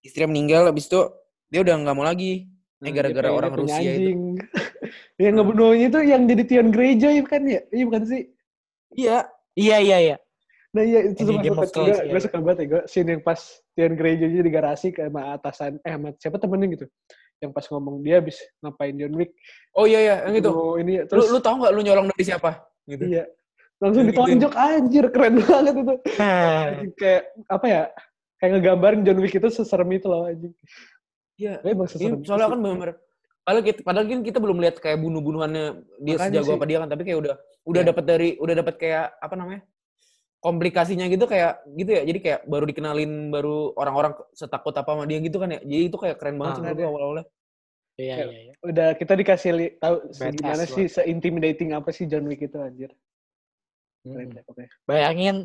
istrinya 0.00 0.32
meninggal 0.32 0.64
habis 0.64 0.88
itu 0.88 1.00
dia 1.48 1.60
udah 1.64 1.74
nggak 1.84 1.96
mau 1.96 2.06
lagi. 2.06 2.48
Nah, 2.78 2.86
Eh, 2.88 2.92
dia 2.94 2.96
gara-gara 3.02 3.28
orang 3.34 3.52
Rusia 3.58 3.80
itu. 3.82 3.90
anjing. 3.90 4.20
yang 5.22 5.34
ngebunuhnya 5.34 5.86
itu 5.90 5.98
yang 6.06 6.22
jadi 6.30 6.42
Tion 6.46 6.68
Greyjoy 6.70 7.16
kan 7.26 7.42
ya? 7.48 7.60
Iya 7.74 7.84
bukan 7.88 8.02
sih? 8.06 8.22
iya. 8.94 9.26
Iya 9.58 9.76
iya 9.82 9.98
iya. 9.98 10.16
Nah 10.70 10.84
iya 10.86 11.10
itu 11.10 11.26
Game 11.42 11.58
of 11.58 11.66
suka 11.66 11.90
gue, 11.90 12.14
gue 12.14 12.20
suka 12.22 12.38
banget 12.38 12.58
ya 12.62 12.66
gue 12.70 12.82
scene 12.86 13.08
yang 13.18 13.22
pas 13.26 13.40
Tion 13.74 13.98
Greyjoy 13.98 14.38
di 14.38 14.52
garasi 14.54 14.94
ke 14.94 15.02
sama 15.10 15.34
atasan 15.34 15.82
eh 15.82 15.92
sama 15.98 16.14
siapa 16.14 16.38
temennya 16.38 16.78
gitu. 16.78 16.86
Yang 17.42 17.50
pas 17.58 17.64
ngomong 17.66 17.98
dia 18.06 18.22
habis 18.22 18.38
ngapain 18.62 18.94
John 18.94 19.14
Wick. 19.18 19.34
Oh 19.74 19.90
iya 19.90 19.98
iya 19.98 20.14
yang 20.30 20.38
itu. 20.38 20.50
Ini 20.78 20.94
lu 21.02 21.06
terus 21.10 21.26
lu 21.34 21.42
tau 21.42 21.58
nggak 21.58 21.72
lu 21.74 21.82
nyolong 21.82 22.06
dari 22.14 22.22
siapa? 22.22 22.62
Gitu. 22.86 23.18
Iya. 23.18 23.26
Langsung 23.82 24.06
ditonjok 24.06 24.54
anjir 24.54 25.04
keren 25.10 25.34
banget 25.42 25.74
itu. 25.74 25.94
Nah, 26.18 26.62
kayak 26.94 27.22
apa 27.50 27.66
ya 27.66 27.82
kayak 28.38 28.50
ngegambarin 28.58 29.02
John 29.02 29.18
Wick 29.18 29.34
itu 29.34 29.48
seserem 29.50 29.90
itu 29.90 30.06
loh 30.06 30.30
anjing 30.30 30.54
iya 31.38 31.54
Dia 31.58 31.70
emang 31.70 31.86
Ini 31.86 31.92
seserem 31.94 32.12
itu 32.14 32.26
soalnya 32.26 32.48
kan 32.48 32.60
benar 32.60 32.90
padahal 33.40 33.62
kita 33.64 33.80
padahal 33.80 34.04
kan 34.04 34.20
kita 34.20 34.38
belum 34.38 34.58
lihat 34.58 34.76
kayak 34.76 34.98
bunuh-bunuhannya 34.98 35.64
dia 35.98 36.14
Makanya 36.14 36.28
sejago 36.28 36.50
sih. 36.50 36.56
apa 36.58 36.64
dia 36.66 36.78
kan 36.78 36.88
tapi 36.88 37.02
kayak 37.02 37.18
udah 37.18 37.34
udah 37.64 37.80
Iya. 37.80 37.88
dapat 37.88 38.04
dari 38.04 38.28
udah 38.36 38.54
dapat 38.54 38.74
kayak 38.76 39.04
apa 39.16 39.34
namanya 39.34 39.62
komplikasinya 40.38 41.06
gitu 41.06 41.24
kayak 41.24 41.52
gitu 41.72 41.90
ya 41.90 42.02
jadi 42.04 42.18
kayak 42.18 42.40
baru 42.44 42.64
dikenalin 42.64 43.12
baru 43.28 43.72
orang-orang 43.74 44.12
setakut 44.32 44.70
apa 44.72 44.86
sama 44.88 45.02
dia 45.04 45.18
gitu 45.18 45.36
kan 45.36 45.48
ya 45.48 45.60
jadi 45.60 45.82
itu 45.84 45.96
kayak 45.96 46.16
keren 46.16 46.36
banget 46.36 46.52
Ah. 46.52 46.54
sih 46.54 46.62
menurut 46.62 46.76
gua 46.76 46.88
awal-awalnya 46.88 47.24
iya 47.96 48.14
iya 48.20 48.38
iya. 48.44 48.52
udah 48.60 48.88
kita 48.94 49.12
dikasih 49.14 49.50
li- 49.52 49.74
tahu 49.76 49.94
gimana 50.12 50.64
sih 50.64 50.86
se-intimidating 50.86 51.70
apa 51.72 51.90
sih 51.90 52.04
John 52.04 52.22
Wick 52.24 52.38
itu 52.40 52.54
anjir 52.54 52.92
keren 54.04 54.26
Hmm. 54.26 54.36
deh 54.36 54.42
pokoknya 54.44 54.70
Bayangin 54.84 55.36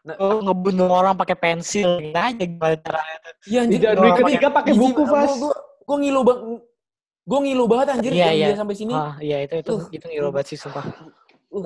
Nah, 0.00 0.16
oh, 0.16 0.40
ngebunuh 0.40 0.88
orang 0.88 1.12
pakai 1.12 1.36
pensil 1.36 2.00
gini 2.00 2.10
aja 2.10 2.40
gimana 2.40 2.72
caranya 2.74 3.16
tuh. 3.20 3.32
iya 3.44 3.60
di 3.60 3.64
anjir 3.68 3.78
John 3.78 3.90
orang 3.90 4.00
Wick 4.00 4.12
pakai- 4.14 4.32
ketiga 4.32 4.48
pakai 4.50 4.72
buku 4.72 4.88
gua- 4.98 5.12
pas 5.14 5.32
gua 5.34 5.54
gua 5.82 5.96
ngilu 5.98 6.20
banget 6.22 6.44
gua 7.22 7.38
ngilu 7.38 7.64
banget 7.66 7.86
anjir 7.90 8.10
Iya, 8.10 8.20
yang 8.22 8.32
iya. 8.34 8.46
dia 8.46 8.56
sampai 8.56 8.74
sini 8.74 8.94
Ah, 8.94 9.14
iya 9.18 9.36
itu 9.40 9.54
itu 9.56 9.70
Uh. 9.70 9.84
itu 9.90 10.04
ngilu 10.06 10.28
banget 10.30 10.46
sih 10.46 10.58
sumpah. 10.58 10.84
Uh. 11.46 11.62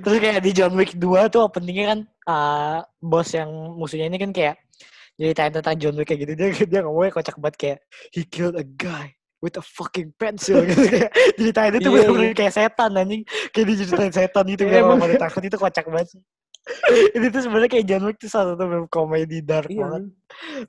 Terus 0.00 0.18
kayak 0.18 0.40
di 0.40 0.50
John 0.50 0.72
Wick 0.72 0.90
2 0.92 1.04
tuh 1.28 1.40
openingnya 1.42 1.86
kan 1.88 1.98
ah, 2.26 2.78
bos 2.98 3.30
yang 3.30 3.46
musuhnya 3.72 4.06
ini 4.06 4.18
kan 4.18 4.30
kayak 4.30 4.56
nyeritain 5.14 5.52
tentang 5.52 5.76
John 5.76 5.94
Wick 5.94 6.08
kayak 6.08 6.20
gitu 6.20 6.32
dia 6.32 6.48
dia 6.66 6.80
ngomongnya 6.80 7.12
kocak 7.12 7.36
banget 7.36 7.56
kayak 7.56 7.78
he 8.10 8.24
killed 8.24 8.54
a 8.54 8.64
guy 8.64 9.12
with 9.38 9.54
a 9.54 9.62
fucking 9.62 10.10
pencil 10.12 10.58
gitu 10.66 10.82
kayak 10.82 11.10
ceritain 11.36 11.72
itu 11.72 11.84
Iya, 11.84 11.94
bener-bener 12.08 12.32
kayak 12.32 12.52
setan 12.52 12.90
anjing 12.92 13.22
kayak 13.50 13.66
diceritain 13.68 14.10
setan 14.10 14.44
gitu 14.46 14.62
Iya, 14.64 14.70
kayak 14.72 14.84
emang. 14.84 14.98
mau 14.98 15.06
ditakut 15.06 15.42
itu 15.42 15.56
kocak 15.56 15.86
banget 15.86 16.08
sih. 16.10 16.22
ini 17.18 17.26
tuh 17.28 17.42
sebenarnya 17.42 17.70
kayak 17.74 17.86
John 17.90 18.04
Wick 18.06 18.18
tuh 18.22 18.30
salah 18.30 18.54
satu 18.54 18.64
film 18.70 18.86
komedi 18.86 19.42
dark 19.42 19.66
Iya. 19.66 19.82
banget. 19.82 20.02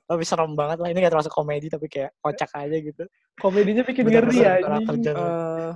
Tapi 0.04 0.22
serem 0.26 0.52
banget 0.58 0.78
lah. 0.82 0.88
Ini 0.90 0.98
gak 1.00 1.12
termasuk 1.14 1.32
komedi 1.32 1.66
tapi 1.70 1.86
kayak 1.86 2.10
kocak 2.18 2.50
aja 2.50 2.76
gitu. 2.76 3.02
Komedinya 3.38 3.82
bikin 3.86 4.04
ngeri 4.06 4.36
ya. 4.42 4.52
Eh, 4.58 5.72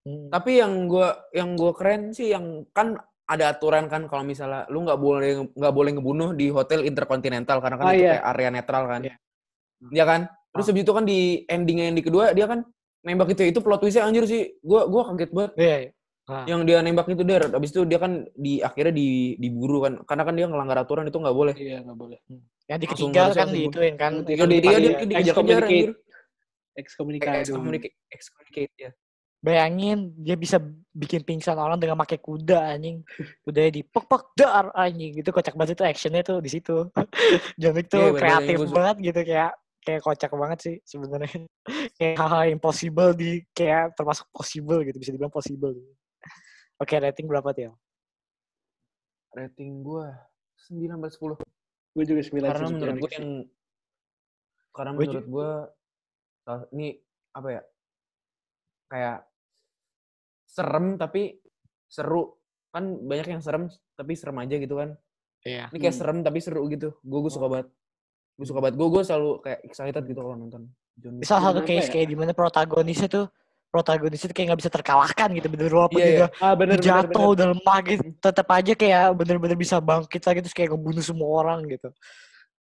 Hmm. 0.00 0.32
tapi 0.32 0.56
yang 0.56 0.88
gua 0.88 1.28
yang 1.36 1.60
gua 1.60 1.76
keren 1.76 2.16
sih 2.16 2.32
yang 2.32 2.64
kan 2.72 2.96
ada 3.28 3.52
aturan 3.52 3.84
kan 3.84 4.08
kalau 4.08 4.24
misalnya 4.24 4.64
lu 4.72 4.80
nggak 4.88 4.96
boleh 4.96 5.44
nggak 5.52 5.74
boleh 5.76 5.90
ngebunuh 5.92 6.30
di 6.32 6.48
hotel 6.48 6.88
interkontinental 6.88 7.60
karena 7.60 7.76
kan 7.76 7.84
Ah, 7.84 7.92
itu 7.92 8.00
iya. 8.08 8.10
kayak 8.16 8.26
area 8.32 8.48
netral 8.48 8.82
kan. 8.88 9.00
Iya. 9.04 9.16
Iya 9.92 10.04
kan? 10.08 10.20
Terus 10.56 10.64
Ah. 10.64 10.68
habis 10.72 10.82
itu 10.88 10.92
kan 10.96 11.04
di 11.04 11.20
endingnya 11.44 11.92
yang 11.92 11.96
di 12.00 12.04
kedua 12.08 12.32
dia 12.32 12.48
kan 12.48 12.64
nembak 13.04 13.36
itu 13.36 13.44
itu 13.44 13.60
plot 13.60 13.84
twistnya 13.84 14.08
anjir 14.08 14.24
sih. 14.24 14.56
Gua 14.64 14.88
gua 14.88 15.12
kaget 15.12 15.30
banget. 15.36 15.52
Iya, 15.60 15.76
iya. 15.84 15.90
Ah. 16.30 16.46
Yang 16.46 16.60
dia 16.70 16.78
nembak 16.78 17.10
itu 17.10 17.26
der. 17.26 17.50
Habis 17.50 17.74
itu 17.74 17.82
dia 17.82 17.98
kan 17.98 18.22
di 18.38 18.62
akhirnya 18.62 18.94
di 18.94 19.34
diburu 19.34 19.82
kan. 19.82 19.98
Karena 20.06 20.22
kan 20.22 20.34
dia 20.38 20.46
ngelanggar 20.46 20.86
aturan 20.86 21.10
itu 21.10 21.18
nggak 21.18 21.34
boleh. 21.34 21.54
Iya, 21.58 21.82
nggak 21.82 21.98
boleh. 21.98 22.18
Yang 22.70 22.78
di 22.78 22.86
Langsung 22.86 23.10
ketiga 23.10 23.22
kan 23.34 23.48
diituin 23.50 23.94
kan. 23.98 24.12
Iya, 24.22 24.46
dia 24.46 24.62
dia 24.62 24.70
iya. 24.78 24.90
dikejar-kejar 25.02 25.62
anjir. 25.66 25.90
Excommunicate, 26.78 27.42
excommunicate 28.14 28.74
ya. 28.78 28.90
Bayangin 29.40 30.12
dia 30.20 30.36
bisa 30.38 30.62
bikin 30.92 31.24
pingsan 31.24 31.56
orang 31.58 31.82
dengan 31.82 31.98
pakai 31.98 32.22
kuda 32.22 32.78
anjing. 32.78 33.02
Kudanya 33.42 33.72
di 33.74 33.82
pok 33.82 34.06
pok 34.06 34.36
dar 34.38 34.70
anjing. 34.76 35.18
Itu 35.18 35.34
kocak 35.34 35.58
banget 35.58 35.80
itu 35.80 35.84
actionnya 35.88 36.22
tuh 36.22 36.38
di 36.38 36.50
situ. 36.52 36.86
John 37.60 37.74
Wick 37.74 37.90
tuh 37.90 37.98
Iya, 37.98 38.10
bener, 38.14 38.20
kreatif 38.22 38.56
suka. 38.62 38.74
banget 38.78 38.96
gitu 39.02 39.20
kayak 39.26 39.52
kayak 39.80 40.00
kocak 40.04 40.30
banget 40.36 40.58
sih 40.60 40.76
sebenarnya. 40.86 41.40
kayak 41.98 42.14
hal-hal 42.20 42.44
impossible 42.52 43.10
di 43.16 43.42
kayak 43.50 43.96
termasuk 43.98 44.28
possible 44.30 44.78
gitu 44.86 44.96
bisa 45.00 45.10
dibilang 45.10 45.32
possible. 45.32 45.74
Oke, 46.78 46.96
rating 46.96 47.26
berapa 47.26 47.52
tuh? 47.52 47.76
Rating 49.30 49.84
gua 49.84 50.10
9 50.68 50.96
per 50.98 51.10
10. 51.10 51.36
Gue 51.90 52.04
juga 52.06 52.22
sembilan. 52.22 52.48
karena 52.48 52.66
sih, 52.66 52.74
menurut 52.74 52.96
gue 52.96 53.10
yang 53.10 53.28
karena 54.70 54.90
Gua 54.94 55.02
menurut 55.02 55.26
gue 55.26 55.50
ini 56.72 56.88
apa 57.30 57.48
ya 57.50 57.62
kayak 58.86 59.18
serem 60.46 60.94
tapi 60.94 61.38
seru 61.86 62.38
kan 62.70 62.84
banyak 63.00 63.34
yang 63.34 63.42
serem 63.42 63.66
tapi 63.94 64.14
serem 64.14 64.38
aja 64.38 64.54
gitu 64.54 64.78
kan 64.78 64.94
Iya. 65.42 65.70
ini 65.70 65.78
kayak 65.78 65.94
Hmm. 65.94 66.02
serem 66.02 66.18
tapi 66.22 66.38
seru 66.38 66.62
gitu 66.66 66.94
gue 66.96 67.18
gue 67.20 67.32
suka 67.32 67.46
Oh. 67.46 67.50
banget 67.50 67.68
gue 68.34 68.46
suka 68.46 68.58
banget 68.58 68.74
gue 68.78 68.88
gue 68.88 69.02
selalu 69.02 69.30
kayak 69.42 69.60
excited 69.62 70.02
gitu 70.06 70.20
kalau 70.20 70.36
nonton 70.36 70.70
John. 70.94 71.16
Salah 71.22 71.50
satu 71.50 71.60
case 71.64 71.86
ya? 71.88 71.92
kayak 71.92 72.06
di 72.06 72.16
mana 72.18 72.30
protagonisnya 72.30 73.08
tuh 73.08 73.26
protagonisnya 73.70 74.26
tuh 74.26 74.34
kayak 74.34 74.46
nggak 74.48 74.60
bisa 74.60 74.70
terkalahkan 74.70 75.28
gitu 75.30 75.46
bener 75.46 75.70
walaupun 75.70 75.96
Iya, 75.96 76.04
dia 76.04 76.10
iya. 76.10 76.18
udah 76.18 76.30
Ah, 76.36 76.54
bener, 76.54 76.74
udah 76.74 76.76
bener, 76.76 76.88
jatuh 77.06 77.06
bener. 77.22 77.32
udah 77.32 77.46
lemah 77.48 77.78
gitu 77.86 78.02
tetap 78.18 78.48
aja 78.50 78.72
kayak 78.74 79.02
bener-bener 79.14 79.56
bisa 79.56 79.76
bangkit 79.78 80.22
lagi 80.22 80.38
terus 80.40 80.52
kayak 80.52 80.68
ngebunuh 80.70 81.00
semua 81.00 81.28
orang 81.40 81.58
gitu 81.66 81.88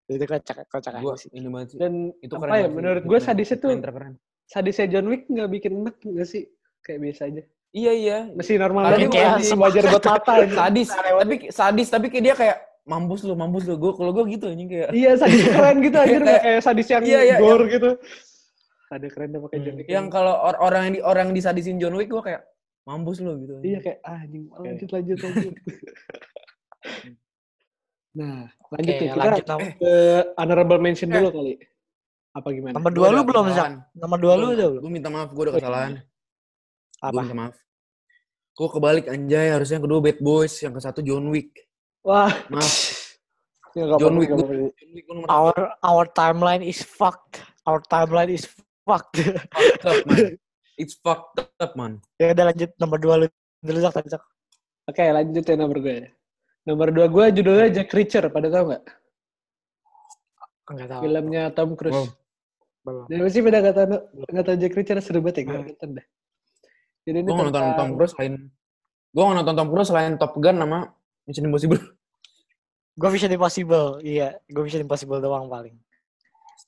itu 0.07 0.23
kocak 0.23 0.65
kocak 0.65 0.91
gue 0.95 1.01
aja 1.03 1.17
sih 1.17 1.29
ini 1.31 1.47
banget 1.47 1.67
sih 1.69 1.77
Dan 1.77 1.93
itu 2.17 2.33
apa 2.33 2.43
keren 2.43 2.55
ya, 2.55 2.67
menurut 2.67 3.01
Itu 3.01 3.07
gue 3.07 3.13
keren. 3.15 3.27
sadisnya 3.27 3.55
Itu 3.55 3.65
tuh 3.67 3.77
terkeren 3.79 4.13
sadisnya 4.45 4.85
John 4.87 5.05
Wick 5.05 5.23
nggak 5.25 5.49
bikin 5.51 5.71
enak 5.79 5.95
nggak 5.99 6.25
sih? 6.25 6.43
Kayak 6.79 6.99
biasa 7.03 7.21
aja. 7.25 7.41
iya 7.71 7.91
iya 7.93 8.17
Masih 8.31 8.55
normal 8.55 8.81
aja 8.87 9.05
kayak 9.05 9.29
masih 9.37 9.53
wajar 9.55 9.83
buat 9.87 10.01
mata. 10.03 10.33
sadis 10.47 10.87
tapi 10.89 11.35
sadis 11.49 11.87
tapi 11.87 12.05
kayak 12.07 12.23
dia 12.23 12.35
kayak 12.35 12.57
mampus 12.83 13.21
lu 13.21 13.33
mampus 13.33 13.63
lu 13.63 13.77
gue 13.77 13.93
kalau 13.93 14.09
gue 14.11 14.25
gitu 14.31 14.45
anjing 14.47 14.65
kayak 14.67 14.89
Iya, 14.91 15.11
sadis 15.15 15.41
keren 15.43 15.77
gitu 15.79 15.93
aja 15.95 16.17
kayak 16.41 16.61
sadis 16.63 16.87
yang 16.87 17.03
Iya, 17.03 17.19
iya, 17.23 17.37
gore 17.37 17.65
gitu. 17.67 17.89
Ada 18.89 19.07
keren 19.07 19.29
deh 19.29 19.39
pakai 19.39 19.57
Hmm. 19.57 19.65
John 19.65 19.75
Wick. 19.77 19.87
yang 19.87 20.05
kalau 20.09 20.33
or- 20.33 20.59
orang 20.59 20.81
yang 20.89 20.93
di, 20.97 21.01
orang 21.01 21.23
yang 21.29 21.35
disadisin 21.35 21.77
John 21.77 21.93
Wick 21.93 22.09
gue 22.09 22.19
kayak 22.19 22.41
mampus 22.83 23.21
lu 23.21 23.37
gitu 23.37 23.53
Iya 23.61 23.79
kayak 23.79 23.99
ah, 24.01 24.19
anjing 24.19 24.49
lanjut 24.49 24.89
lanjut 24.89 25.17
lanjut. 25.21 25.53
nah, 28.19 28.49
lanjut 28.73 28.89
nih 28.89 29.07
kita 29.07 29.21
lanjut 29.21 29.45
ke 29.77 29.93
honorable 30.35 30.79
mention 30.81 31.09
Eh. 31.09 31.13
dulu 31.15 31.29
kali. 31.31 31.53
Apa 32.29 32.47
gimana? 32.49 32.73
nomor 32.77 32.91
dua 32.93 33.07
lu 33.09 33.21
belum 33.25 33.45
Zak? 33.51 33.69
nomor 33.93 34.17
dua 34.17 34.33
lu 34.37 34.45
udah 34.53 34.67
belum 34.69 34.81
Gue 34.81 34.91
minta 34.91 35.09
maaf, 35.09 35.29
gue 35.29 35.43
udah 35.43 35.55
kesalahan. 35.55 35.91
Gue 35.97 37.05
apa 37.05 37.19
minta 37.19 37.37
maaf. 37.37 37.55
Gue 38.53 38.67
kebalik 38.69 39.05
anjay, 39.07 39.47
harusnya 39.49 39.75
yang 39.77 39.85
kedua 39.85 39.99
Bad 39.99 40.19
Boys, 40.19 40.53
yang 40.59 40.71
ke 40.71 40.79
satu 40.79 40.99
John 40.99 41.25
Wick. 41.29 41.51
Wah, 42.01 42.31
Maaf, 42.49 42.73
John 44.01 44.15
Wick. 44.17 44.29
Gua. 44.29 44.39
John 44.39 45.17
gua 45.21 45.27
our 45.29 45.57
our 45.81 46.05
timeline 46.09 46.61
is 46.61 46.81
fucked 46.81 47.41
our 47.65 47.81
timeline 47.85 48.29
is 48.29 48.45
fucked 48.89 49.15
fucked 49.21 49.85
up, 49.85 49.99
man. 50.09 50.25
It's 50.81 50.95
fucked 50.97 51.37
up, 51.59 51.71
man. 51.77 52.01
ya 52.17 52.33
udah 52.33 52.45
lanjut 52.49 52.69
nomor 52.79 52.97
dua 52.97 53.15
lu 53.21 53.25
dulu 53.61 53.77
Zak 53.79 53.93
tadi 53.93 54.09
Zak 54.09 54.23
Oke, 54.89 55.05
lanjut 55.05 55.45
ya 55.45 55.53
nomor 55.53 55.77
gue. 55.77 56.09
Nomor 56.65 56.89
dua 56.89 57.05
gue 57.05 57.25
judulnya 57.37 57.69
Jack 57.69 57.93
Reacher, 57.93 58.25
pada 58.27 58.49
tau 58.49 58.73
nggak? 58.73 58.83
nggak 60.69 60.89
tahu 60.89 61.01
Filmnya 61.05 61.43
Tom 61.53 61.69
Cruise. 61.73 61.93
Wow. 61.93 62.07
Belum. 62.79 63.03
Dan 63.05 63.17
pasti 63.21 63.39
pada 63.41 63.59
tahu 63.69 63.85
nggak 64.33 64.45
tahu 64.45 64.57
Jack 64.57 64.73
Reacher 64.73 64.97
seru 64.97 65.19
banget 65.21 65.35
ya, 65.37 65.43
gue 65.45 65.53
Hmm. 65.53 65.67
nonton 65.69 65.89
dah. 65.93 66.05
Jadi 67.05 67.17
ini 67.17 67.29
Gue 67.29 67.37
nonton 67.37 67.65
Tom 67.73 67.89
Cruise 67.93 68.13
selain... 68.13 68.33
Gue 69.09 69.21
nggak 69.25 69.37
nonton 69.41 69.55
Tom 69.57 69.69
Cruise 69.69 69.89
selain 69.89 70.11
Top 70.17 70.33
Gun 70.37 70.55
sama 70.57 70.79
Mission 71.25 71.45
Impossible. 71.45 71.81
gue 72.95 73.09
Mission 73.09 73.31
Impossible 73.31 73.87
iya 74.01 74.27
gue 74.43 74.61
Mission 74.61 74.83
Impossible 74.83 75.21
doang 75.21 75.47
paling 75.47 75.77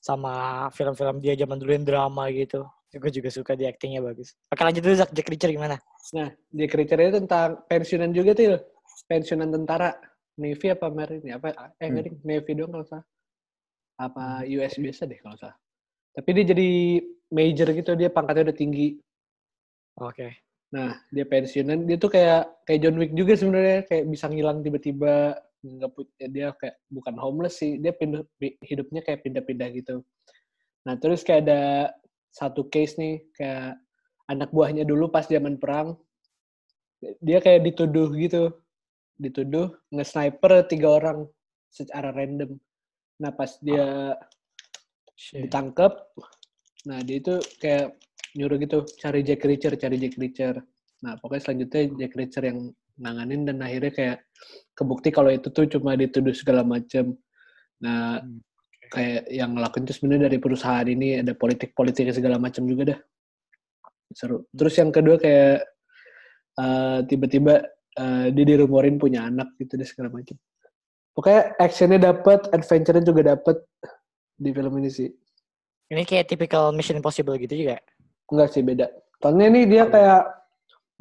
sama 0.02 0.66
film-film 0.74 1.22
dia 1.22 1.38
zaman 1.38 1.62
dulu 1.62 1.70
yang 1.70 1.86
drama 1.86 2.26
gitu 2.34 2.66
gue 2.92 3.10
juga 3.14 3.30
suka 3.32 3.54
di 3.54 3.64
actingnya 3.64 4.02
bagus 4.02 4.34
oke 4.50 4.60
lanjut 4.60 4.82
dulu 4.82 4.94
Zak 4.98 5.10
Jack 5.14 5.30
Reacher 5.30 5.54
gimana 5.54 5.78
Nah, 6.12 6.28
Jack 6.50 6.74
Reacher 6.74 6.98
itu 6.98 7.22
tentang 7.22 7.62
pensiunan 7.70 8.10
juga 8.10 8.34
tuh, 8.34 8.58
pensiunan 9.06 9.48
tentara. 9.48 9.94
Navy 10.34 10.66
apa 10.74 10.90
Marine? 10.90 11.38
Apa? 11.38 11.76
Eh, 11.78 11.88
Hmm. 11.88 12.18
Navy 12.26 12.52
doang 12.58 12.74
kalau 12.74 12.86
salah. 12.88 13.06
Apa 14.02 14.42
US 14.48 14.74
biasa 14.82 15.06
deh 15.06 15.22
kalau 15.22 15.38
salah. 15.38 15.54
Tapi 16.12 16.28
dia 16.34 16.44
jadi 16.52 16.68
major 17.30 17.68
gitu, 17.70 17.94
dia 17.94 18.10
pangkatnya 18.10 18.50
udah 18.50 18.58
tinggi. 18.58 18.98
oke 20.02 20.28
Nah, 20.72 20.96
dia 21.12 21.28
pensiunan, 21.28 21.84
dia 21.84 22.00
tuh 22.00 22.08
kayak 22.08 22.64
kayak 22.64 22.80
John 22.80 22.96
Wick 22.96 23.12
juga 23.12 23.36
sebenarnya, 23.36 23.84
kayak 23.84 24.08
bisa 24.08 24.24
ngilang 24.32 24.64
tiba-tiba, 24.64 25.36
nggak 25.62 25.92
punya 25.94 26.26
dia 26.28 26.48
kayak 26.58 26.76
bukan 26.90 27.14
homeless 27.18 27.62
sih, 27.62 27.78
dia 27.78 27.94
pindah 27.94 28.26
pi- 28.36 28.58
hidupnya 28.66 29.00
kayak 29.06 29.22
pindah-pindah 29.22 29.68
gitu. 29.78 30.02
Nah, 30.82 30.98
terus 30.98 31.22
kayak 31.22 31.46
ada 31.46 31.62
satu 32.34 32.66
case 32.66 32.98
nih, 32.98 33.22
kayak 33.38 33.78
anak 34.26 34.50
buahnya 34.50 34.82
dulu 34.82 35.08
pas 35.08 35.24
zaman 35.30 35.56
perang, 35.56 35.94
dia 37.22 37.38
kayak 37.38 37.62
dituduh 37.62 38.10
gitu, 38.18 38.50
dituduh 39.18 39.70
nge-sniper 39.94 40.66
tiga 40.66 40.88
orang 40.98 41.30
secara 41.70 42.10
random. 42.10 42.58
Nah, 43.22 43.30
pas 43.30 43.54
dia 43.62 44.18
Shit. 45.14 45.46
ditangkap, 45.46 45.94
nah 46.82 46.98
dia 47.06 47.22
itu 47.22 47.38
kayak 47.62 47.94
nyuruh 48.34 48.58
gitu 48.58 48.82
cari 48.98 49.22
Jack 49.22 49.46
Reacher, 49.46 49.78
cari 49.78 49.96
Jack 50.00 50.18
Reacher. 50.18 50.58
Nah 51.02 51.18
pokoknya 51.18 51.42
selanjutnya 51.44 51.82
Jack 51.98 52.14
Reacher 52.16 52.44
yang 52.48 52.58
nanganin 53.00 53.48
dan 53.48 53.60
akhirnya 53.64 53.92
kayak 53.92 54.18
kebukti 54.76 55.08
kalau 55.12 55.30
itu 55.32 55.48
tuh 55.48 55.68
cuma 55.68 55.96
dituduh 55.96 56.34
segala 56.36 56.64
macam. 56.66 57.16
Nah 57.82 58.22
Hmm, 58.22 58.40
kayak 58.92 59.24
yang 59.32 59.56
ngelakuin 59.56 59.88
itu 59.88 59.94
sebenarnya 59.96 60.28
dari 60.28 60.38
perusahaan 60.38 60.84
ini 60.84 61.24
ada 61.24 61.32
politik-politik 61.32 62.12
segala 62.12 62.36
macam 62.36 62.68
juga 62.68 62.92
dah. 62.92 62.98
Seru. 64.12 64.44
Terus 64.52 64.74
yang 64.76 64.92
kedua 64.92 65.16
kayak 65.16 65.64
eh, 66.60 66.98
tiba-tiba 67.08 67.64
eh, 67.96 68.26
dia 68.36 68.44
dirumorin 68.44 69.00
punya 69.00 69.24
anak 69.24 69.56
gitu 69.56 69.80
deh 69.80 69.88
segala 69.88 70.12
macam. 70.12 70.36
Pokoknya 71.12 71.56
actionnya 71.60 72.00
dapat, 72.00 72.48
adventure-nya 72.52 73.04
juga 73.04 73.36
dapat 73.36 73.56
di 74.36 74.50
film 74.52 74.72
ini 74.80 74.88
sih. 74.92 75.08
ini 75.92 76.08
kayak 76.08 76.24
typical 76.24 76.72
Mission 76.72 76.96
Impossible 76.96 77.36
gitu 77.36 77.52
juga 77.52 77.76
Enggak 78.32 78.48
sih 78.56 78.64
beda. 78.64 78.88
Soalnya 79.20 79.46
ini 79.52 79.60
dia 79.68 79.84
kayak 79.84 80.24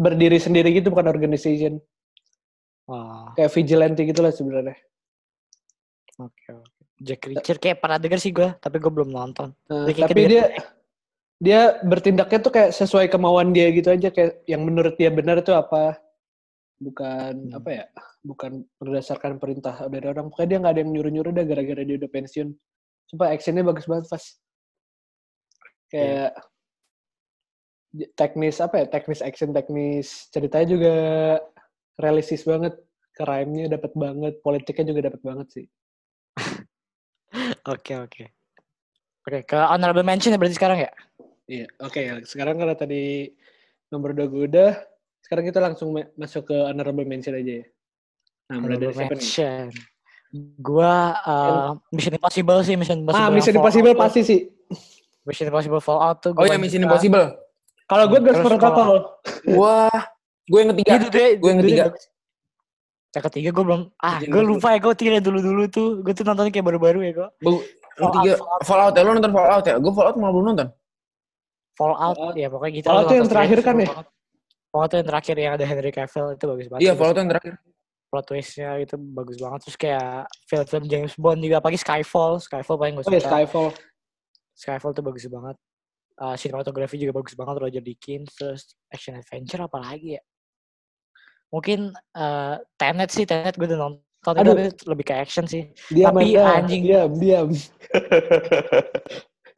berdiri 0.02 0.42
sendiri 0.42 0.74
gitu 0.74 0.90
bukan 0.90 1.06
organization. 1.06 1.78
wah. 2.90 3.30
Kayak 3.38 3.52
vigilante 3.54 4.02
gitu 4.02 4.20
lah 4.20 4.34
sebenarnya. 4.34 4.74
oke 6.18 6.46
oke. 6.50 6.82
Jack 7.02 7.22
Reacher 7.26 7.58
kayak 7.58 7.82
pernah 7.82 7.98
denger 7.98 8.20
sih 8.22 8.30
gue 8.30 8.50
tapi 8.58 8.78
gue 8.78 8.90
belum 8.90 9.10
nonton. 9.10 9.54
Dia 9.66 9.90
kayak 9.90 10.10
tapi 10.10 10.22
kedengeran 10.22 10.30
dia 10.30 10.44
dia 11.42 11.62
bertindaknya 11.82 12.38
tuh 12.38 12.54
kayak 12.54 12.70
sesuai 12.78 13.10
kemauan 13.10 13.50
dia 13.50 13.74
gitu 13.74 13.90
aja 13.90 14.14
kayak 14.14 14.46
yang 14.46 14.62
menurut 14.62 14.94
dia 14.98 15.10
benar 15.10 15.42
tuh 15.42 15.58
apa. 15.58 15.98
Bukan 16.78 17.50
Hmm. 17.50 17.58
apa 17.58 17.70
ya 17.70 17.86
bukan 18.22 18.66
berdasarkan 18.78 19.38
perintah 19.38 19.74
dari 19.90 20.06
orang. 20.06 20.30
Pokoknya 20.30 20.50
dia 20.50 20.58
nggak 20.62 20.74
ada 20.78 20.82
yang 20.86 20.92
nyuruh 20.94 21.12
nyuruh 21.14 21.32
dah 21.34 21.46
gara-gara 21.46 21.82
dia 21.82 21.98
udah 21.98 22.10
pensiun. 22.10 22.48
Coba 23.10 23.34
actionnya 23.34 23.66
bagus 23.66 23.86
banget 23.90 24.06
pas 24.06 24.24
kayak 25.90 26.32
j- 26.32 26.50
teknis 28.16 28.64
apa 28.64 28.84
ya 28.84 28.86
teknis 28.88 29.20
action 29.20 29.52
teknis 29.52 30.32
ceritanya 30.32 30.68
juga 30.68 30.94
realistis 32.00 32.48
banget 32.48 32.80
crime-nya 33.16 33.68
dapat 33.68 33.92
banget 33.94 34.40
politiknya 34.40 34.86
juga 34.96 35.02
dapat 35.12 35.22
banget 35.22 35.48
sih 35.52 35.66
oke 37.74 37.94
oke 38.08 38.24
oke 39.28 39.40
ke 39.44 39.58
honorable 39.60 40.08
mention 40.08 40.32
ya 40.32 40.40
berarti 40.40 40.58
sekarang 40.58 40.80
ya 40.88 40.92
Iya, 41.52 41.68
oke. 41.84 42.24
Sekarang 42.24 42.56
karena 42.56 42.80
tadi 42.80 43.28
nomor 43.92 44.16
dua 44.16 44.32
gue 44.32 44.48
udah, 44.48 44.72
sekarang 45.20 45.52
kita 45.52 45.60
langsung 45.60 45.92
ma- 45.92 46.08
masuk 46.16 46.48
ke 46.48 46.56
honorable 46.56 47.04
mention 47.04 47.36
aja 47.36 47.60
ya. 47.60 47.66
Nah, 48.48 48.58
mulai 48.64 48.80
dari 48.80 48.96
siapa 48.96 49.12
nih? 49.12 49.20
mention. 49.20 49.68
Gua 50.64 51.12
uh, 51.28 51.76
Mission 51.92 52.16
Impossible 52.16 52.60
sih, 52.64 52.80
Mission 52.80 53.04
Impossible. 53.04 53.28
Ah, 53.28 53.36
Mission 53.36 53.56
Impossible 53.60 53.96
pasti 54.00 54.22
sih. 54.24 54.40
Mission 55.28 55.52
Impossible 55.52 55.84
Fallout 55.84 56.24
tuh. 56.24 56.32
Oh 56.40 56.48
ya 56.48 56.56
Mission. 56.56 56.88
Impossible. 56.88 57.36
Kalau 57.92 58.06
gue 58.08 58.20
Ghost 58.24 58.40
Protocol. 58.40 58.92
Wah, 59.60 60.00
gue 60.48 60.60
yang 60.64 60.72
ketiga. 60.72 60.92
Itu 60.96 61.08
deh, 61.12 61.30
Gue 61.36 61.50
yang 61.52 61.60
itu 61.60 61.68
deh 61.68 61.76
ketiga. 61.76 61.86
Yang 63.12 63.24
ketiga 63.28 63.50
gue 63.52 63.64
belum, 63.68 63.82
ah 64.00 64.18
gue 64.24 64.44
lupa 64.48 64.68
ya, 64.72 64.80
gue 64.80 64.94
tiga 64.96 65.20
dulu-dulu 65.20 65.64
tuh. 65.68 66.00
Gue 66.00 66.14
tuh 66.16 66.24
nontonnya 66.24 66.56
kayak 66.56 66.68
baru-baru 66.72 67.00
ya 67.04 67.12
gue. 67.12 67.30
Yang 67.44 67.60
Fallout, 68.00 68.16
tiga 68.16 68.32
Fallout. 68.40 68.62
Fallout 68.64 68.94
ya, 68.96 69.02
lo 69.04 69.12
nonton 69.12 69.34
Fallout 69.36 69.66
ya? 69.68 69.76
Gue 69.76 69.92
Fallout 69.92 70.16
malah 70.16 70.32
belum 70.32 70.46
nonton. 70.56 70.68
Fallout, 71.76 72.00
Fallout. 72.00 72.36
ya 72.40 72.48
pokoknya 72.48 72.72
gitu. 72.80 72.88
Fallout 72.88 73.12
yang 73.12 73.28
terakhir 73.28 73.60
kan 73.60 73.76
ya? 73.76 73.88
Fallout 74.72 74.92
yang 74.96 75.08
terakhir 75.12 75.36
yang 75.36 75.52
ada 75.60 75.66
Henry 75.68 75.92
Cavill, 75.92 76.28
itu 76.32 76.46
bagus 76.48 76.68
banget. 76.72 76.82
Iya. 76.88 76.94
Fallout 76.96 77.18
yang 77.20 77.30
terakhir. 77.36 77.54
plot 78.12 78.28
twistnya 78.28 78.76
itu 78.84 79.00
bagus 79.00 79.40
banget 79.40 79.60
terus 79.64 79.78
kayak 79.80 80.28
film-film 80.44 80.84
James 80.92 81.16
Bond 81.16 81.40
juga 81.40 81.64
apalagi 81.64 81.80
Skyfall 81.80 82.44
Skyfall 82.44 82.76
paling 82.76 83.00
gue 83.00 83.08
Oh 83.08 83.14
ya 83.16 83.24
suka 83.24 83.32
Skyfall. 83.32 83.70
Skyfall 84.52 84.92
tuh 84.92 85.04
bagus 85.08 85.24
banget 85.32 85.56
uh, 86.20 86.36
sinematografi 86.36 87.00
juga 87.00 87.16
bagus 87.22 87.34
banget 87.38 87.56
Roger 87.62 87.84
Deakins 87.84 88.32
terus 88.36 88.76
action 88.92 89.16
adventure 89.16 89.64
apalagi 89.64 90.20
ya 90.20 90.22
mungkin 91.52 91.92
uh, 92.16 92.56
Tenet 92.80 93.12
sih 93.12 93.28
Tenet 93.28 93.56
gue 93.60 93.68
udah 93.68 93.80
nonton 93.80 94.34
itu 94.34 94.42
Aduh. 94.42 94.54
tapi 94.56 94.64
lebih 94.88 95.06
ke 95.06 95.14
action 95.18 95.46
sih 95.46 95.72
Diam 95.90 96.14
Tapi 96.14 96.38
Anda. 96.38 96.62
anjing. 96.62 96.82
Diam, 96.86 97.12
diam. 97.18 97.48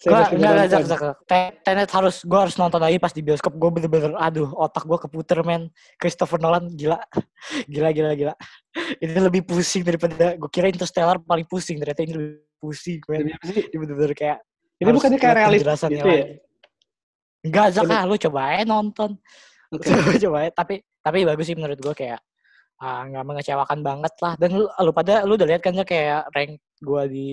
gue. 0.04 0.68
Zak, 0.68 0.84
Zak. 0.88 1.02
Te- 1.24 1.56
Tenet 1.64 1.90
harus 1.92 2.24
gue 2.28 2.40
harus 2.40 2.56
nonton 2.60 2.82
lagi 2.84 3.00
pas 3.00 3.14
di 3.16 3.24
bioskop 3.24 3.56
gue 3.56 3.70
bener-bener 3.72 4.12
aduh 4.20 4.52
otak 4.52 4.84
gue 4.84 4.98
keputer 5.00 5.40
men 5.48 5.72
Christopher 5.96 6.40
Nolan 6.44 6.68
gila 6.76 7.00
gila 7.72 7.90
gila 7.96 8.12
gila 8.16 8.34
ini 9.00 9.20
lebih 9.20 9.48
pusing 9.48 9.84
daripada 9.88 10.36
gue 10.36 10.50
kira 10.52 10.68
Interstellar 10.68 11.20
paling 11.24 11.48
pusing 11.48 11.80
ternyata 11.80 12.04
ini 12.04 12.14
lebih 12.20 12.44
pusing 12.60 13.00
men 13.08 13.32
ini 13.48 13.76
bener-bener 13.80 14.12
kayak 14.12 14.40
Ini 14.80 14.86
harus 14.90 14.98
bukannya 15.00 15.20
kayak 15.20 15.34
lihat 15.34 15.42
realis 15.42 15.60
penjelasannya 15.62 15.98
gitu 15.98 16.10
ya? 16.10 16.26
Enggak, 17.44 17.66
Zak, 17.76 17.84
ah, 17.92 18.04
lu 18.08 18.16
coba 18.16 18.40
aja 18.56 18.64
nonton. 18.64 19.12
Oke. 19.76 19.88
coba 20.26 20.38
aja. 20.48 20.52
Tapi 20.56 20.76
tapi 21.04 21.18
bagus 21.28 21.46
sih 21.52 21.56
menurut 21.60 21.76
gue 21.76 21.94
kayak 21.94 22.20
ah, 22.80 23.04
nggak 23.08 23.24
mengecewakan 23.28 23.80
banget 23.84 24.14
lah. 24.24 24.34
Dan 24.40 24.50
lu, 24.56 24.66
lu 24.66 24.92
pada 24.96 25.28
lu 25.28 25.36
udah 25.36 25.48
lihat 25.48 25.62
kan 25.62 25.76
kayak 25.84 26.32
rank 26.32 26.58
gue 26.80 27.04
di 27.12 27.28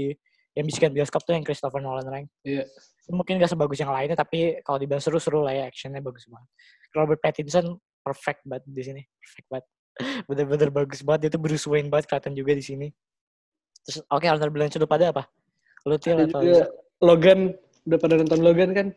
yang 0.59 0.67
bisikan 0.67 0.91
bioskop 0.91 1.23
tuh 1.23 1.39
yang 1.39 1.47
Christopher 1.47 1.79
Nolan 1.79 2.07
rank. 2.11 2.27
Iya. 2.43 2.67
Mungkin 3.11 3.43
gak 3.43 3.51
sebagus 3.51 3.79
yang 3.79 3.91
lainnya, 3.91 4.15
tapi 4.15 4.63
kalau 4.63 4.79
dibilang 4.79 5.03
seru-seru 5.03 5.43
lah 5.43 5.55
ya, 5.55 5.65
actionnya 5.67 5.99
bagus 5.99 6.31
banget. 6.31 6.47
Robert 6.95 7.19
Pattinson 7.23 7.79
perfect 8.03 8.47
banget 8.47 8.67
di 8.71 8.83
sini, 8.83 9.03
perfect 9.19 9.47
banget. 9.51 9.67
Bener-bener 10.31 10.69
bagus 10.71 11.01
banget, 11.03 11.27
dia 11.27 11.31
tuh 11.35 11.43
Bruce 11.43 11.67
Wayne 11.67 11.91
banget 11.91 12.07
kelihatan 12.07 12.35
juga 12.35 12.53
di 12.55 12.63
sini. 12.63 12.89
Terus 13.83 14.03
oke, 14.11 14.27
honorable 14.27 14.63
mention 14.63 14.83
lu 14.83 14.91
pada 14.91 15.11
apa? 15.11 15.27
Lu 15.87 15.97
Til 15.99 16.19
Ada 16.19 16.25
atau 16.29 16.41
juga 16.45 16.67
Logan. 17.01 17.57
Udah 17.89 17.99
pada 17.99 18.15
nonton 18.21 18.41
Logan 18.45 18.71
kan? 18.77 18.89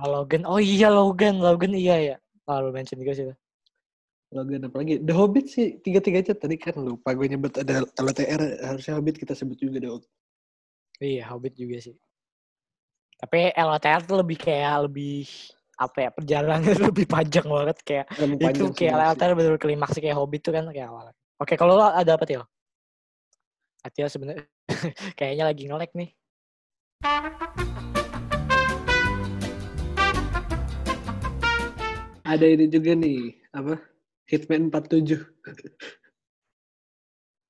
Oh, 0.00 0.08
Logan. 0.08 0.42
Oh 0.48 0.60
iya 0.60 0.88
Logan, 0.88 1.38
Logan 1.40 1.76
iya 1.76 1.96
ya. 2.00 2.16
Oh, 2.48 2.58
lu 2.58 2.72
mention 2.72 2.98
juga 2.98 3.12
sih. 3.14 3.24
Logan 4.30 4.70
apalagi 4.70 5.02
The 5.02 5.10
Hobbit 5.10 5.46
sih 5.50 5.82
tiga-tiganya 5.82 6.38
tadi 6.38 6.54
kan 6.54 6.78
lupa 6.78 7.10
gue 7.18 7.26
nyebut 7.26 7.50
ada 7.58 7.82
LTR 7.98 8.62
harusnya 8.62 8.94
Hobbit 8.94 9.18
kita 9.18 9.34
sebut 9.34 9.58
juga 9.58 9.82
dong. 9.82 10.02
Iya, 11.02 11.26
Hobbit 11.34 11.58
juga 11.58 11.82
sih. 11.82 11.98
Tapi 13.20 13.52
LOTR 13.52 14.00
tuh 14.08 14.16
lebih 14.24 14.38
kayak 14.40 14.88
lebih 14.88 15.28
apa 15.76 16.08
ya 16.08 16.10
perjalanan 16.12 16.60
lebih 16.88 17.04
panjang 17.04 17.44
banget 17.44 17.78
kayak 17.84 18.06
itu 18.16 18.40
panjang 18.40 18.70
sih, 18.72 18.76
kayak. 18.86 18.96
LOTR 18.96 19.32
bener 19.36 19.54
klimaks 19.60 19.96
kayak 20.00 20.16
Hobbit 20.16 20.40
tuh 20.46 20.52
kan 20.56 20.64
kayak 20.72 20.88
awal. 20.88 21.12
Oke, 21.40 21.56
kalau 21.56 21.76
lo 21.76 21.84
ada 21.90 22.16
apa 22.16 22.24
Til? 22.24 22.44
Atil 23.80 24.08
sebenarnya 24.12 24.44
kayaknya 25.18 25.44
lagi 25.48 25.64
ngelek 25.68 25.92
nih. 25.96 26.10
Ada 32.20 32.46
ini 32.46 32.70
juga 32.70 32.92
nih 32.94 33.34
apa 33.50 33.80
Hitman 34.30 34.70
47. 34.70 35.18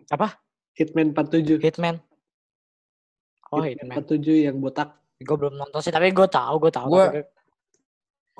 Apa? 0.09 0.41
Hitman 0.73 1.13
47. 1.13 1.61
Hitman. 1.61 2.01
Oh, 3.53 3.61
Hitman. 3.61 3.93
47 4.01 4.47
yang 4.49 4.57
botak. 4.63 4.97
Gue 5.21 5.37
belum 5.37 5.61
nonton 5.61 5.85
sih, 5.85 5.93
tapi 5.93 6.09
gue 6.15 6.25
tahu, 6.25 6.55
gue 6.65 6.73
tahu. 6.73 6.97
Tapi- 6.97 7.29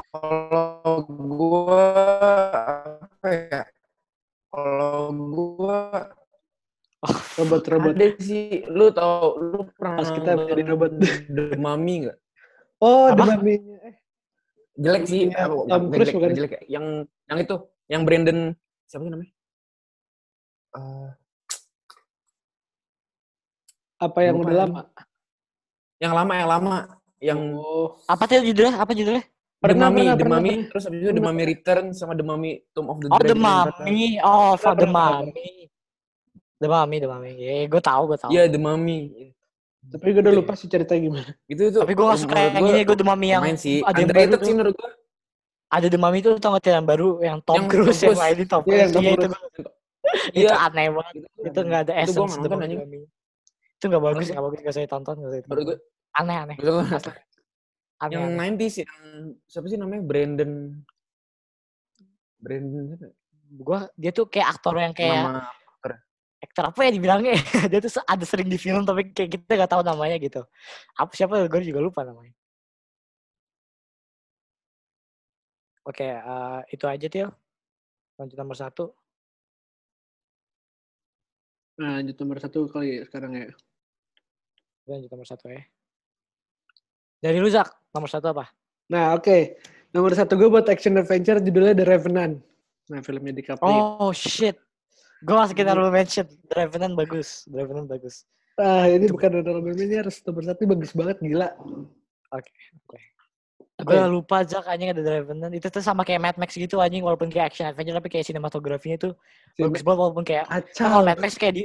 Kalau 0.01 0.97
gue 1.13 1.87
apa 3.05 3.29
ya? 3.29 3.63
Kalau 4.49 5.13
gue 5.13 5.81
Robot-robot. 7.01 7.97
ada 7.97 8.09
sih, 8.21 8.61
lu 8.69 8.93
tau, 8.93 9.33
lu 9.35 9.65
pernah 9.73 10.05
Pas 10.05 10.13
kita 10.13 10.37
menjadi 10.37 10.63
robot. 10.69 10.91
The 11.33 11.57
Mummy 11.57 11.95
nggak? 12.05 12.19
Oh, 12.79 13.09
Apa? 13.09 13.17
The 13.17 13.25
Mummy-nya. 13.41 13.77
Eh, 13.81 13.95
Jelek 14.77 15.03
sih, 15.05 15.21
Tom 15.29 15.65
nggak 15.65 15.81
Cruise 15.89 16.09
jelek, 16.09 16.15
bukan? 16.17 16.31
jelek. 16.37 16.53
Yang 16.69 16.85
yang 17.25 17.39
itu, 17.41 17.55
yang 17.89 18.03
Brandon 18.05 18.39
siapa 18.85 19.03
sih 19.03 19.13
namanya? 19.13 19.33
Eh, 20.71 21.09
apa 24.01 24.19
yang 24.25 24.35
Lupa 24.37 24.49
udah 24.49 24.57
lama? 24.65 24.81
yang 26.01 26.13
lama, 26.17 26.33
yang 26.33 26.49
lama, 26.49 26.77
yang 27.21 27.41
Oh, 27.57 27.93
Apa 28.09 28.25
Til 28.25 28.41
judulnya? 28.45 28.81
Apa 28.81 28.93
judulnya? 28.93 29.25
The 29.25 29.61
Pernah, 29.61 29.93
Mummy, 29.93 30.01
pernah, 30.01 30.17
The 30.17 30.25
pernah, 30.25 30.37
Mummy, 30.41 30.51
pernah. 30.57 30.69
terus 30.73 30.83
habis 30.89 31.01
itu 31.01 31.13
The 31.13 31.21
Mummy 31.21 31.43
Return 31.45 31.85
sama 31.93 32.13
The 32.17 32.25
Mummy 32.25 32.51
Tomb 32.73 32.89
of 32.89 32.97
the 33.01 33.09
Oh, 33.09 33.21
The 33.21 33.25
Dragon 33.29 33.37
Emperor. 33.37 33.77
Mummy. 33.85 34.01
Oh, 34.21 34.53
fuck, 34.57 34.77
The. 34.77 34.89
Mummy. 34.89 35.69
The 36.61 36.69
Mummy, 36.69 36.97
The 37.01 37.09
Mummy. 37.09 37.33
Ya, 37.35 37.65
gue 37.67 37.81
tahu, 37.81 38.03
gue 38.07 38.19
tahu. 38.21 38.31
Iya, 38.31 38.45
The 38.47 38.61
Mummy. 38.61 39.33
tapi 39.81 40.13
gue 40.13 40.21
udah 40.21 40.35
lupa 40.37 40.53
sih 40.53 40.69
ceritanya 40.69 41.01
gimana. 41.01 41.31
Itu 41.49 41.63
itu. 41.67 41.79
Tapi 41.81 41.93
gue 41.97 42.05
gak 42.05 42.21
suka 42.21 42.37
yang 42.37 42.63
ini, 42.63 42.85
gue 42.85 42.97
The 42.97 43.07
Mummy 43.09 43.29
yang 43.33 43.41
main 43.41 43.57
sih. 43.57 43.81
ada 43.81 43.97
yang 43.97 44.13
baru 44.13 44.37
sih 44.39 44.53
menurut 44.53 44.75
gue. 44.77 44.91
Ada 45.73 45.87
The 45.89 45.97
Mummy 45.97 46.19
tuh 46.21 46.33
tau 46.37 46.53
gak 46.53 46.69
yang 46.69 46.85
baru 46.85 47.09
yang 47.19 47.39
Tom 47.41 47.65
Cruise 47.65 47.97
yang 47.99 48.13
Cruise. 48.13 48.21
mainin 48.21 48.45
Tom 48.45 48.61
Iya, 48.63 48.69
Cruise. 48.69 48.93
Tom 48.93 49.01
Iya, 49.01 49.13
itu 49.17 49.27
itu 50.37 50.53
Iya. 50.53 50.55
aneh 50.61 50.87
banget. 50.93 51.15
Itu 51.41 51.59
gak 51.65 51.81
ada 51.81 51.93
essence 51.97 52.35
The 52.37 52.49
Mummy. 52.51 52.65
anjing. 52.69 52.81
Itu 53.81 53.85
gak 53.89 54.03
bagus, 54.05 54.27
gak 54.29 54.45
bagus, 54.45 54.59
gak 54.61 54.75
saya 54.77 54.87
tonton. 54.87 55.15
Gak 55.17 55.31
saya 55.33 55.43
tonton. 55.43 55.65
gue 55.65 55.77
Aneh, 56.13 56.37
aneh. 56.37 56.57
Aneh, 56.61 58.11
yang 58.11 58.23
aneh. 58.29 58.49
90s 58.53 58.75
yang 58.83 58.93
siapa 59.47 59.67
sih 59.67 59.79
namanya 59.79 60.03
Brandon 60.03 60.77
Brandon 62.37 62.85
siapa? 62.87 63.07
Gua, 63.51 63.79
dia 63.95 64.11
tuh 64.11 64.25
kayak 64.25 64.49
aktor 64.55 64.77
yang 64.77 64.93
kayak 64.93 65.27
Nama 65.27 65.43
aktor 66.41 66.65
apa 66.73 66.81
ya 66.89 66.91
dibilangnya? 66.97 67.37
Dia 67.71 67.79
tuh 67.85 68.01
ada 68.09 68.25
sering 68.25 68.49
di 68.49 68.57
film 68.57 68.83
tapi 68.89 69.13
kayak 69.13 69.37
kita 69.37 69.61
gak 69.61 69.71
tahu 69.77 69.85
namanya 69.85 70.17
gitu. 70.17 70.43
Apa 70.97 71.13
siapa? 71.13 71.45
Gue 71.47 71.61
juga 71.63 71.85
lupa 71.85 72.01
namanya. 72.03 72.33
Oke 75.85 76.05
eh, 76.05 76.61
itu 76.73 76.85
aja 76.89 77.07
Til. 77.09 77.29
Lanjut 78.17 78.37
nomor 78.37 78.57
satu. 78.57 78.85
Nah, 81.81 81.97
lanjut 81.97 82.17
nomor 82.21 82.37
satu 82.37 82.69
kali 82.69 83.01
ya 83.01 83.03
sekarang 83.09 83.33
ya. 83.37 83.49
lanjut 84.85 85.09
nomor 85.09 85.25
satu 85.29 85.49
ya. 85.49 85.63
Dari 87.21 87.37
lu 87.41 87.49
Zak 87.49 87.69
nomor 87.93 88.09
satu 88.09 88.33
apa? 88.33 88.49
Nah, 88.93 89.17
oke. 89.17 89.61
Nomor 89.93 90.13
satu 90.13 90.37
gue 90.37 90.49
buat 90.51 90.69
action 90.69 91.01
adventure 91.01 91.41
judulnya 91.41 91.73
The 91.77 91.87
Revenant. 91.87 92.35
Nah, 92.91 93.01
filmnya 93.07 93.33
DiCaprio. 93.33 94.03
oh 94.03 94.11
shit 94.11 94.59
gue 95.21 95.35
masukin 95.35 95.67
honorable 95.67 95.93
mention 95.93 96.27
The 96.49 96.55
Revenant 96.57 96.95
bagus 96.95 97.45
The 97.47 97.57
Revenant 97.61 97.89
bagus 97.89 98.25
Ah, 98.55 98.85
ini 98.85 99.09
bukan 99.09 99.41
honorable 99.41 99.65
mention, 99.65 99.89
ini 99.89 99.97
harus 99.97 100.21
nomor 100.21 100.45
satu 100.45 100.69
bagus 100.69 100.93
banget, 100.93 101.17
gila. 101.19 101.49
gue 103.81 104.03
lupa 104.13 104.45
Zak 104.45 104.69
anjing 104.69 104.93
ada 104.93 105.01
The 105.01 105.13
Revenant 105.25 105.53
itu 105.57 105.67
tuh 105.67 105.81
sama 105.81 106.05
kayak 106.05 106.21
Mad 106.21 106.37
Max 106.37 106.53
gitu 106.53 106.77
anjing 106.77 107.01
walaupun 107.01 107.33
kayak 107.33 107.49
action 107.49 107.65
adventure 107.65 107.97
tapi 107.97 108.13
kayak 108.13 108.29
sinematografinya 108.29 109.01
tuh 109.01 109.13
bagus 109.57 109.81
banget 109.81 109.99
walaupun 110.05 110.25
kayak 110.25 110.45
Kacau. 110.45 110.85
kalau 110.85 111.01
Mad 111.01 111.17
Max 111.17 111.41
kayak 111.41 111.55
di 111.57 111.65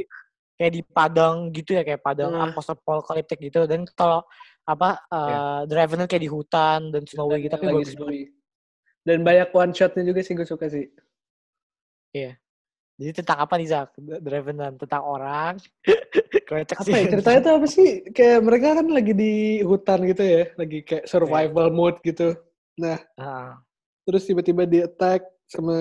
kayak 0.55 0.71
di 0.71 0.81
padang 0.87 1.51
gitu 1.51 1.75
ya 1.75 1.83
kayak 1.83 1.99
padang 1.99 2.31
Nah. 2.31 2.55
apokaliptik 2.55 3.43
gitu 3.43 3.67
dan 3.67 3.83
kalau 3.91 4.23
apa 4.63 5.03
uh, 5.11 5.67
The 5.67 5.75
Revenant 5.75 6.07
kayak 6.07 6.23
di 6.23 6.31
hutan 6.31 6.95
dan 6.95 7.03
snowy 7.03 7.43
gitu 7.43 7.51
tapi 7.51 7.67
bagus 7.67 7.91
banget. 7.93 8.31
Dan 9.03 9.21
banyak 9.21 9.49
one 9.51 9.75
shotnya 9.75 10.01
juga 10.07 10.23
sih 10.23 10.33
gue 10.33 10.47
suka 10.47 10.71
sih. 10.71 10.87
Jadi 12.95 13.11
tentang 13.11 13.37
apa 13.43 13.53
nih 13.59 13.67
Zak? 13.67 13.91
The 13.99 14.29
Revenant 14.31 14.75
tentang 14.79 15.03
orang. 15.03 15.53
Kocak 16.47 16.77
Apa 16.79 16.95
ya 16.95 17.03
ceritanya 17.11 17.39
tuh 17.43 17.53
apa 17.59 17.67
sih? 17.67 17.89
Kayak 18.15 18.39
mereka 18.45 18.67
kan 18.79 18.87
lagi 18.87 19.11
di 19.11 19.33
hutan 19.65 19.99
gitu 20.07 20.23
ya, 20.23 20.43
lagi 20.55 20.79
kayak 20.85 21.03
survival 21.09 21.67
mode 21.73 21.99
gitu. 22.05 22.37
Ah, 23.17 23.59
Terus 24.05 24.23
tiba-tiba 24.23 24.63
di 24.63 24.79
attack 24.79 25.25
sama 25.49 25.75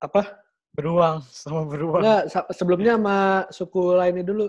apa? 0.00 0.40
beruang 0.70 1.18
sama 1.26 1.66
beruang. 1.66 1.98
Enggak, 2.00 2.24
sa- 2.30 2.50
sebelumnya 2.54 2.94
sama 2.94 3.18
suku 3.50 3.90
lainnya 3.90 4.22
dulu, 4.22 4.46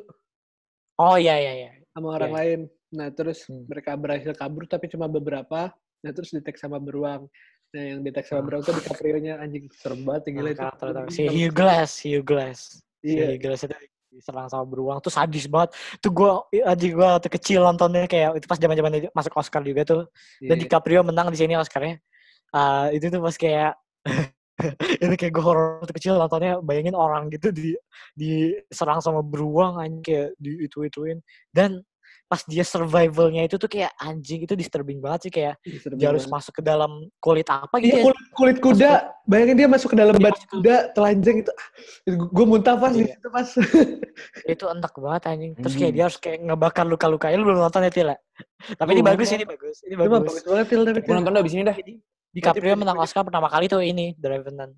Oh 1.01 1.17
iya 1.17 1.33
iya 1.33 1.53
iya. 1.57 1.69
sama 1.91 2.13
orang 2.13 2.29
Iya. 2.31 2.37
lain. 2.37 2.59
Nah, 2.93 3.07
terus 3.09 3.49
Hmm. 3.49 3.65
mereka 3.65 3.97
berhasil 3.97 4.31
kabur 4.37 4.69
tapi 4.69 4.85
cuma 4.85 5.09
beberapa. 5.09 5.73
Nah, 6.05 6.11
terus 6.13 6.29
di 6.29 6.39
sama 6.61 6.77
beruang. 6.77 7.25
Nah, 7.71 7.83
yang 7.87 7.99
di 8.03 8.11
sama 8.11 8.39
Ah. 8.39 8.43
beruang 8.43 8.61
tuh 8.67 8.73
DiCaprio-nya 8.75 9.33
anjing 9.39 9.65
serem 9.71 10.03
banget 10.03 10.23
ya, 10.27 10.31
gila 10.35 10.49
Nah, 10.51 11.05
itu. 11.07 11.13
si 11.15 11.21
Hugh 11.23 11.53
Glass, 11.55 11.89
Hugh 12.03 12.23
Glass. 12.27 12.59
Iya. 12.99 13.33
Si 13.33 13.39
Giles 13.39 13.61
itu 13.63 13.75
diserang 14.11 14.51
sama 14.51 14.65
beruang 14.67 14.99
tuh 14.99 15.07
sadis 15.09 15.47
banget. 15.47 15.71
Tuh 16.03 16.11
gue 16.11 16.29
anjing 16.67 16.91
gue 16.99 17.07
waktu 17.07 17.31
kecil 17.31 17.63
nontonnya 17.63 18.11
kayak 18.11 18.35
itu 18.37 18.45
pas 18.45 18.59
zaman-zaman 18.59 19.07
masuk 19.15 19.33
Oscar 19.39 19.63
juga 19.63 19.87
tuh. 19.87 20.01
Dan 20.43 20.59
Iya. 20.59 20.67
DiCaprio 20.67 20.99
menang 21.01 21.31
di 21.31 21.39
sini 21.39 21.55
Oscarnya. 21.55 21.95
Ah, 22.51 22.91
itu 22.91 23.07
tuh 23.07 23.23
pas 23.23 23.33
kayak 23.39 23.73
itu 25.01 25.13
kayak 25.17 25.31
gue 25.31 25.41
horor 25.43 25.79
waktu 25.81 25.95
kecil 25.95 26.19
nontonnya 26.19 26.59
bayangin 26.59 26.93
orang 26.93 27.31
gitu 27.31 27.49
di 27.49 27.73
diserang 28.13 28.99
sama 28.99 29.23
beruang 29.23 29.79
anjing 29.79 30.03
kayak 30.03 30.29
di 30.37 30.67
itu 30.67 30.83
ituin 30.85 31.17
dan 31.55 31.79
pas 32.31 32.47
dia 32.47 32.63
survivalnya 32.63 33.43
itu 33.43 33.59
tuh 33.59 33.67
kayak 33.67 33.91
anjing 33.99 34.39
itu 34.41 34.55
disturbing 34.55 34.97
banget 34.97 35.27
sih 35.27 35.31
kayak 35.31 35.59
Iya, 35.61 35.77
serem 35.83 35.97
dia 35.99 36.07
harus 36.07 36.23
banget. 36.23 36.35
masuk 36.39 36.53
ke 36.55 36.63
dalam 36.63 36.91
kulit 37.19 37.43
apa 37.45 37.75
gitu 37.77 37.91
Iya 37.91 37.97
ya. 37.97 38.03
kulit, 38.07 38.23
kulit 38.31 38.57
kuda, 38.57 38.91
bayangin 39.25 39.55
dia 39.57 39.67
masuk 39.67 39.89
ke 39.91 39.97
dalam 39.99 40.15
Iya, 40.15 40.23
batu 40.23 40.31
masuk 40.33 40.47
ke- 40.47 40.55
kuda 40.55 40.75
telanjang 40.95 41.35
itu. 41.43 41.51
Gue 42.31 42.45
muntah 42.47 42.75
pas 42.75 42.89
di 42.89 43.03
Iya. 43.03 43.11
situ 43.11 43.27
pas. 43.27 43.47
itu 44.47 44.63
enak 44.65 44.93
banget 44.95 45.21
anjing 45.27 45.51
terus 45.53 45.73
kayak 45.73 45.83
Anjing. 45.83 45.91
dia 45.93 46.03
harus 46.07 46.17
kayak 46.17 46.39
ngebakar 46.41 46.85
luka-lukanya 46.85 47.35
lu 47.35 47.43
belum 47.43 47.59
nonton 47.59 47.83
ya 47.83 47.91
Tila 47.91 48.15
tapi 48.73 48.89
ini 48.93 49.01
bagus 49.01 49.27
ini 49.29 49.43
bagus 49.43 49.77
ini 49.83 49.93
Itu 49.93 50.01
bagus 50.01 50.19
bagus 50.31 50.43
banget 50.45 50.65
Til, 50.67 50.81
tapi 50.81 50.99
Gue 51.01 51.13
nonton 51.13 51.33
abis 51.35 51.53
ini 51.53 51.63
dah. 51.63 51.75
DiCaprio 52.31 52.73
menang 52.73 52.95
Berarti- 52.95 53.11
Oscar 53.11 53.23
pertama 53.23 53.47
kali 53.47 53.65
tuh 53.67 53.81
ini 53.81 54.15
The 54.15 54.29
Revenant 54.29 54.71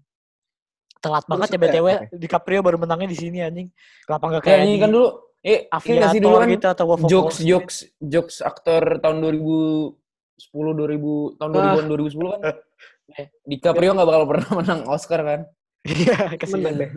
telat 0.98 1.24
banget 1.28 1.48
ya 1.48 1.54
ya? 1.54 1.62
BTW 1.62 1.88
Oke. 1.92 2.06
DiCaprio 2.18 2.60
baru 2.62 2.78
menangnya 2.78 3.06
di 3.06 3.18
sini 3.20 3.38
anjing 3.40 3.68
kenapa 4.02 4.26
nggak 4.28 4.42
Kayak 4.42 4.56
kayak 4.56 4.66
ini 4.66 4.74
di 4.74 4.82
kan 4.82 4.90
dulu. 4.90 5.08
Eh, 5.44 5.68
ini 5.68 6.00
nggak 6.00 6.10
sih 6.10 6.20
dulu 6.20 6.34
Aviator 6.34 6.42
kan 6.42 6.56
gitu 6.56 6.68
atau 6.70 6.86
jokes 7.06 7.38
jokes 7.44 7.76
jokes 8.00 8.36
aktor 8.40 8.80
tahun 8.98 9.20
2010 9.20 10.00
2000 10.40 11.36
tahun 11.36 11.50
Ah. 11.52 11.76
2000-an 11.76 11.86
2010 11.86 12.32
kan. 12.34 12.42
Eh. 13.14 13.28
DiCaprio 13.44 13.92
nggak 13.92 14.08
bakal 14.08 14.24
pernah 14.26 14.50
menang 14.58 14.82
Oscar 14.88 15.20
kan. 15.22 15.42
iya 15.84 16.16
menang 16.32 16.40
kesian 16.40 16.74
deh. 16.74 16.92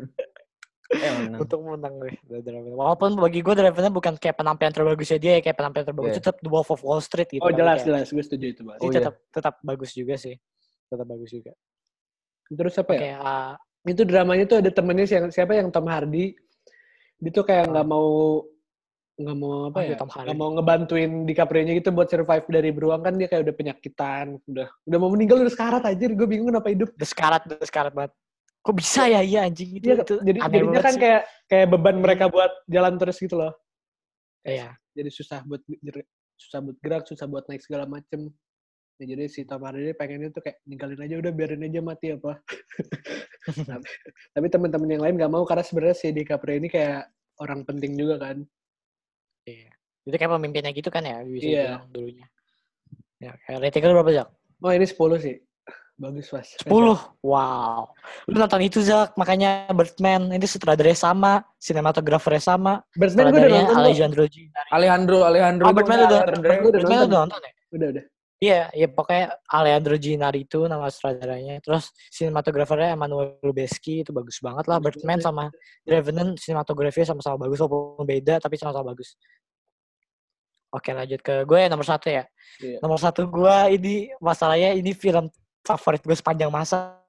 Eh 0.87 1.11
menang. 1.19 1.41
untuk 1.43 1.59
menang 1.61 1.95
Revenant 2.25 2.71
walaupun 2.73 3.19
bagi 3.19 3.43
gue 3.43 3.51
The 3.51 3.65
Revenant 3.67 3.91
bukan 3.91 4.15
kayak 4.15 4.39
penampilan 4.39 4.71
terbagusnya 4.71 5.19
dia 5.19 5.33
ya 5.33 5.43
kayak 5.43 5.59
penampilan 5.59 5.83
terbagus 5.85 6.11
itu 6.13 6.21
tetap 6.21 6.39
The 6.39 6.47
Wolf 6.47 6.71
of 6.71 6.81
Wall 6.81 7.03
Street 7.03 7.27
gitu 7.29 7.43
Oh 7.43 7.51
kan, 7.51 7.59
jelas 7.59 7.77
kayak- 7.77 7.87
jelas, 7.91 8.07
gue 8.09 8.23
setuju 8.23 8.47
itu 8.49 8.63
banget. 8.63 8.79
Oh, 8.79 8.87
iya. 8.87 8.95
tetap 8.97 9.15
tetap 9.29 9.55
bagus 9.61 9.91
juga 9.91 10.15
sih 10.15 10.39
tetap 10.87 11.03
bagus 11.05 11.31
juga 11.33 11.51
Terus 12.47 12.75
apa 12.79 12.91
ya? 12.93 13.01
kayak 13.01 13.19
ah, 13.21 13.53
Itu 13.83 14.03
dramanya 14.03 14.47
tuh 14.47 14.59
ada 14.59 14.71
temennya 14.71 15.03
siapa, 15.05 15.27
siapa 15.29 15.53
yang 15.53 15.67
Tom 15.69 15.87
Hardy. 15.87 16.31
Dia 17.17 17.31
tuh 17.33 17.45
kayak 17.45 17.73
nggak 17.73 17.87
mau 17.87 18.09
nggak 19.17 19.37
mau 19.41 19.73
apa 19.73 19.79
Oh, 19.81 19.83
ya? 19.83 19.97
iya. 19.97 19.97
Nggak 19.97 20.37
mau 20.37 20.51
ngebantuin 20.53 21.13
DiCaprio-nya 21.25 21.73
gitu 21.81 21.89
buat 21.89 22.09
survive 22.13 22.45
dari 22.53 22.69
beruang 22.69 23.01
kan 23.01 23.17
dia 23.17 23.33
kayak 23.33 23.49
udah 23.49 23.55
penyakitan, 23.57 24.27
udah 24.45 24.69
udah 24.85 24.99
mau 25.01 25.09
meninggal 25.09 25.41
udah 25.41 25.53
sekarat 25.53 25.83
aja. 25.89 26.05
Gue 26.13 26.29
bingung 26.29 26.53
kenapa 26.53 26.69
hidup. 26.69 26.93
the 27.01 27.09
sekarat 27.09 27.41
the 27.49 27.57
sekarat 27.65 27.97
banget 27.97 28.13
kok 28.67 28.75
bisa 28.75 29.07
ya 29.07 29.23
iya 29.23 29.47
anjing 29.47 29.79
itu, 29.79 29.87
Iya, 29.87 30.03
itu 30.03 30.15
jadi 30.27 30.39
jadinya 30.43 30.83
kan 30.83 30.95
sih. 30.99 31.01
kayak 31.07 31.23
kayak 31.47 31.67
beban 31.71 31.97
mereka 32.03 32.27
buat 32.27 32.51
jalan 32.67 32.99
terus 32.99 33.15
gitu 33.23 33.39
loh. 33.39 33.55
iya 34.43 34.75
Jadi 34.91 35.07
susah 35.15 35.47
buat 35.47 35.63
susah 36.35 36.59
buat 36.67 36.77
gerak, 36.83 37.03
susah 37.07 37.27
buat 37.31 37.47
naik 37.47 37.63
segala 37.63 37.87
macem. 37.87 38.27
Ya, 38.97 39.05
jadi 39.13 39.25
si 39.29 39.45
Tom 39.45 39.61
Hardy 39.61 39.93
pengennya 39.93 40.33
tuh 40.33 40.41
kayak 40.41 40.65
ninggalin 40.65 40.97
aja 41.05 41.15
udah 41.21 41.33
biarin 41.37 41.69
aja 41.69 41.81
mati 41.85 42.17
apa. 42.17 42.41
tapi 43.69 43.89
tapi 44.33 44.47
teman-teman 44.49 44.89
yang 44.89 45.03
lain 45.05 45.15
nggak 45.21 45.33
mau 45.33 45.45
karena 45.45 45.61
sebenarnya 45.61 45.97
si 46.01 46.17
DiCaprio 46.17 46.57
ini 46.57 46.73
kayak 46.73 47.13
orang 47.45 47.61
penting 47.69 47.93
juga 47.93 48.17
kan. 48.17 48.41
Iya. 49.45 49.69
Itu 50.09 50.17
kayak 50.17 50.33
pemimpinnya 50.33 50.73
gitu 50.73 50.89
kan 50.89 51.05
ya, 51.05 51.21
bisa 51.29 51.45
Iya. 51.45 51.65
bilang 51.77 51.87
dulunya. 51.93 52.27
Ya, 53.21 53.33
lu 53.53 53.97
berapa, 54.01 54.13
Jak? 54.13 54.29
Oh 54.65 54.73
ini 54.73 54.85
10 54.89 54.97
sih. 55.21 55.37
Bagus 55.97 56.29
pas. 56.29 56.45
10. 56.45 56.69
Wow. 57.25 57.89
Lu 58.29 58.37
nonton 58.37 58.61
itu, 58.61 58.85
Zak. 58.85 59.17
Makanya 59.17 59.73
Birdman. 59.73 60.29
Ini 60.29 60.45
sutradaranya 60.45 60.93
sama, 60.93 61.41
sinematografernya 61.57 62.43
sama. 62.45 62.85
Birdman 62.93 63.33
gue 63.33 63.41
udah 63.41 63.53
nonton. 63.65 63.77
Alejandro. 63.81 64.23
Alejandro 64.69 65.19
Alejandro 65.25 65.65
Oh, 65.65 65.73
itu 65.73 65.77
Birdman 65.81 65.99
udah. 66.05 66.21
Birdman 66.29 66.57
udah 66.69 66.81
nonton. 67.09 67.41
udah 67.41 67.49
ya? 67.49 67.53
Udah 67.73 67.89
Iya, 68.37 68.69
ya 68.77 68.85
pokoknya 68.93 69.33
Alejandro 69.49 69.97
Ginari 69.97 70.45
itu 70.45 70.69
nama 70.69 70.93
sutradaranya. 70.93 71.57
Terus 71.65 71.89
sinematografernya 72.13 72.93
Emmanuel 72.93 73.41
Lubezki 73.41 74.05
itu 74.05 74.13
bagus 74.13 74.45
banget 74.45 74.69
lah. 74.69 74.77
Birdman 74.77 75.17
banget. 75.17 75.25
sama 75.25 75.45
Revenant 75.89 76.37
sinematografinya 76.37 77.17
sama-sama 77.17 77.49
bagus 77.49 77.65
walaupun 77.65 78.05
beda 78.05 78.37
tapi 78.37 78.61
sama-sama 78.61 78.93
bagus. 78.93 79.17
Oke 80.69 80.93
lanjut 80.93 81.25
ke 81.25 81.49
gue 81.49 81.61
nomor 81.73 81.89
satu 81.89 82.13
ya. 82.13 82.29
Iya. 82.61 82.77
Nomor 82.85 83.01
satu 83.01 83.25
gue 83.25 83.57
ini 83.73 84.13
masalahnya 84.21 84.77
ini 84.77 84.93
film 84.93 85.33
favorit 85.65 86.05
gue 86.05 86.13
sepanjang 86.13 86.53
masa. 86.53 87.01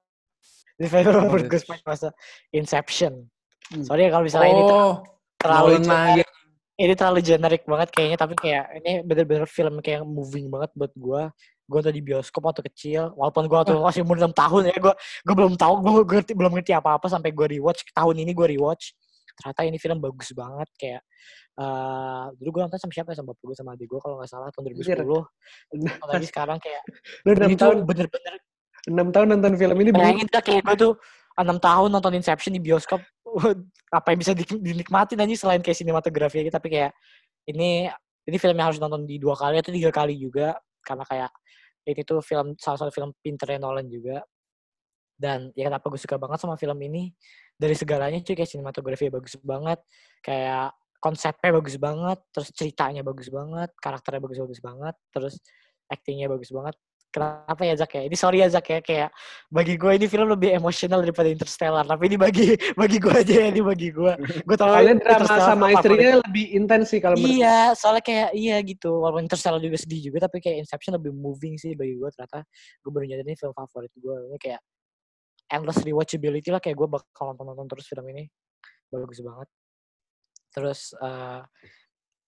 Ini 0.80 0.88
film 0.88 1.12
favorit 1.28 1.44
gue 1.52 1.60
sepanjang 1.60 1.88
masa. 1.92 2.08
Inception. 2.56 3.28
Hmm. 3.68 3.84
Sorry 3.84 4.08
ya 4.08 4.16
kalau 4.16 4.24
misalnya 4.24 4.50
ini 4.56 4.62
Oh, 4.64 5.04
terlalu 5.36 5.76
Nolan 5.76 5.84
generik. 5.84 6.24
lagi. 6.24 6.37
Ini 6.78 6.94
terlalu 6.94 7.20
generik 7.26 7.66
banget 7.66 7.90
kayaknya 7.90 8.18
tapi 8.22 8.38
kayak 8.38 8.70
ini 8.78 9.02
bener-bener 9.02 9.50
film 9.50 9.82
kayak 9.82 10.06
moving 10.06 10.46
banget 10.46 10.70
buat 10.78 10.92
gue. 10.94 11.22
Gue 11.66 11.80
tuh 11.82 11.90
di 11.90 12.00
bioskop 12.00 12.46
waktu 12.46 12.62
kecil, 12.70 13.12
walaupun 13.18 13.50
gue 13.50 13.58
waktu 13.58 13.74
masih 13.76 14.06
umur 14.06 14.16
6 14.16 14.30
tahun 14.30 14.70
ya, 14.70 14.76
gue 14.78 14.94
gue 14.96 15.34
belum 15.34 15.58
tahu, 15.58 15.74
gue 15.82 15.92
ngerti 16.06 16.32
belum 16.38 16.54
ngerti 16.54 16.72
apa-apa 16.78 17.10
sampai 17.10 17.34
gue 17.34 17.58
rewatch 17.58 17.82
tahun 17.90 18.22
ini 18.22 18.30
gue 18.30 18.46
rewatch. 18.54 18.94
Ternyata 19.36 19.60
ini 19.66 19.76
film 19.82 19.98
bagus 19.98 20.30
banget 20.32 20.70
kayak 20.78 21.02
eh 21.58 22.24
dulu 22.38 22.48
gue 22.54 22.60
nonton 22.70 22.78
sama 22.78 22.92
siapa 22.94 23.10
ya 23.10 23.16
sama 23.18 23.34
bapak 23.34 23.44
gue 23.50 23.56
sama 23.58 23.70
adik 23.74 23.86
gue 23.90 23.98
kalau 23.98 24.14
nggak 24.22 24.30
salah 24.30 24.46
tahun 24.54 24.78
2010 24.78 24.94
Anjir. 24.94 25.90
apalagi 25.98 26.26
sekarang 26.30 26.58
kayak 26.62 26.82
Lu 27.26 27.30
6 27.34 27.42
ini 27.42 27.54
tuh 27.58 27.58
tahun, 27.58 27.76
bener-bener 27.82 28.34
6 28.86 29.14
tahun 29.14 29.26
nonton 29.34 29.52
film 29.58 29.76
ini 29.82 29.90
bayangin 29.90 30.26
dah 30.30 30.42
kayak 30.46 30.62
gue 30.62 30.76
tuh 30.78 30.92
enam 31.38 31.56
tahun 31.62 31.88
nonton 31.94 32.18
Inception 32.18 32.58
di 32.58 32.62
bioskop 32.62 32.98
apa 33.96 34.06
yang 34.10 34.18
bisa 34.18 34.32
di- 34.34 34.58
dinikmatin 34.60 35.22
aja 35.22 35.34
selain 35.38 35.62
kayak 35.62 35.78
sinematografi 35.78 36.50
tapi 36.50 36.68
kayak 36.68 36.92
ini 37.46 37.88
ini 38.28 38.36
film 38.36 38.56
yang 38.58 38.68
harus 38.68 38.82
nonton 38.82 39.08
di 39.08 39.16
dua 39.16 39.38
kali 39.38 39.62
atau 39.62 39.72
tiga 39.72 39.88
kali 39.88 40.18
juga 40.18 40.58
karena 40.84 41.04
kayak 41.08 41.30
ini 41.88 42.00
tuh 42.04 42.20
film 42.20 42.52
salah 42.60 42.76
satu 42.76 42.92
film 42.92 43.16
pinternya 43.24 43.64
Nolan 43.64 43.88
juga. 43.88 44.20
Dan 45.18 45.50
ya 45.56 45.66
kenapa 45.66 45.88
gue 45.90 45.98
suka 45.98 46.20
banget 46.20 46.38
sama 46.38 46.54
film 46.60 46.78
ini? 46.84 47.10
Dari 47.58 47.74
segalanya 47.74 48.20
cuy 48.22 48.36
kayak 48.38 48.50
sinematografi 48.52 49.10
bagus 49.10 49.34
banget 49.40 49.80
kayak 50.22 50.70
konsepnya 50.98 51.50
bagus 51.54 51.76
banget 51.78 52.18
terus 52.34 52.48
ceritanya 52.54 53.02
bagus 53.06 53.30
banget 53.30 53.70
karakternya 53.78 54.22
bagus-bagus 54.22 54.60
banget 54.62 54.94
terus 55.14 55.34
actingnya 55.86 56.26
bagus 56.26 56.50
banget 56.50 56.74
kenapa 57.08 57.64
ya 57.64 57.74
Zak 57.74 57.92
ya 57.96 58.02
ini 58.04 58.16
sorry 58.16 58.44
ya 58.44 58.48
Zak 58.52 58.68
ya 58.68 58.78
kayak 58.84 59.08
bagi 59.48 59.80
gue 59.80 59.92
ini 59.96 60.06
film 60.06 60.28
lebih 60.28 60.52
emosional 60.52 61.00
daripada 61.00 61.32
Interstellar 61.32 61.84
tapi 61.88 62.12
ini 62.12 62.16
bagi 62.20 62.52
bagi 62.76 62.96
gue 63.00 63.14
aja 63.14 63.34
ya 63.44 63.46
ini 63.48 63.64
bagi 63.64 63.88
gue 63.90 64.12
gue 64.44 64.56
tau 64.56 64.68
Soalnya 64.68 64.94
drama 65.00 65.36
sama 65.40 65.66
istrinya 65.72 66.20
lebih 66.22 66.44
intens 66.54 66.92
sih 66.92 67.00
kalau 67.00 67.16
menurut 67.16 67.38
Iya, 67.38 67.58
soalnya 67.74 68.02
kayak 68.04 68.30
iya 68.34 68.56
gitu. 68.62 68.90
Walaupun 69.02 69.26
Interstellar 69.26 69.60
juga 69.62 69.78
sedih 69.78 70.00
juga, 70.10 70.28
tapi 70.28 70.38
kayak 70.42 70.66
Inception 70.66 70.92
lebih 70.96 71.12
moving 71.14 71.54
sih 71.58 71.74
bagi 71.74 71.98
gue 71.98 72.08
ternyata. 72.14 72.44
Gue 72.82 72.90
baru 72.90 73.04
nyadar 73.06 73.26
ini 73.26 73.36
film 73.38 73.54
favorit 73.54 73.92
gue. 73.94 74.16
Ini 74.32 74.38
kayak 74.38 74.60
endless 75.52 75.80
rewatchability 75.82 76.48
lah. 76.50 76.60
Kayak 76.62 76.76
gue 76.78 76.88
bakal 76.98 77.24
nonton-nonton 77.34 77.66
terus 77.70 77.86
film 77.86 78.06
ini. 78.10 78.24
Bagus 78.90 79.18
banget. 79.22 79.48
Terus 80.48 80.80
eh, 80.98 81.42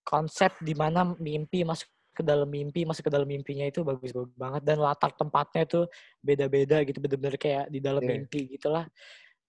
konsep 0.05 0.53
di 0.63 0.75
mana 0.77 1.15
mimpi 1.19 1.65
masuk 1.65 1.89
ke 2.21 2.25
dalam 2.25 2.49
mimpi, 2.49 2.85
masuk 2.85 3.09
ke 3.09 3.13
dalam 3.13 3.25
mimpinya 3.27 3.65
itu 3.67 3.81
bagus-bagus 3.81 4.37
banget. 4.37 4.63
Dan 4.63 4.77
latar 4.85 5.11
tempatnya 5.17 5.65
tuh 5.65 5.85
beda-beda 6.21 6.85
gitu. 6.85 7.01
Bener-bener 7.01 7.37
kayak 7.41 7.65
di 7.73 7.81
dalam 7.81 8.05
Iya. 8.05 8.11
mimpi 8.13 8.41
gitulah. 8.57 8.85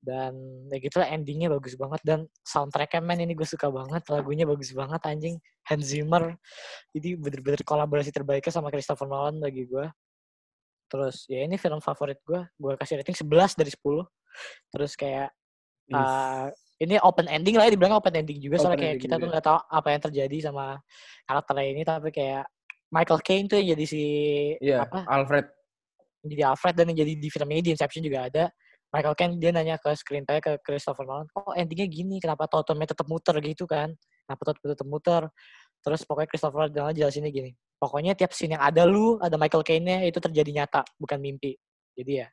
Dan 0.01 0.33
ya 0.73 0.77
gitu 0.81 0.97
lah 0.97 1.07
endingnya 1.13 1.51
bagus 1.53 1.77
banget. 1.77 2.01
Dan 2.01 2.19
soundtracknya 2.41 3.01
man 3.05 3.19
ini 3.21 3.37
gue 3.37 3.45
suka 3.45 3.69
banget. 3.69 4.01
Lagunya 4.09 4.47
bagus 4.49 4.71
banget 4.73 5.01
anjing. 5.05 5.35
Hans 5.67 5.85
Zimmer. 5.91 6.33
Ini 6.95 7.19
bener-bener 7.19 7.61
kolaborasi 7.61 8.09
terbaiknya 8.09 8.49
sama 8.49 8.73
Christopher 8.73 9.05
Nolan 9.07 9.37
bagi 9.39 9.67
gue 9.67 9.87
terus 10.91 11.23
ya 11.31 11.47
ini 11.47 11.55
film 11.55 11.79
favorit 11.79 12.19
gue 12.19 12.43
gue 12.59 12.73
kasih 12.75 12.99
rating 12.99 13.15
11 13.15 13.55
dari 13.55 13.71
10 13.71 13.79
terus 14.75 14.91
kayak 14.99 15.31
uh, 15.95 16.51
ini 16.81 16.97
open 17.05 17.29
ending 17.29 17.55
lah 17.61 17.69
ya 17.69 17.77
dibilang 17.77 17.93
open 17.93 18.09
ending 18.17 18.41
juga. 18.41 18.57
Soalnya 18.57 18.73
Open 18.73 18.81
kayak 18.81 18.95
ending 18.97 19.05
kita 19.05 19.15
tuh 19.15 19.21
juga. 19.21 19.31
nggak 19.37 19.45
tahu 19.45 19.57
apa 19.69 19.87
yang 19.93 20.01
terjadi 20.01 20.37
sama 20.49 20.65
karakternya 21.29 21.65
ini. 21.69 21.81
Tapi 21.85 22.09
kayak 22.09 22.43
Michael 22.91 23.21
Caine 23.23 23.47
tuh 23.47 23.57
yang 23.59 23.73
jadi 23.75 23.85
si 23.87 24.03
Iya, 24.59 24.83
apa? 24.85 25.07
Alfred. 25.07 25.47
jadi 26.21 26.53
Alfred 26.53 26.75
dan 26.77 26.85
yang 26.93 26.99
jadi 27.01 27.13
di 27.17 27.29
film 27.33 27.49
ini 27.49 27.61
di 27.65 27.71
Inception 27.73 28.03
juga 28.05 28.29
ada. 28.29 28.45
Michael 28.91 29.15
Caine 29.15 29.33
dia 29.39 29.49
nanya 29.55 29.79
ke 29.79 29.89
screenplay 29.95 30.43
ke 30.43 30.59
Christopher 30.61 31.07
Nolan 31.07 31.25
oh 31.39 31.55
endingnya 31.55 31.87
gini 31.87 32.19
kenapa 32.19 32.45
totemnya 32.51 32.91
tetap 32.91 33.07
muter? 33.07 33.33
Gitu 33.39 33.63
kan. 33.65 33.95
Kenapa 34.27 34.41
totemnya 34.51 34.75
tetap 34.75 34.87
muter? 34.91 35.23
Terus 35.81 36.03
pokoknya 36.05 36.29
Christopher 36.29 36.67
Nolan 36.69 36.93
jelasinnya 36.93 37.31
gini 37.31 37.55
pokoknya 37.81 38.13
tiap 38.13 38.29
scene 38.37 38.53
yang 38.53 38.61
ada 38.61 38.85
lu 38.85 39.17
ada 39.17 39.33
Michael 39.41 39.65
Caine-nya 39.65 40.05
itu 40.05 40.21
terjadi 40.21 40.61
nyata 40.61 40.85
bukan 41.01 41.17
mimpi. 41.17 41.57
Jadi 41.97 42.21
ya 42.21 42.29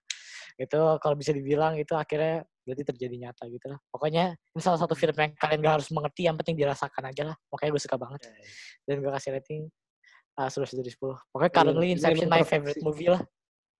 itu 0.60 0.80
kalau 1.00 1.16
bisa 1.16 1.32
dibilang 1.32 1.80
itu 1.80 1.96
akhirnya 1.96 2.44
berarti 2.68 2.84
terjadi 2.84 3.16
nyata 3.16 3.48
gitu 3.48 3.66
lah. 3.72 3.80
Pokoknya 3.88 4.36
ini 4.36 4.60
salah 4.60 4.76
satu 4.76 4.92
film 4.92 5.16
yang 5.16 5.32
kalian 5.40 5.58
gak 5.64 5.74
harus 5.80 5.88
mengerti 5.88 6.28
yang 6.28 6.36
penting 6.36 6.60
dirasakan 6.60 7.08
aja 7.08 7.32
lah. 7.32 7.36
Makanya 7.48 7.70
gue 7.72 7.82
suka 7.82 7.96
banget. 7.96 8.20
Dan 8.84 9.00
gue 9.00 9.08
kasih 9.16 9.30
rating 9.40 9.62
uh, 10.38 10.48
11 10.48 10.78
dari 10.78 10.90
10 10.90 10.96
pokoknya 11.28 11.52
currently 11.52 11.86
ini 11.86 11.94
Inception 11.98 12.28
my 12.28 12.42
favorite 12.42 12.78
sih. 12.78 12.84
movie 12.86 13.10
lah 13.10 13.20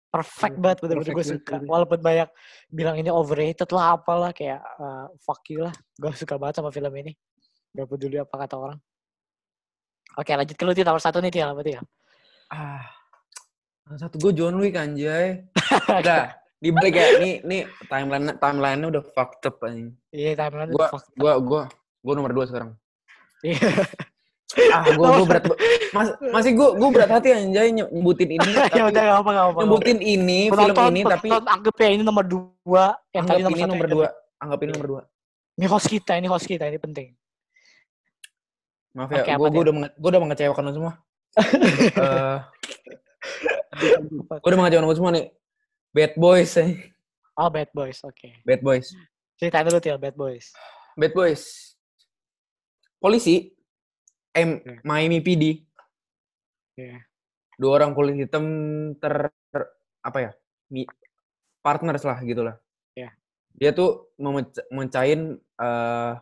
perfect 0.08 0.56
Iya, 0.56 0.62
banget 0.64 0.78
bener-bener 0.80 1.12
gue 1.12 1.26
suka 1.26 1.52
banget. 1.54 1.68
walaupun 1.68 1.98
banyak 2.00 2.28
bilang 2.68 2.96
ini 2.96 3.08
overrated 3.08 3.68
lah 3.70 3.94
apalah 3.94 4.32
kayak 4.32 4.58
eh, 4.58 5.06
fuck 5.20 5.44
you 5.48 5.60
lah 5.60 5.72
gue 5.94 6.10
suka 6.12 6.34
banget 6.34 6.58
sama 6.58 6.68
film 6.68 6.90
ini 6.96 7.12
gak 7.70 7.86
peduli 7.86 8.16
apa 8.16 8.34
kata 8.34 8.56
orang 8.56 8.78
oke 10.14 10.30
lanjut 10.32 10.56
ke 10.56 10.64
lu 10.64 10.72
nomor 10.74 10.98
satu 10.98 11.20
nih 11.20 11.30
Til 11.30 11.44
apa 11.44 11.62
Til 11.62 11.80
Ah. 12.48 12.80
Satu 13.90 14.16
gue 14.16 14.32
John 14.32 14.56
Wick 14.56 14.72
anjay. 14.72 15.44
Udah, 16.00 16.32
di 16.56 16.68
balik 16.68 16.92
ya. 16.92 17.20
Nih, 17.20 17.40
nih 17.40 17.60
timeline 17.88 18.32
timeline-nya 18.36 18.88
udah 18.88 19.04
fucked 19.06 19.44
up 19.44 19.60
anjing. 19.60 19.92
iya 20.08 20.32
timeline 20.32 20.68
Gua 20.68 20.88
fuck 20.88 21.04
gua 21.12 21.36
gua 21.36 21.62
gua 22.00 22.12
nomor 22.12 22.32
dua 22.32 22.44
sekarang. 22.44 22.72
Iya. 23.40 23.84
Ah, 24.68 24.84
gua 24.94 25.08
gua 25.16 25.26
berat 25.26 25.44
mas, 25.96 26.08
masih 26.34 26.52
gua 26.56 26.68
gua 26.76 26.88
berat 26.92 27.10
hati 27.10 27.28
anjay 27.32 27.72
nyebutin 27.72 28.36
ini 28.36 28.50
ya 28.56 28.68
tapi 28.68 28.80
udah 28.92 29.02
gak 29.02 29.18
apa 29.22 29.30
gak 29.30 29.46
apa 29.48 29.58
nyebutin 29.64 29.98
ini 30.00 30.40
film 30.48 30.56
penonton 30.56 30.92
ini 30.92 31.02
tapi 31.04 31.28
anggap 31.32 31.74
ya 31.80 31.88
ini 31.94 32.02
nomor 32.04 32.24
dua 32.26 32.84
yang 33.14 33.24
anggap 33.24 33.34
tadi 33.34 33.42
nomor 33.44 33.58
ini 33.58 33.68
nomor 33.68 33.88
dua. 33.88 34.08
Anggap 34.38 34.58
ini 34.62 34.70
nomor 34.76 34.88
dua. 34.88 35.02
ini 35.58 35.66
host 35.66 35.86
kita 35.90 36.12
ini 36.14 36.26
host 36.30 36.46
kita 36.46 36.64
ini 36.70 36.78
penting 36.78 37.08
Maaf 38.96 39.10
ya, 39.14 39.36
gua 39.36 39.48
dia? 39.52 39.60
udah 39.62 39.72
gua 39.94 40.08
udah 40.10 40.20
mengecewakan 40.26 40.64
lo 40.64 40.72
semua. 40.74 40.92
Eh, 43.78 44.40
gua 44.42 44.48
udah 44.48 44.58
mengecewakan 44.58 44.88
lo 44.90 44.96
semua 44.96 45.12
nih. 45.14 45.26
Bad 45.94 46.12
Boys, 46.18 46.52
eh. 46.58 46.92
oh 47.38 47.48
bad 47.48 47.70
boys 47.70 48.02
oke 48.02 48.28
Bad 48.42 48.60
Boys. 48.60 48.92
ceritain 49.38 49.64
dulu 49.64 49.78
Til 49.78 49.96
bad 49.96 50.18
boys 50.18 50.50
Bad 50.98 51.14
Boys. 51.14 51.74
Polisi 52.98 53.54
M 54.36 54.50
Oke. 54.60 54.74
Miami 54.84 55.18
PD. 55.24 55.44
Iya. 56.78 57.02
Dua 57.58 57.72
orang 57.80 57.96
kulit 57.96 58.14
hitam 58.14 58.44
ter, 59.00 59.32
ter- 59.50 59.72
apa 60.04 60.18
ya? 60.18 60.30
Mi, 60.70 60.84
partners 61.64 62.04
lah 62.04 62.18
gitu 62.22 62.44
lah. 62.44 62.56
Iya. 62.94 63.10
Dia 63.56 63.70
tuh 63.74 64.12
memec- 64.20 64.68
mencahin 64.70 65.40
eh 65.58 66.12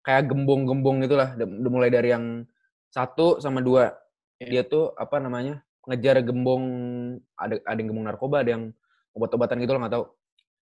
kayak 0.00 0.32
gembong-gembong 0.32 1.04
gitu 1.04 1.20
lah. 1.20 1.36
Udah 1.36 1.46
udah 1.46 1.70
mulai 1.72 1.90
dari 1.92 2.14
yang 2.14 2.48
satu 2.88 3.38
sama 3.42 3.60
dua. 3.60 3.92
Iya. 4.40 4.48
Dia 4.48 4.62
tuh 4.64 4.94
apa 4.96 5.20
namanya? 5.20 5.60
ngejar 5.80 6.20
gembong 6.22 6.64
ada 7.40 7.56
ada 7.64 7.78
yang 7.80 7.88
gembong 7.88 8.06
narkoba, 8.06 8.44
ada 8.44 8.52
yang 8.52 8.64
obat-obatan 9.16 9.58
gitu 9.64 9.72
lah 9.74 9.80
nggak 9.88 9.94
tahu. 9.96 10.04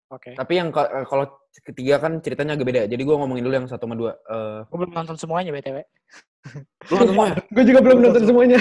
Oke 0.09 0.31
Tapi 0.35 0.53
yang 0.55 0.69
eh, 0.71 1.05
kalau 1.05 1.25
ketiga 1.59 1.99
kan 1.99 2.23
ceritanya 2.23 2.55
agak 2.55 2.67
beda. 2.67 2.83
Jadi 2.87 3.03
gue 3.03 3.17
ngomongin 3.17 3.43
dulu 3.43 3.55
yang 3.55 3.67
satu 3.67 3.85
sama 3.85 3.95
dua. 3.95 4.13
Eh, 4.17 4.59
gue 4.65 4.77
belum 4.79 4.93
nonton 4.93 5.17
semuanya 5.17 5.51
btw 5.51 5.79
lu 6.89 6.95
nonton 6.97 7.09
semua 7.13 7.25
ya? 7.29 7.37
Gue 7.55 7.65
juga 7.67 7.81
belum 7.85 7.99
nonton 8.01 8.23
semuanya. 8.25 8.59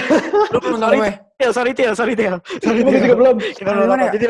Lu 0.52 0.58
belum 0.60 0.76
nonton 0.76 0.98
Sorry, 0.98 1.08
ya? 1.08 1.14
Til 1.40 1.50
sorry 1.54 1.72
Til 1.72 1.92
sorry 1.96 2.14
Til 2.18 2.34
sorry 2.60 2.80
Gue 2.84 3.00
juga 3.00 3.16
belum. 3.16 3.36
Kita 3.40 3.64
belum 3.64 3.86
nonton. 3.88 3.98
ya? 4.02 4.10
jadi 4.12 4.24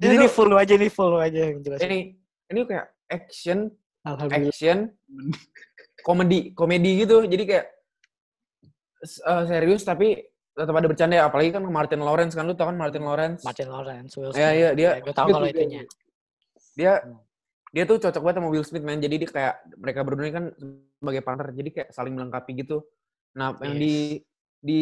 jadi 0.00 0.14
Ini 0.16 0.26
full 0.30 0.50
aja 0.56 0.72
ini 0.72 0.88
full 0.88 1.14
aja 1.20 1.40
yang 1.52 1.58
jelasin 1.60 1.84
Ini 1.84 1.98
ini 2.48 2.60
kayak 2.64 2.86
action, 3.08 3.58
Alhamdulillah. 4.02 4.48
action, 4.48 4.78
komedi, 6.00 6.40
komedi 6.52 7.04
gitu. 7.04 7.24
Jadi 7.24 7.44
kayak 7.44 7.66
eh, 9.02 9.42
serius 9.44 9.82
tapi 9.82 10.16
tetap 10.52 10.72
ada 10.72 10.88
bercanda 10.88 11.14
ya. 11.16 11.24
Apalagi 11.28 11.52
kan 11.52 11.62
Martin 11.64 12.00
Lawrence 12.00 12.32
kan 12.32 12.44
lu 12.44 12.52
tau 12.52 12.68
kan 12.68 12.76
Martin 12.76 13.04
Lawrence? 13.04 13.40
Martin 13.44 13.68
Lawrence 13.68 14.12
Will 14.16 14.32
Iya, 14.32 14.48
Smith. 14.48 14.56
iya, 14.56 14.68
dia 14.72 14.90
gue 15.00 15.12
tahu 15.12 15.28
kalau 15.28 15.46
itunya 15.46 15.82
Dia 16.76 17.02
Hmm. 17.02 17.20
dia 17.72 17.88
tuh 17.88 17.96
cocok 17.96 18.20
banget 18.20 18.36
sama 18.40 18.48
Will 18.52 18.66
Smith 18.68 18.84
man. 18.84 19.00
Jadi 19.00 19.16
dia 19.16 19.28
kayak 19.28 19.54
mereka 19.80 20.04
berdua 20.04 20.24
ini 20.28 20.34
kan 20.36 20.44
sebagai 21.00 21.22
partner. 21.24 21.48
Jadi 21.56 21.68
kayak 21.72 21.88
saling 21.92 22.12
melengkapi 22.12 22.52
gitu. 22.60 22.84
Nah, 23.32 23.56
yang 23.64 23.76
Yes. 23.76 23.80
di 23.80 23.94
di 24.62 24.80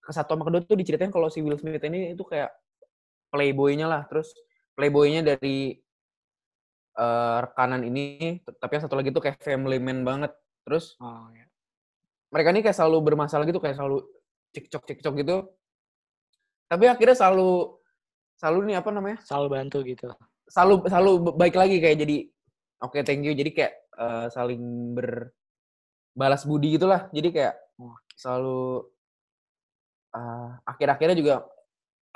ke 0.00 0.10
satu 0.14 0.38
sama 0.38 0.46
kedua 0.46 0.62
tuh 0.64 0.78
diceritain 0.78 1.10
kalau 1.12 1.28
si 1.28 1.42
Will 1.42 1.58
Smith 1.58 1.82
ini 1.82 2.14
itu 2.14 2.22
kayak 2.22 2.54
playboy-nya 3.34 3.90
lah. 3.90 4.02
Terus 4.06 4.30
playboy-nya 4.78 5.26
dari 5.26 5.76
eh, 6.92 7.38
rekanan 7.40 7.82
ini, 7.88 8.36
tapi 8.60 8.76
yang 8.76 8.84
satu 8.84 9.00
lagi 9.00 9.08
tuh 9.16 9.24
kayak 9.24 9.40
family 9.40 9.80
man 9.80 10.04
banget. 10.04 10.32
Terus 10.62 10.94
oh, 11.00 11.26
ya. 11.32 11.48
mereka 12.28 12.52
ini 12.52 12.60
kayak 12.60 12.76
selalu 12.76 12.98
bermasalah 13.12 13.48
gitu, 13.48 13.58
kayak 13.58 13.80
selalu 13.80 14.04
cekcok 14.52 14.82
cekcok 14.84 15.14
gitu. 15.24 15.36
Tapi 16.68 16.84
akhirnya 16.92 17.16
selalu 17.16 17.80
selalu 18.36 18.58
nih 18.68 18.76
apa 18.80 18.90
namanya? 18.92 19.18
selalu 19.24 19.48
bantu 19.56 19.78
gitu 19.88 20.12
Selalu 20.52 20.74
selalu 20.84 21.12
baik 21.32 21.56
lagi 21.56 21.80
kayak 21.80 21.96
jadi 22.04 22.16
oke 22.84 23.00
thank 23.08 23.24
you. 23.24 23.32
Jadi 23.32 23.50
kayak 23.56 23.72
eh, 23.96 24.26
saling 24.28 24.92
berbalas 24.92 26.44
budi 26.44 26.76
gitulah. 26.76 27.08
Jadi 27.08 27.32
kayak 27.32 27.56
selalu 28.20 28.84
eh, 30.12 30.48
akhir-akhirnya 30.68 31.16
juga 31.16 31.34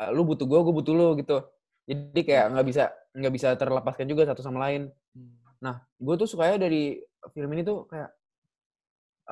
eh, 0.05 0.11
lu 0.13 0.29
butuh 0.29 0.45
gue, 0.45 0.61
gue 0.61 0.75
butuh 0.77 0.93
lu 0.93 1.09
gitu. 1.17 1.41
Jadi 1.89 2.21
kayak 2.29 2.53
nggak 2.53 2.67
bisa 2.69 2.85
nggak 3.17 3.33
bisa 3.33 3.49
terlepaskan 3.57 4.05
juga 4.05 4.29
satu 4.29 4.45
sama 4.45 4.69
lain. 4.69 4.93
Hmm. 5.17 5.33
Nah, 5.65 5.81
gue 5.97 6.15
tuh 6.21 6.29
sukanya 6.29 6.69
dari 6.69 7.01
film 7.33 7.49
ini 7.57 7.65
tuh 7.65 7.89
kayak 7.89 8.11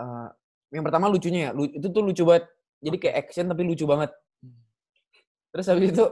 eh, 0.00 0.28
yang 0.72 0.80
pertama 0.80 1.12
lucunya 1.12 1.40
ya, 1.46 1.50
lu- 1.52 1.68
itu 1.68 1.86
tuh 1.92 2.00
lucu 2.00 2.24
banget. 2.24 2.48
Jadi 2.80 2.96
kayak 2.96 3.16
action 3.20 3.52
tapi 3.52 3.68
lucu 3.68 3.84
banget. 3.84 4.16
Hmm. 4.40 4.64
Terus 5.52 5.66
habis 5.68 5.92
itu 5.92 6.04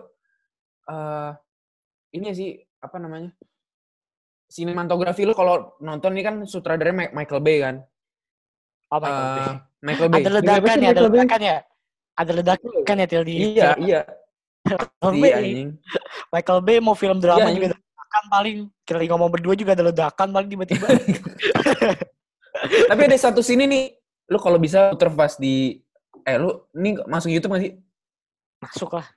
eh 0.92 1.30
ini 2.12 2.28
sih 2.36 2.50
apa 2.82 2.96
namanya? 2.98 3.30
Sinematografi 4.46 5.24
lu 5.24 5.32
kalau 5.32 5.72
nonton 5.80 6.12
ini 6.12 6.22
kan 6.22 6.34
sutradaranya 6.44 7.08
Ma- 7.08 7.14
Michael 7.16 7.40
Bay 7.40 7.58
kan. 7.58 7.76
oh 8.92 8.98
Michael 9.00 9.28
Bay 9.30 9.40
Eh, 9.40 9.56
Michael 9.80 10.08
Bay. 10.10 10.20
ada 10.20 10.28
Siapa 10.28 10.36
ledakan 10.36 10.60
sih 10.68 10.82
ya 10.84 10.90
ada 10.92 10.92
Michael 10.92 11.08
Bay? 11.08 11.16
ledakan 11.16 11.40
ya 11.40 11.56
ada 12.12 12.32
ledakan 12.36 12.96
ya 12.98 13.06
Til 13.08 13.22
di 13.24 13.34
Iya, 13.34 13.70
iya. 13.80 14.00
Michael 14.68 15.08
Iya 15.08 15.20
Bay 15.22 15.32
anjing. 15.32 15.68
Michael 16.28 16.60
Bay 16.60 16.76
mau 16.78 16.92
film 16.92 17.18
drama 17.18 17.40
Iya, 17.42 17.54
juga 17.56 17.66
ada 17.66 17.78
ledakan 17.78 18.22
paling 18.28 18.56
kita 18.82 18.96
lagi 19.00 19.08
ngomong 19.08 19.30
berdua 19.32 19.54
juga 19.56 19.72
ada 19.72 19.84
ledakan 19.88 20.28
paling 20.28 20.48
tiba-tiba 20.50 20.86
Tapi 22.92 23.00
ada 23.02 23.16
satu 23.16 23.40
sini 23.40 23.64
nih, 23.64 23.84
lu 24.28 24.38
kalau 24.38 24.60
bisa 24.60 24.92
puter 24.92 25.08
pas 25.10 25.34
di 25.34 25.80
eh 26.22 26.36
lu 26.36 26.68
ini 26.72 27.00
masuk 27.02 27.32
YouTube 27.32 27.50
nggak 27.50 27.64
sih? 27.64 27.72
masuk 28.60 28.90
lah 28.92 29.08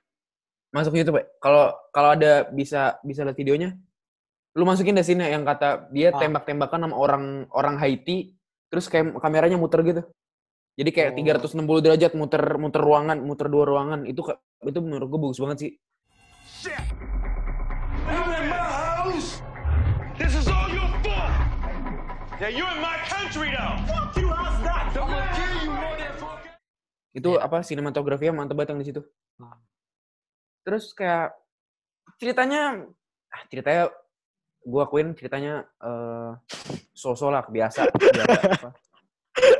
Masuk 0.76 0.92
YouTube, 0.92 1.16
ya? 1.16 1.24
Kalau 1.40 1.72
kalau 1.88 2.12
ada 2.12 2.44
bisa 2.52 3.00
bisa 3.00 3.24
lihat 3.24 3.32
videonya, 3.32 3.72
lu 4.52 4.68
masukin 4.68 4.92
deh 4.92 5.00
sini 5.00 5.24
yang 5.24 5.40
kata 5.40 5.88
dia 5.88 6.12
Ah. 6.12 6.20
tembak-tembakan 6.20 6.84
sama 6.84 6.94
orang 7.00 7.24
orang 7.48 7.80
Haiti, 7.80 8.36
terus 8.68 8.84
kayak 8.92 9.16
kameranya 9.16 9.56
muter 9.56 9.80
gitu. 9.80 10.04
Jadi 10.76 10.90
kayak 10.92 11.16
Oh. 11.16 11.16
360 11.16 11.80
derajat 11.80 12.12
muter 12.12 12.60
muter 12.60 12.84
ruangan, 12.84 13.16
muter 13.24 13.48
dua 13.48 13.64
ruangan. 13.64 14.04
Itu 14.04 14.20
itu 14.60 14.78
menurut 14.84 15.08
gue 15.08 15.20
bagus 15.24 15.40
banget 15.40 15.56
sih. 15.64 15.70
I'm 18.04 18.28
in 18.36 18.44
my 18.52 18.60
house. 18.60 19.40
This 20.20 20.36
is 20.36 20.44
all 20.44 20.68
your 20.68 20.84
fault. 21.00 21.32
Yeah, 22.36 22.52
you're 22.52 22.68
in 22.68 22.84
my 22.84 23.00
country 23.08 23.48
now. 23.48 23.80
Fuck 23.88 24.12
you, 24.20 24.28
how's 24.28 24.60
that? 24.60 24.92
I'm 24.92 25.08
gonna 25.08 25.32
kill 25.32 25.52
you, 25.64 25.72
motherfucker. 25.72 26.52
Itu 27.16 27.30
apa 27.40 27.64
sinematografinya 27.64 28.36
mantep 28.36 28.60
banget 28.60 28.76
yang 28.76 28.80
di 28.84 28.88
situ. 28.92 29.00
Terus 30.66 30.90
kayak 30.90 31.30
ceritanya 32.18 32.82
ah, 33.30 33.42
ceritanya 33.46 33.86
gue 34.60 34.80
akuin 34.82 35.14
ceritanya 35.14 35.62
eh 35.78 36.30
so-so 36.90 37.30
lah 37.30 37.46
biasa. 37.46 37.86
biasa 37.86 38.38
apa. 38.58 38.70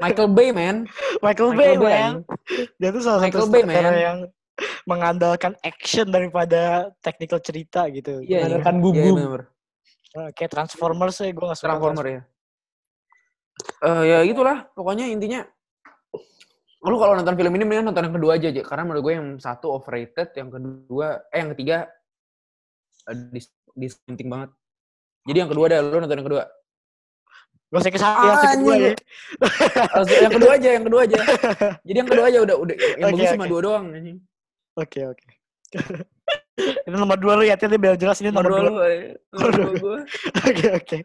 Michael 0.02 0.30
Bay 0.32 0.50
man, 0.50 0.88
Michael, 1.22 1.52
Michael 1.52 1.54
Bay, 1.54 1.72
Bay, 1.78 1.94
man. 2.00 2.14
Dia 2.80 2.90
tuh 2.90 3.02
salah 3.04 3.20
Michael 3.22 3.44
satu 3.44 3.52
Bay, 3.52 3.62
man. 3.62 3.92
yang 3.94 4.18
mengandalkan 4.88 5.52
action 5.60 6.08
daripada 6.08 6.90
technical 6.98 7.38
cerita 7.38 7.84
gitu. 7.92 8.18
Iya, 8.18 8.24
Gua- 8.24 8.36
Mengandalkan 8.40 8.74
Iya, 8.74 8.82
bumbu. 8.82 9.10
bener-bener. 9.14 9.44
Eh, 10.16 10.30
kayak 10.32 10.50
Transformers 10.50 11.16
ya, 11.20 11.28
gue 11.28 11.44
gak 11.44 11.58
suka. 11.60 11.66
Transformer 11.68 12.06
ya. 12.08 12.20
Eh 13.84 14.02
ya 14.08 14.18
gitulah, 14.24 14.56
pokoknya 14.72 15.06
intinya 15.06 15.44
lu 16.84 16.96
kalau 17.00 17.16
nonton 17.16 17.34
film 17.34 17.52
ini 17.56 17.64
mendingan 17.64 17.86
nonton 17.88 18.04
yang 18.04 18.16
kedua 18.20 18.32
aja, 18.36 18.48
aja. 18.52 18.62
karena 18.62 18.82
menurut 18.84 19.02
gue 19.02 19.14
yang 19.16 19.28
satu 19.40 19.72
overrated, 19.72 20.28
yang 20.36 20.52
kedua 20.52 21.24
eh 21.32 21.38
yang 21.40 21.50
ketiga 21.56 21.88
eh, 23.08 23.16
dis 23.32 23.48
discounting 23.72 24.28
banget. 24.28 24.50
Jadi 25.26 25.38
yang 25.40 25.50
kedua 25.50 25.66
dah, 25.72 25.78
lu 25.82 25.98
nonton 25.98 26.18
yang 26.20 26.28
kedua. 26.28 26.44
Gue 27.66 27.80
sakit 27.82 27.98
hati 27.98 28.26
yang 28.30 28.38
kedua 28.62 28.74
ya. 28.78 28.92
Yang 30.22 30.34
kedua 30.38 30.50
aja, 30.54 30.68
yang 30.70 30.84
kedua 30.86 31.00
aja. 31.02 31.18
Jadi 31.86 31.96
yang 31.98 32.08
kedua 32.08 32.24
aja 32.30 32.38
udah 32.46 32.56
udah 32.62 32.76
yang 32.78 33.08
Oke, 33.10 33.14
bagus 33.18 33.32
cuma 33.34 33.44
oke. 33.44 33.50
dua 33.50 33.60
doang. 33.60 33.84
Oke, 34.78 35.00
oke. 35.02 35.26
ini 36.86 36.94
nomor 36.94 37.18
dua 37.18 37.32
lu 37.36 37.44
ya, 37.44 37.58
Til. 37.58 37.74
biar 37.74 37.98
jelas 37.98 38.22
ini 38.22 38.30
nomor, 38.30 38.48
Nomor 38.54 38.70
dua 38.70 38.84
eh. 38.86 39.18
nomor 39.34 39.50
dua 39.50 39.72
gue. 39.76 39.98
Oke, 40.48 40.66
oke. 40.78 40.98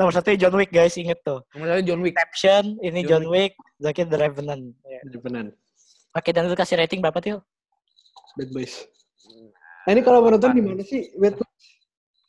Nomor 0.00 0.12
satu 0.16 0.34
John 0.40 0.54
Wick, 0.56 0.72
guys. 0.72 0.96
Inget 0.96 1.20
tuh. 1.20 1.44
Nomor 1.52 1.66
satu 1.76 1.82
John 1.84 2.00
Wick. 2.00 2.14
Inception, 2.16 2.64
ini 2.80 3.00
John 3.04 3.28
John 3.28 3.36
Wick, 3.36 3.52
Zakir 3.76 4.08
The 4.08 4.18
Revenant. 4.18 4.72
Ya. 4.96 5.20
Benar. 5.20 5.46
Oke, 6.16 6.30
dan 6.32 6.48
lu 6.48 6.56
kasih 6.56 6.80
rating 6.80 7.04
berapa, 7.04 7.20
Til? 7.20 7.38
Bad 8.36 8.50
Boys. 8.52 8.88
Nah 9.86 9.90
ini 9.92 10.02
kalau 10.02 10.24
menonton 10.24 10.50
di 10.56 10.62
mana 10.64 10.82
sih? 10.82 11.12
Bad 11.14 11.36
Boys? 11.36 11.64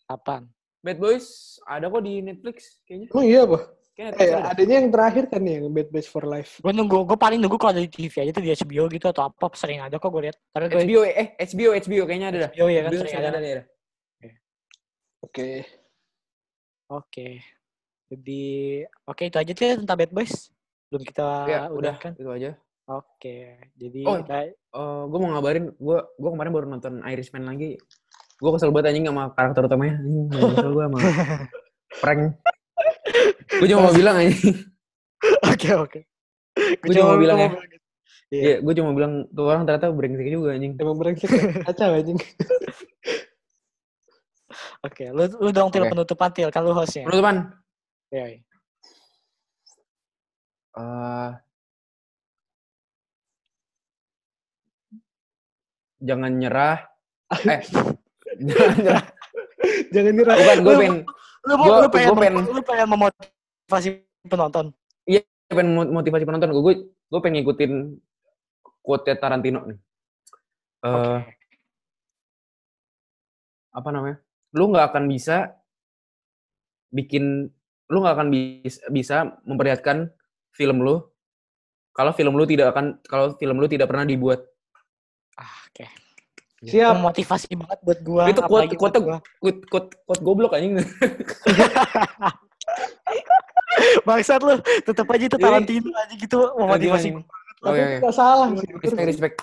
Apaan? 0.08 0.44
Bad 0.84 1.00
Boys 1.00 1.58
ada 1.64 1.88
kok 1.88 2.04
di 2.04 2.20
Netflix 2.22 2.80
kayaknya. 2.84 3.08
Emang 3.12 3.26
iya 3.28 3.42
apa? 3.44 3.60
Kayaknya 3.98 4.14
Eh, 4.22 4.30
ada. 4.30 4.54
adanya 4.54 4.76
yang 4.78 4.90
terakhir 4.94 5.24
kan 5.26 5.42
nih, 5.42 5.54
yang 5.58 5.74
Bad 5.74 5.90
Batch 5.90 6.06
for 6.08 6.24
Life. 6.24 6.62
Gue 6.62 6.70
nunggu, 6.70 7.02
gue 7.02 7.18
paling 7.18 7.40
nunggu 7.42 7.58
kalau 7.58 7.74
ada 7.74 7.82
di 7.82 7.90
TV 7.90 8.14
aja 8.22 8.32
tuh 8.32 8.44
di 8.46 8.54
HBO 8.54 8.84
gitu 8.94 9.06
atau 9.10 9.26
apa 9.26 9.46
sering 9.58 9.82
ada 9.82 9.98
kok 9.98 10.10
gue 10.14 10.22
lihat. 10.30 10.38
Tapi 10.54 10.66
gue 10.70 10.80
HBO 10.86 11.02
eh 11.02 11.28
HBO 11.34 11.70
HBO 11.74 12.04
kayaknya 12.06 12.28
ada 12.30 12.38
dah. 12.46 12.52
HBO 12.54 12.68
ya 12.70 12.82
kan 12.86 12.92
HBO 12.94 13.00
sering 13.02 13.12
sering 13.12 13.26
ada. 13.26 13.40
ada 13.42 13.50
ya. 13.50 13.62
Oke. 15.26 15.50
Oke. 16.88 17.28
Jadi 18.08 18.44
oke 19.04 19.24
itu 19.28 19.36
aja 19.36 19.52
tuh 19.52 19.82
tentang 19.84 19.98
Bad 19.98 20.12
Boys. 20.14 20.54
Belum 20.88 21.04
kita 21.04 21.28
Ya, 21.46 21.60
udah 21.68 21.94
udahkan. 21.94 22.12
itu 22.16 22.30
aja. 22.30 22.52
Oke. 22.88 23.60
Jadi 23.76 24.02
Oh. 24.04 24.16
kita 24.18 24.38
Eh 24.48 25.02
gue 25.06 25.20
mau 25.20 25.30
ngabarin, 25.34 25.74
gue 25.74 25.98
gue 26.00 26.30
kemarin 26.32 26.52
baru 26.54 26.66
nonton 26.68 27.04
Irishman 27.04 27.44
lagi. 27.44 27.76
Gue 28.38 28.52
kesel 28.54 28.70
banget 28.70 28.94
anjing 28.94 29.06
sama 29.06 29.34
karakter 29.34 29.66
utamanya. 29.66 29.96
Anjing, 29.98 30.26
kesel 30.30 30.72
gue 30.72 30.84
sama 30.86 31.00
prank. 32.00 32.22
gue 33.58 33.68
cuma 33.68 33.82
mau 33.84 33.96
bilang 33.96 34.16
anjing. 34.18 34.56
Oke 35.44 35.70
oke. 35.74 36.00
Gua 36.58 36.94
cuma 36.94 37.08
mau 37.12 37.20
bilang 37.20 37.38
ya. 37.38 37.50
gitu. 37.50 37.86
Iya. 38.28 38.42
Iya, 38.44 38.56
gue 38.60 38.74
cuma 38.76 38.92
bilang 38.92 39.14
tuh 39.30 39.46
orang 39.46 39.64
ternyata 39.64 39.88
brengsek 39.90 40.28
juga 40.28 40.52
anjing. 40.54 40.74
Emang 40.78 40.96
brengsek 40.96 41.28
ya? 41.28 41.44
Kacau 41.66 41.92
anjing. 41.92 42.20
Oke, 44.80 45.06
lu 45.12 45.24
lu 45.42 45.50
dong 45.52 45.70
til 45.70 45.84
Oke. 45.84 45.92
penutupan 45.92 46.30
til 46.32 46.48
kan 46.48 46.62
lu 46.64 46.72
hostnya. 46.72 47.04
Penutupan. 47.04 47.52
Iya. 48.14 48.26
iya. 48.32 48.40
Eh 50.78 51.32
jangan 56.00 56.32
nyerah. 56.34 56.78
Eh, 57.44 57.60
jangan 58.40 58.76
nyerah. 58.80 59.04
Jangan 59.92 60.14
nyerah. 60.16 60.36
Bukan, 60.38 60.58
gue 60.58 60.70
Lu- 60.70 60.80
pengen, 60.80 60.96
Lu, 61.48 61.54
Gua- 61.58 61.80
lu 61.80 61.90
pengen 61.90 62.08
gua 62.12 62.20
pengen- 62.22 62.48
lu 62.48 62.62
pengen 62.62 62.88
memotivasi 62.88 63.90
penonton. 64.26 64.66
pengen 65.48 65.68
mo- 65.72 65.92
motivasi 65.94 66.24
penonton. 66.24 66.52
Gue 66.54 66.74
gue 66.92 67.20
pengen 67.24 67.40
ngikutin 67.40 67.72
quote 68.84 69.12
Tarantino 69.16 69.64
nih. 69.64 69.80
Eh, 70.84 70.92
Oke. 70.92 71.16
apa 73.74 73.90
namanya? 73.92 74.18
Lu 74.52 74.72
nggak 74.72 74.92
akan 74.92 75.04
bisa 75.08 75.56
bikin, 76.90 77.48
lu 77.88 77.98
nggak 78.00 78.16
akan 78.16 78.28
bis- 78.28 78.84
bisa 78.88 79.40
memperlihatkan 79.44 80.12
film 80.58 80.82
lu 80.82 81.06
kalau 81.94 82.10
film 82.14 82.34
lu 82.34 82.46
tidak 82.46 82.74
akan 82.74 82.98
kalau 83.06 83.38
film 83.38 83.58
lu 83.58 83.70
tidak 83.70 83.86
pernah 83.90 84.06
dibuat. 84.06 84.42
Ah, 85.38 85.54
oke. 85.70 85.86
Siap. 86.66 86.98
Memotivasi 86.98 87.54
banget 87.54 87.80
buat 87.86 88.00
gua. 88.02 88.24
Itu 88.30 88.42
quote 88.42 88.74
buat 88.74 88.78
quote 88.82 88.98
gua. 88.98 89.18
quote 89.38 89.62
quote, 89.70 89.90
quote 90.06 90.22
goblok 90.26 90.54
anjing. 90.58 90.82
Bangsat 94.08 94.42
lu, 94.42 94.58
tetep 94.82 95.06
aja 95.06 95.24
itu 95.26 95.38
Jadi- 95.38 95.44
Tarantino 95.44 95.90
aja 95.94 96.16
gitu 96.18 96.38
memotivasi. 96.58 97.08
anjing. 97.14 97.18
Tapi 97.58 97.66
Oh 97.66 97.74
iya, 97.74 97.86
iya. 97.90 97.98
kita 97.98 98.12
salah 98.14 98.48
sih. 98.54 98.70
Respect, 98.70 99.08
respect, 99.10 99.36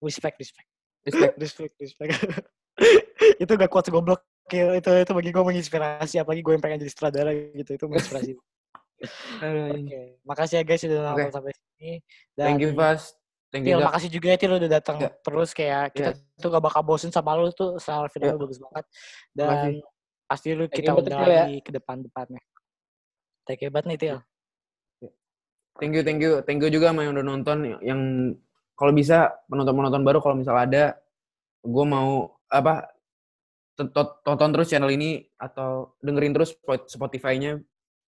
Respect, 0.00 0.36
respect. 0.40 0.66
respect. 1.04 1.32
Respect, 1.40 1.72
respect. 1.76 2.12
itu 3.44 3.52
gak 3.52 3.68
kuat 3.68 3.86
goblok. 3.88 4.20
Kayak 4.48 4.80
Itu 4.82 4.90
itu 4.96 5.12
bagi 5.12 5.30
gue 5.30 5.44
menginspirasi 5.44 6.16
apalagi 6.18 6.40
gue 6.40 6.52
yang 6.56 6.62
pengen 6.64 6.80
jadi 6.80 6.92
sutradara 6.92 7.30
gitu 7.52 7.70
itu 7.76 7.84
menginspirasi. 7.84 8.32
Oke, 9.00 10.20
makasih 10.22 10.60
ya 10.60 10.64
guys 10.64 10.80
sudah 10.84 10.98
nonton 11.00 11.28
Oke. 11.28 11.32
sampai 11.32 11.52
sini. 11.56 11.90
Thank 12.36 12.60
you, 12.60 12.70
Fast. 12.72 13.16
Thank 13.50 13.66
you, 13.66 13.74
Til, 13.74 13.82
makasih 13.82 14.08
juga 14.12 14.26
ya 14.30 14.38
Til 14.38 14.52
udah 14.54 14.70
datang 14.70 14.96
Ya. 15.00 15.10
terus 15.26 15.50
kayak 15.50 15.90
kita 15.90 16.10
tuh 16.38 16.48
gak 16.54 16.62
bakal 16.62 16.86
bosen 16.86 17.10
sama 17.10 17.34
lu 17.34 17.50
tuh 17.50 17.82
soal 17.82 18.06
video 18.14 18.30
Ya. 18.30 18.38
bagus 18.38 18.58
banget 18.62 18.84
Makasih. 18.86 19.34
dan 19.34 19.70
pasti 20.30 20.48
lu 20.54 20.64
kita 20.70 20.90
undang 20.94 21.18
ya. 21.26 21.48
lagi 21.48 21.58
ke 21.58 21.70
depan-depannya. 21.74 22.38
Thank 23.42 23.66
you 23.66 23.70
banget 23.74 23.86
nih 23.90 23.98
Til. 23.98 24.18
Thank 25.80 25.92
you, 25.96 26.02
thank 26.04 26.20
you, 26.20 26.32
thank 26.44 26.60
you 26.60 26.70
juga 26.70 26.92
sama 26.92 27.02
yang 27.02 27.16
udah 27.16 27.26
nonton. 27.26 27.56
Yang 27.80 28.00
kalau 28.76 28.92
bisa 28.92 29.32
penonton-penonton 29.48 30.02
baru 30.04 30.18
kalau 30.20 30.36
misal 30.36 30.54
ada, 30.54 30.94
gue 31.64 31.84
mau 31.88 32.36
apa 32.46 32.86
tonton 34.22 34.50
terus 34.52 34.68
channel 34.68 34.92
ini 34.92 35.24
atau 35.34 35.96
dengerin 35.98 36.36
terus 36.36 36.52
Spot- 36.52 36.84
Spotify-nya 36.86 37.58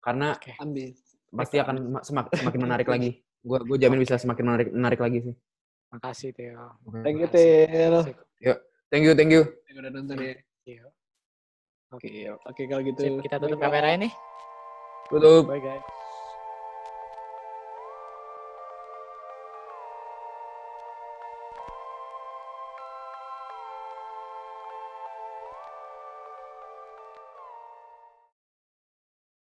karena. 0.03 0.35
Ambil. 0.59 0.91
pasti 1.33 1.57
akan 1.57 1.77
ma- 1.97 2.05
semak- 2.05 2.29
semakin 2.29 2.61
menarik 2.61 2.89
lagi. 2.93 3.25
Gue 3.49 3.59
gue 3.65 3.79
jamin 3.81 3.99
bisa 3.99 4.21
semakin 4.21 4.45
menarik 4.45 4.69
menarik 4.71 5.01
lagi 5.03 5.19
sih. 5.31 5.35
Makasih 5.91 6.31
Til. 6.31 6.55
Thank 7.03 7.19
you, 7.19 7.27
Makasih. 7.27 8.15
Til. 8.39 8.55
Thank 8.93 9.03
you, 9.09 9.13
thank 9.17 9.33
you. 9.33 9.43
Yang 9.67 9.77
udah 9.83 9.91
nonton 9.91 10.17
ya. 10.21 10.35
Iya. 10.69 10.85
Oke, 11.93 12.09
oke 12.29 12.63
kalau 12.69 12.83
gitu. 12.85 13.01
Sip, 13.03 13.13
kita 13.25 13.37
tutup 13.41 13.59
kamera 13.59 13.97
ini. 13.97 14.09
Tutup. 15.09 15.49
Bye 15.49 15.59
guys. 15.65 16.02